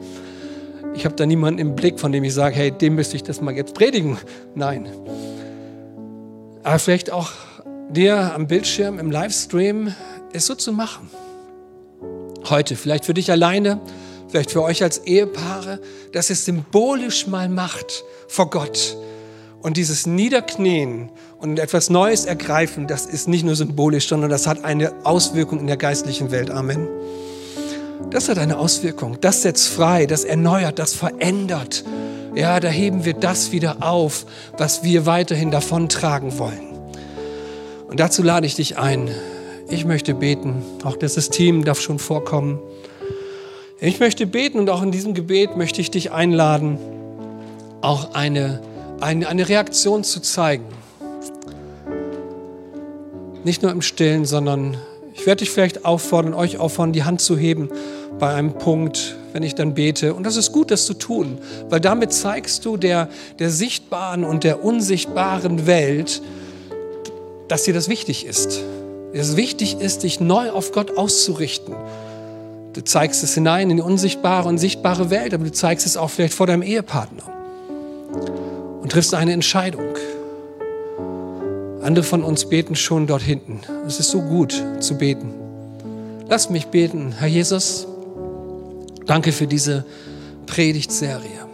Ich 1.00 1.06
habe 1.06 1.16
da 1.16 1.26
niemanden 1.26 1.62
im 1.62 1.76
Blick, 1.78 1.97
von 1.97 2.12
dem 2.12 2.26
ich 2.26 2.34
sage, 2.34 2.58
hey, 2.58 2.72
dem 2.72 2.95
müsste 2.95 3.16
ich 3.16 3.24
das 3.24 3.39
mal 3.39 3.56
jetzt 3.56 3.74
predigen. 3.74 4.18
Nein. 4.54 4.89
Aber 6.62 6.78
vielleicht 6.78 7.10
auch 7.10 7.32
dir 7.89 8.34
am 8.36 8.47
Bildschirm, 8.47 9.00
im 9.00 9.10
Livestream, 9.10 9.95
es 10.34 10.45
so 10.45 10.56
zu 10.56 10.74
machen. 10.74 11.10
Heute, 12.50 12.76
vielleicht 12.76 13.06
für 13.06 13.14
dich 13.14 13.32
alleine, 13.32 13.80
vielleicht 14.28 14.52
für 14.52 14.62
euch 14.62 14.84
als 14.84 14.97
Ehepaare, 14.97 15.80
dass 16.12 16.30
es 16.30 16.43
symbolisch 16.43 17.28
mal 17.28 17.47
macht 17.47 18.04
vor 18.28 18.50
Gott 18.50 18.97
Und 19.62 19.78
dieses 19.78 20.06
Niederknien 20.06 21.12
und 21.38 21.60
etwas 21.60 21.89
Neues 21.89 22.26
ergreifen, 22.26 22.88
das 22.88 23.06
ist 23.06 23.30
nicht 23.30 23.45
nur 23.45 23.56
symbolisch, 23.56 24.10
sondern 24.10 24.30
das 24.30 24.47
hat 24.47 24.66
eine 24.66 24.91
Auswirkung 25.06 25.62
in 25.62 25.68
der 25.68 25.78
geistlichen 25.78 26.30
Welt. 26.32 26.52
Amen. 26.52 26.89
Das 28.10 28.28
hat 28.28 28.39
eine 28.39 28.58
Auswirkung. 28.58 29.18
Das 29.22 29.43
setzt 29.43 29.68
frei, 29.68 30.06
das 30.06 30.24
erneuert, 30.24 30.80
das 30.80 30.93
verändert. 30.93 31.84
Ja, 32.34 32.60
da 32.60 32.68
heben 32.70 33.06
wir 33.06 33.14
das 33.14 33.52
wieder 33.52 33.78
auf, 33.82 34.26
was 34.58 34.84
wir 34.84 35.06
weiterhin 35.06 35.52
davontragen 35.52 36.38
wollen. 36.39 36.70
Und 37.88 38.00
dazu 38.00 38.24
lade 38.24 38.45
ich 38.45 38.56
dich 38.56 38.78
ein. 38.78 39.10
Ich 39.70 39.86
möchte 39.86 40.14
beten. 40.14 40.64
Auch 40.84 40.95
das 40.95 41.30
Team 41.30 41.66
darf 41.66 41.82
schon 41.82 42.00
vorkommen. 42.00 42.60
Ich 43.80 44.00
möchte 44.00 44.26
beten 44.26 44.60
und 44.60 44.70
auch 44.70 44.82
in 44.82 44.91
diesem 44.91 45.14
Gebet 45.14 45.56
möchte 45.56 45.80
ich 45.80 45.91
dich 45.91 46.12
einladen, 46.12 46.78
auch 47.82 48.14
eine, 48.14 48.62
eine, 49.00 49.28
eine 49.28 49.47
Reaktion 49.47 50.04
zu 50.04 50.22
zeigen. 50.22 50.66
Nicht 53.43 53.62
nur 53.62 53.72
im 53.72 53.82
Stillen, 53.82 54.26
sondern 54.26 54.78
ich 55.20 55.26
werde 55.26 55.39
dich 55.39 55.51
vielleicht 55.51 55.84
auffordern, 55.84 56.34
euch 56.34 56.59
auffordern, 56.59 56.93
die 56.93 57.03
Hand 57.03 57.20
zu 57.20 57.38
heben 57.38 57.70
bei 58.20 58.34
einem 58.34 58.53
Punkt, 58.53 59.17
wenn 59.34 59.43
ich 59.43 59.53
dann 59.53 59.74
bete. 59.74 60.13
Und 60.13 60.24
das 60.24 60.38
ist 60.38 60.53
gut, 60.53 60.72
das 60.72 60.86
zu 60.86 60.93
tun, 60.93 61.39
weil 61.70 61.82
damit 61.82 62.13
zeigst 62.13 62.63
du 62.63 62.78
der, 62.78 63.09
der 63.38 63.49
sichtbaren 63.49 64.24
und 64.24 64.45
der 64.45 64.63
unsichtbaren 64.63 65.67
Welt, 65.67 66.22
dass 67.49 67.63
dir 67.63 67.74
das 67.74 67.89
wichtig 67.89 68.26
ist. 68.26 68.61
Dass 69.13 69.30
es 69.30 69.36
wichtig 69.36 69.82
ist, 69.82 70.03
dich 70.03 70.22
neu 70.22 70.51
auf 70.51 70.72
Gott 70.72 70.97
auszurichten. 70.97 71.76
Du 72.72 72.82
zeigst 72.82 73.22
es 73.22 73.34
hinein 73.34 73.72
in 73.72 73.78
die 73.78 73.84
unsichtbare 73.84 74.47
und 74.47 74.57
sichtbare 74.57 75.09
Welt, 75.09 75.34
aber 75.34 75.43
du 75.43 75.51
zeigst 75.51 75.86
es 75.86 75.97
auch 75.97 76.09
vielleicht 76.09 76.34
vor 76.34 76.47
deinem 76.47 76.61
Ehepartner 76.61 77.24
und 78.82 78.89
triffst 78.89 79.13
eine 79.13 79.34
Entscheidung. 79.34 79.95
Andere 81.89 82.05
von 82.05 82.23
uns 82.23 82.47
beten 82.47 82.75
schon 82.75 83.07
dort 83.07 83.23
hinten. 83.23 83.61
Es 83.87 83.99
ist 83.99 84.11
so 84.11 84.21
gut 84.21 84.63
zu 84.79 84.95
beten. 84.99 85.33
Lass 86.27 86.51
mich 86.51 86.67
beten, 86.67 87.15
Herr 87.17 87.27
Jesus. 87.27 87.87
Danke 89.07 89.31
für 89.31 89.47
diese 89.47 89.85
Predigtserie. 90.45 91.47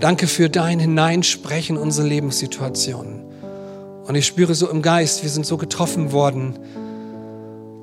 Danke 0.00 0.26
für 0.26 0.48
dein 0.48 0.78
Hineinsprechen 0.78 1.76
in 1.76 1.82
unsere 1.82 2.08
Lebenssituationen. 2.08 3.24
Und 4.06 4.14
ich 4.14 4.24
spüre 4.26 4.54
so 4.54 4.70
im 4.70 4.80
Geist, 4.80 5.22
wir 5.22 5.28
sind 5.28 5.44
so 5.44 5.58
getroffen 5.58 6.12
worden. 6.12 6.58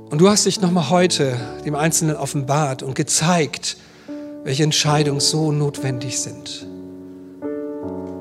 Und 0.09 0.21
du 0.21 0.29
hast 0.29 0.47
dich 0.47 0.59
nochmal 0.59 0.89
heute 0.89 1.37
dem 1.67 1.75
Einzelnen 1.75 2.15
offenbart 2.15 2.81
und 2.81 2.95
gezeigt, 2.95 3.77
welche 4.43 4.63
Entscheidungen 4.63 5.19
so 5.19 5.51
notwendig 5.51 6.19
sind. 6.19 6.65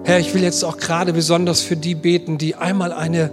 Herr, 0.05 0.19
ich 0.19 0.35
will 0.35 0.43
jetzt 0.43 0.65
auch 0.65 0.79
gerade 0.79 1.13
besonders 1.13 1.61
für 1.61 1.77
die 1.77 1.95
beten, 1.95 2.37
die 2.37 2.57
einmal 2.57 2.93
eine, 2.93 3.31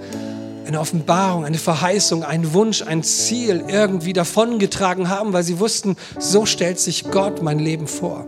eine 0.68 0.80
Offenbarung, 0.80 1.44
eine 1.44 1.58
Verheißung, 1.58 2.24
einen 2.24 2.54
Wunsch, 2.54 2.84
ein 2.84 3.02
Ziel 3.02 3.64
irgendwie 3.68 4.14
davongetragen 4.14 5.10
haben, 5.10 5.34
weil 5.34 5.42
sie 5.44 5.60
wussten, 5.60 5.98
so 6.20 6.46
stellt 6.46 6.80
sich 6.80 7.10
Gott 7.10 7.42
mein 7.42 7.58
Leben 7.58 7.88
vor. 7.88 8.28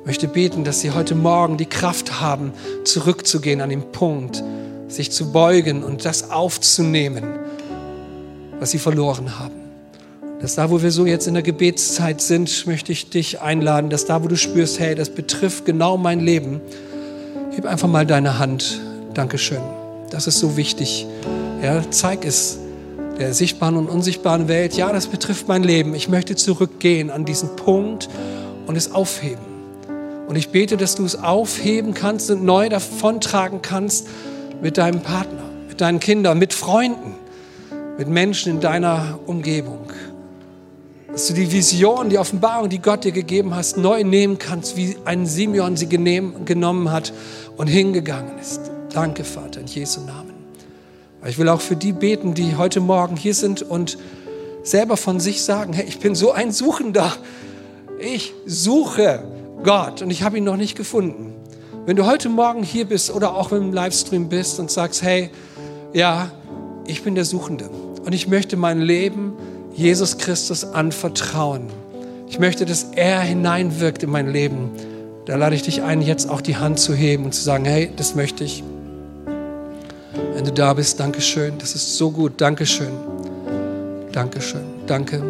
Ich 0.00 0.06
möchte 0.06 0.28
beten, 0.28 0.64
dass 0.64 0.80
sie 0.80 0.90
heute 0.90 1.14
Morgen 1.14 1.56
die 1.56 1.64
Kraft 1.64 2.20
haben, 2.20 2.52
zurückzugehen 2.84 3.62
an 3.62 3.70
den 3.70 3.90
Punkt, 3.90 4.44
sich 4.88 5.10
zu 5.10 5.32
beugen 5.32 5.82
und 5.82 6.04
das 6.04 6.30
aufzunehmen, 6.30 7.24
was 8.60 8.72
sie 8.72 8.78
verloren 8.78 9.38
haben. 9.38 9.54
Dass 10.42 10.56
da, 10.56 10.68
wo 10.70 10.82
wir 10.82 10.90
so 10.90 11.06
jetzt 11.06 11.26
in 11.26 11.32
der 11.32 11.42
Gebetszeit 11.42 12.20
sind, 12.20 12.66
möchte 12.66 12.92
ich 12.92 13.08
dich 13.08 13.40
einladen, 13.40 13.88
dass 13.88 14.04
da, 14.04 14.22
wo 14.22 14.28
du 14.28 14.36
spürst, 14.36 14.78
hey, 14.78 14.94
das 14.94 15.08
betrifft 15.08 15.64
genau 15.64 15.96
mein 15.96 16.20
Leben, 16.20 16.60
Heb 17.54 17.66
einfach 17.66 17.86
mal 17.86 18.04
deine 18.04 18.40
Hand. 18.40 18.80
Dankeschön. 19.14 19.62
Das 20.10 20.26
ist 20.26 20.40
so 20.40 20.56
wichtig. 20.56 21.06
Ja, 21.62 21.88
zeig 21.88 22.24
es 22.24 22.58
der 23.20 23.32
sichtbaren 23.32 23.76
und 23.76 23.88
unsichtbaren 23.88 24.48
Welt. 24.48 24.74
Ja, 24.74 24.92
das 24.92 25.06
betrifft 25.06 25.46
mein 25.46 25.62
Leben. 25.62 25.94
Ich 25.94 26.08
möchte 26.08 26.34
zurückgehen 26.34 27.12
an 27.12 27.24
diesen 27.24 27.54
Punkt 27.54 28.08
und 28.66 28.74
es 28.74 28.92
aufheben. 28.92 29.44
Und 30.26 30.34
ich 30.34 30.48
bete, 30.48 30.76
dass 30.76 30.96
du 30.96 31.04
es 31.04 31.14
aufheben 31.14 31.94
kannst 31.94 32.28
und 32.32 32.44
neu 32.44 32.68
davontragen 32.68 33.62
kannst 33.62 34.08
mit 34.60 34.76
deinem 34.76 35.00
Partner, 35.00 35.44
mit 35.68 35.80
deinen 35.80 36.00
Kindern, 36.00 36.40
mit 36.40 36.52
Freunden, 36.54 37.14
mit 37.98 38.08
Menschen 38.08 38.54
in 38.54 38.60
deiner 38.60 39.20
Umgebung 39.26 39.92
dass 41.14 41.28
du 41.28 41.34
die 41.34 41.52
Vision, 41.52 42.08
die 42.10 42.18
Offenbarung, 42.18 42.68
die 42.68 42.80
Gott 42.80 43.04
dir 43.04 43.12
gegeben 43.12 43.54
hast, 43.54 43.76
neu 43.76 44.02
nehmen 44.02 44.36
kannst, 44.36 44.76
wie 44.76 44.96
ein 45.04 45.26
Simeon 45.26 45.76
sie 45.76 45.88
genommen 45.88 46.90
hat 46.90 47.12
und 47.56 47.66
hingegangen 47.66 48.38
ist. 48.38 48.60
Danke, 48.92 49.24
Vater, 49.24 49.60
in 49.60 49.66
Jesu 49.66 50.00
Namen. 50.00 50.34
Ich 51.26 51.38
will 51.38 51.48
auch 51.48 51.60
für 51.60 51.76
die 51.76 51.92
beten, 51.92 52.34
die 52.34 52.56
heute 52.56 52.80
Morgen 52.80 53.16
hier 53.16 53.34
sind 53.34 53.62
und 53.62 53.96
selber 54.62 54.96
von 54.96 55.20
sich 55.20 55.42
sagen, 55.42 55.72
hey, 55.72 55.86
ich 55.86 55.98
bin 55.98 56.14
so 56.14 56.32
ein 56.32 56.52
Suchender. 56.52 57.12
Ich 57.98 58.34
suche 58.46 59.24
Gott 59.62 60.02
und 60.02 60.10
ich 60.10 60.22
habe 60.22 60.38
ihn 60.38 60.44
noch 60.44 60.56
nicht 60.56 60.76
gefunden. 60.76 61.32
Wenn 61.86 61.96
du 61.96 62.06
heute 62.06 62.28
Morgen 62.28 62.62
hier 62.62 62.86
bist 62.86 63.10
oder 63.10 63.34
auch 63.34 63.52
im 63.52 63.72
Livestream 63.72 64.28
bist 64.28 64.58
und 64.58 64.70
sagst, 64.70 65.02
hey, 65.02 65.30
ja, 65.92 66.30
ich 66.86 67.02
bin 67.02 67.14
der 67.14 67.24
Suchende 67.24 67.70
und 68.04 68.12
ich 68.14 68.28
möchte 68.28 68.56
mein 68.56 68.80
Leben 68.80 69.32
Jesus 69.74 70.18
Christus 70.18 70.64
anvertrauen. 70.64 71.68
Ich 72.28 72.38
möchte, 72.38 72.64
dass 72.64 72.84
er 72.94 73.20
hineinwirkt 73.20 74.02
in 74.02 74.10
mein 74.10 74.28
Leben. 74.28 74.70
Da 75.26 75.36
lade 75.36 75.56
ich 75.56 75.62
dich 75.62 75.82
ein, 75.82 76.02
jetzt 76.02 76.28
auch 76.28 76.40
die 76.40 76.56
Hand 76.56 76.78
zu 76.78 76.94
heben 76.94 77.24
und 77.24 77.34
zu 77.34 77.42
sagen, 77.42 77.64
hey, 77.64 77.90
das 77.96 78.14
möchte 78.14 78.44
ich. 78.44 78.62
Wenn 80.34 80.44
du 80.44 80.52
da 80.52 80.74
bist, 80.74 81.00
danke 81.00 81.20
schön. 81.20 81.58
Das 81.58 81.74
ist 81.74 81.96
so 81.96 82.10
gut. 82.10 82.40
Dankeschön. 82.40 82.92
Dankeschön. 84.12 84.64
Danke. 84.86 85.22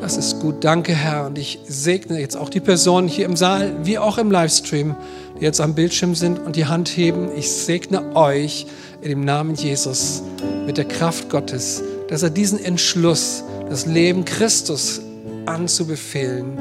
Das 0.00 0.16
ist 0.16 0.40
gut. 0.40 0.62
Danke, 0.62 0.92
Herr. 0.92 1.26
Und 1.26 1.38
ich 1.38 1.60
segne 1.66 2.20
jetzt 2.20 2.36
auch 2.36 2.50
die 2.50 2.60
Personen 2.60 3.08
hier 3.08 3.24
im 3.24 3.36
Saal, 3.36 3.72
wie 3.84 3.98
auch 3.98 4.18
im 4.18 4.30
Livestream, 4.30 4.94
die 5.40 5.44
jetzt 5.44 5.60
am 5.60 5.74
Bildschirm 5.74 6.14
sind 6.14 6.38
und 6.38 6.56
die 6.56 6.66
Hand 6.66 6.88
heben. 6.88 7.30
Ich 7.36 7.50
segne 7.50 8.14
euch 8.14 8.66
in 9.00 9.08
dem 9.08 9.24
Namen 9.24 9.54
Jesus 9.54 10.22
mit 10.66 10.76
der 10.76 10.84
Kraft 10.84 11.30
Gottes 11.30 11.82
dass 12.08 12.22
er 12.22 12.30
diesen 12.30 12.62
Entschluss, 12.62 13.44
das 13.68 13.86
Leben 13.86 14.24
Christus 14.24 15.00
anzubefehlen, 15.46 16.58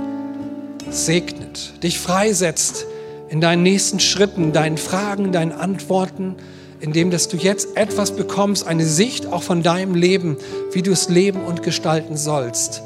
segnet, 0.93 1.83
dich 1.83 1.99
freisetzt 1.99 2.85
in 3.29 3.41
deinen 3.41 3.63
nächsten 3.63 3.99
Schritten, 3.99 4.53
deinen 4.53 4.77
Fragen, 4.77 5.31
deinen 5.31 5.51
Antworten, 5.51 6.35
indem 6.79 7.11
dass 7.11 7.27
du 7.27 7.37
jetzt 7.37 7.75
etwas 7.75 8.11
bekommst, 8.11 8.67
eine 8.67 8.85
Sicht 8.85 9.27
auch 9.27 9.41
von 9.41 9.63
deinem 9.63 9.95
Leben, 9.95 10.37
wie 10.71 10.81
du 10.81 10.91
es 10.91 11.09
leben 11.09 11.43
und 11.43 11.63
gestalten 11.63 12.17
sollst. 12.17 12.83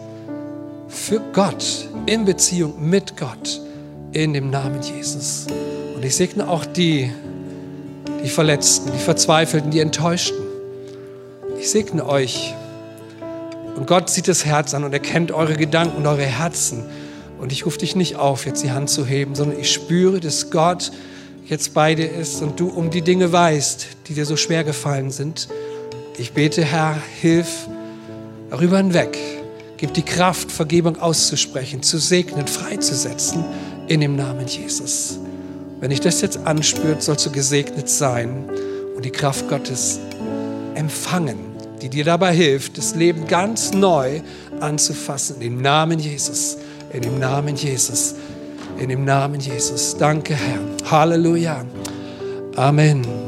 Für 0.87 1.19
Gott, 1.33 1.89
in 2.05 2.23
Beziehung 2.23 2.89
mit 2.89 3.17
Gott, 3.17 3.59
in 4.13 4.33
dem 4.33 4.49
Namen 4.49 4.81
Jesus. 4.81 5.47
Und 5.95 6.05
ich 6.05 6.15
segne 6.15 6.47
auch 6.47 6.65
die, 6.65 7.11
die 8.23 8.29
Verletzten, 8.29 8.91
die 8.91 8.99
Verzweifelten, 8.99 9.71
die 9.71 9.79
Enttäuschten. 9.79 10.37
Ich 11.59 11.71
segne 11.71 12.07
euch. 12.07 12.53
Und 13.75 13.87
Gott 13.87 14.09
sieht 14.09 14.27
das 14.27 14.45
Herz 14.45 14.73
an 14.73 14.83
und 14.83 14.93
er 14.93 14.99
kennt 14.99 15.31
eure 15.31 15.55
Gedanken 15.55 15.97
und 15.97 16.07
eure 16.07 16.23
Herzen. 16.23 16.85
Und 17.39 17.51
ich 17.51 17.65
rufe 17.65 17.79
dich 17.79 17.95
nicht 17.95 18.15
auf, 18.15 18.45
jetzt 18.45 18.63
die 18.63 18.71
Hand 18.71 18.89
zu 18.89 19.05
heben, 19.05 19.35
sondern 19.35 19.59
ich 19.59 19.71
spüre, 19.71 20.19
dass 20.19 20.49
Gott 20.49 20.91
jetzt 21.45 21.73
bei 21.73 21.95
dir 21.95 22.11
ist 22.11 22.41
und 22.41 22.59
du 22.59 22.67
um 22.69 22.89
die 22.89 23.01
Dinge 23.01 23.31
weißt, 23.31 23.87
die 24.07 24.13
dir 24.13 24.25
so 24.25 24.35
schwer 24.35 24.63
gefallen 24.63 25.11
sind. 25.11 25.47
Ich 26.17 26.33
bete, 26.33 26.63
Herr, 26.63 26.99
hilf 27.21 27.67
darüber 28.49 28.77
hinweg. 28.77 29.17
Gib 29.77 29.93
die 29.93 30.03
Kraft, 30.03 30.51
Vergebung 30.51 30.99
auszusprechen, 30.99 31.83
zu 31.83 31.99
segnen, 31.99 32.47
freizusetzen 32.47 33.45
in 33.87 34.01
dem 34.01 34.15
Namen 34.15 34.47
Jesus. 34.47 35.19
Wenn 35.79 35.91
ich 35.91 35.99
das 35.99 36.21
jetzt 36.21 36.37
anspürt, 36.37 37.03
sollst 37.03 37.27
du 37.27 37.31
gesegnet 37.31 37.87
sein 37.87 38.49
und 38.95 39.05
die 39.05 39.11
Kraft 39.11 39.47
Gottes 39.47 39.99
empfangen, 40.73 41.37
die 41.81 41.89
dir 41.89 42.03
dabei 42.03 42.33
hilft, 42.33 42.79
das 42.79 42.95
Leben 42.95 43.27
ganz 43.27 43.71
neu 43.71 44.21
anzufassen. 44.59 45.35
In 45.35 45.41
dem 45.41 45.61
Namen 45.61 45.99
Jesus, 45.99 46.57
in 46.91 47.01
dem 47.01 47.19
Namen 47.19 47.55
Jesus, 47.55 48.15
in 48.77 48.89
dem 48.89 49.05
Namen 49.05 49.39
Jesus. 49.39 49.97
Danke, 49.97 50.35
Herr. 50.35 50.59
Halleluja. 50.89 51.65
Amen. 52.55 53.26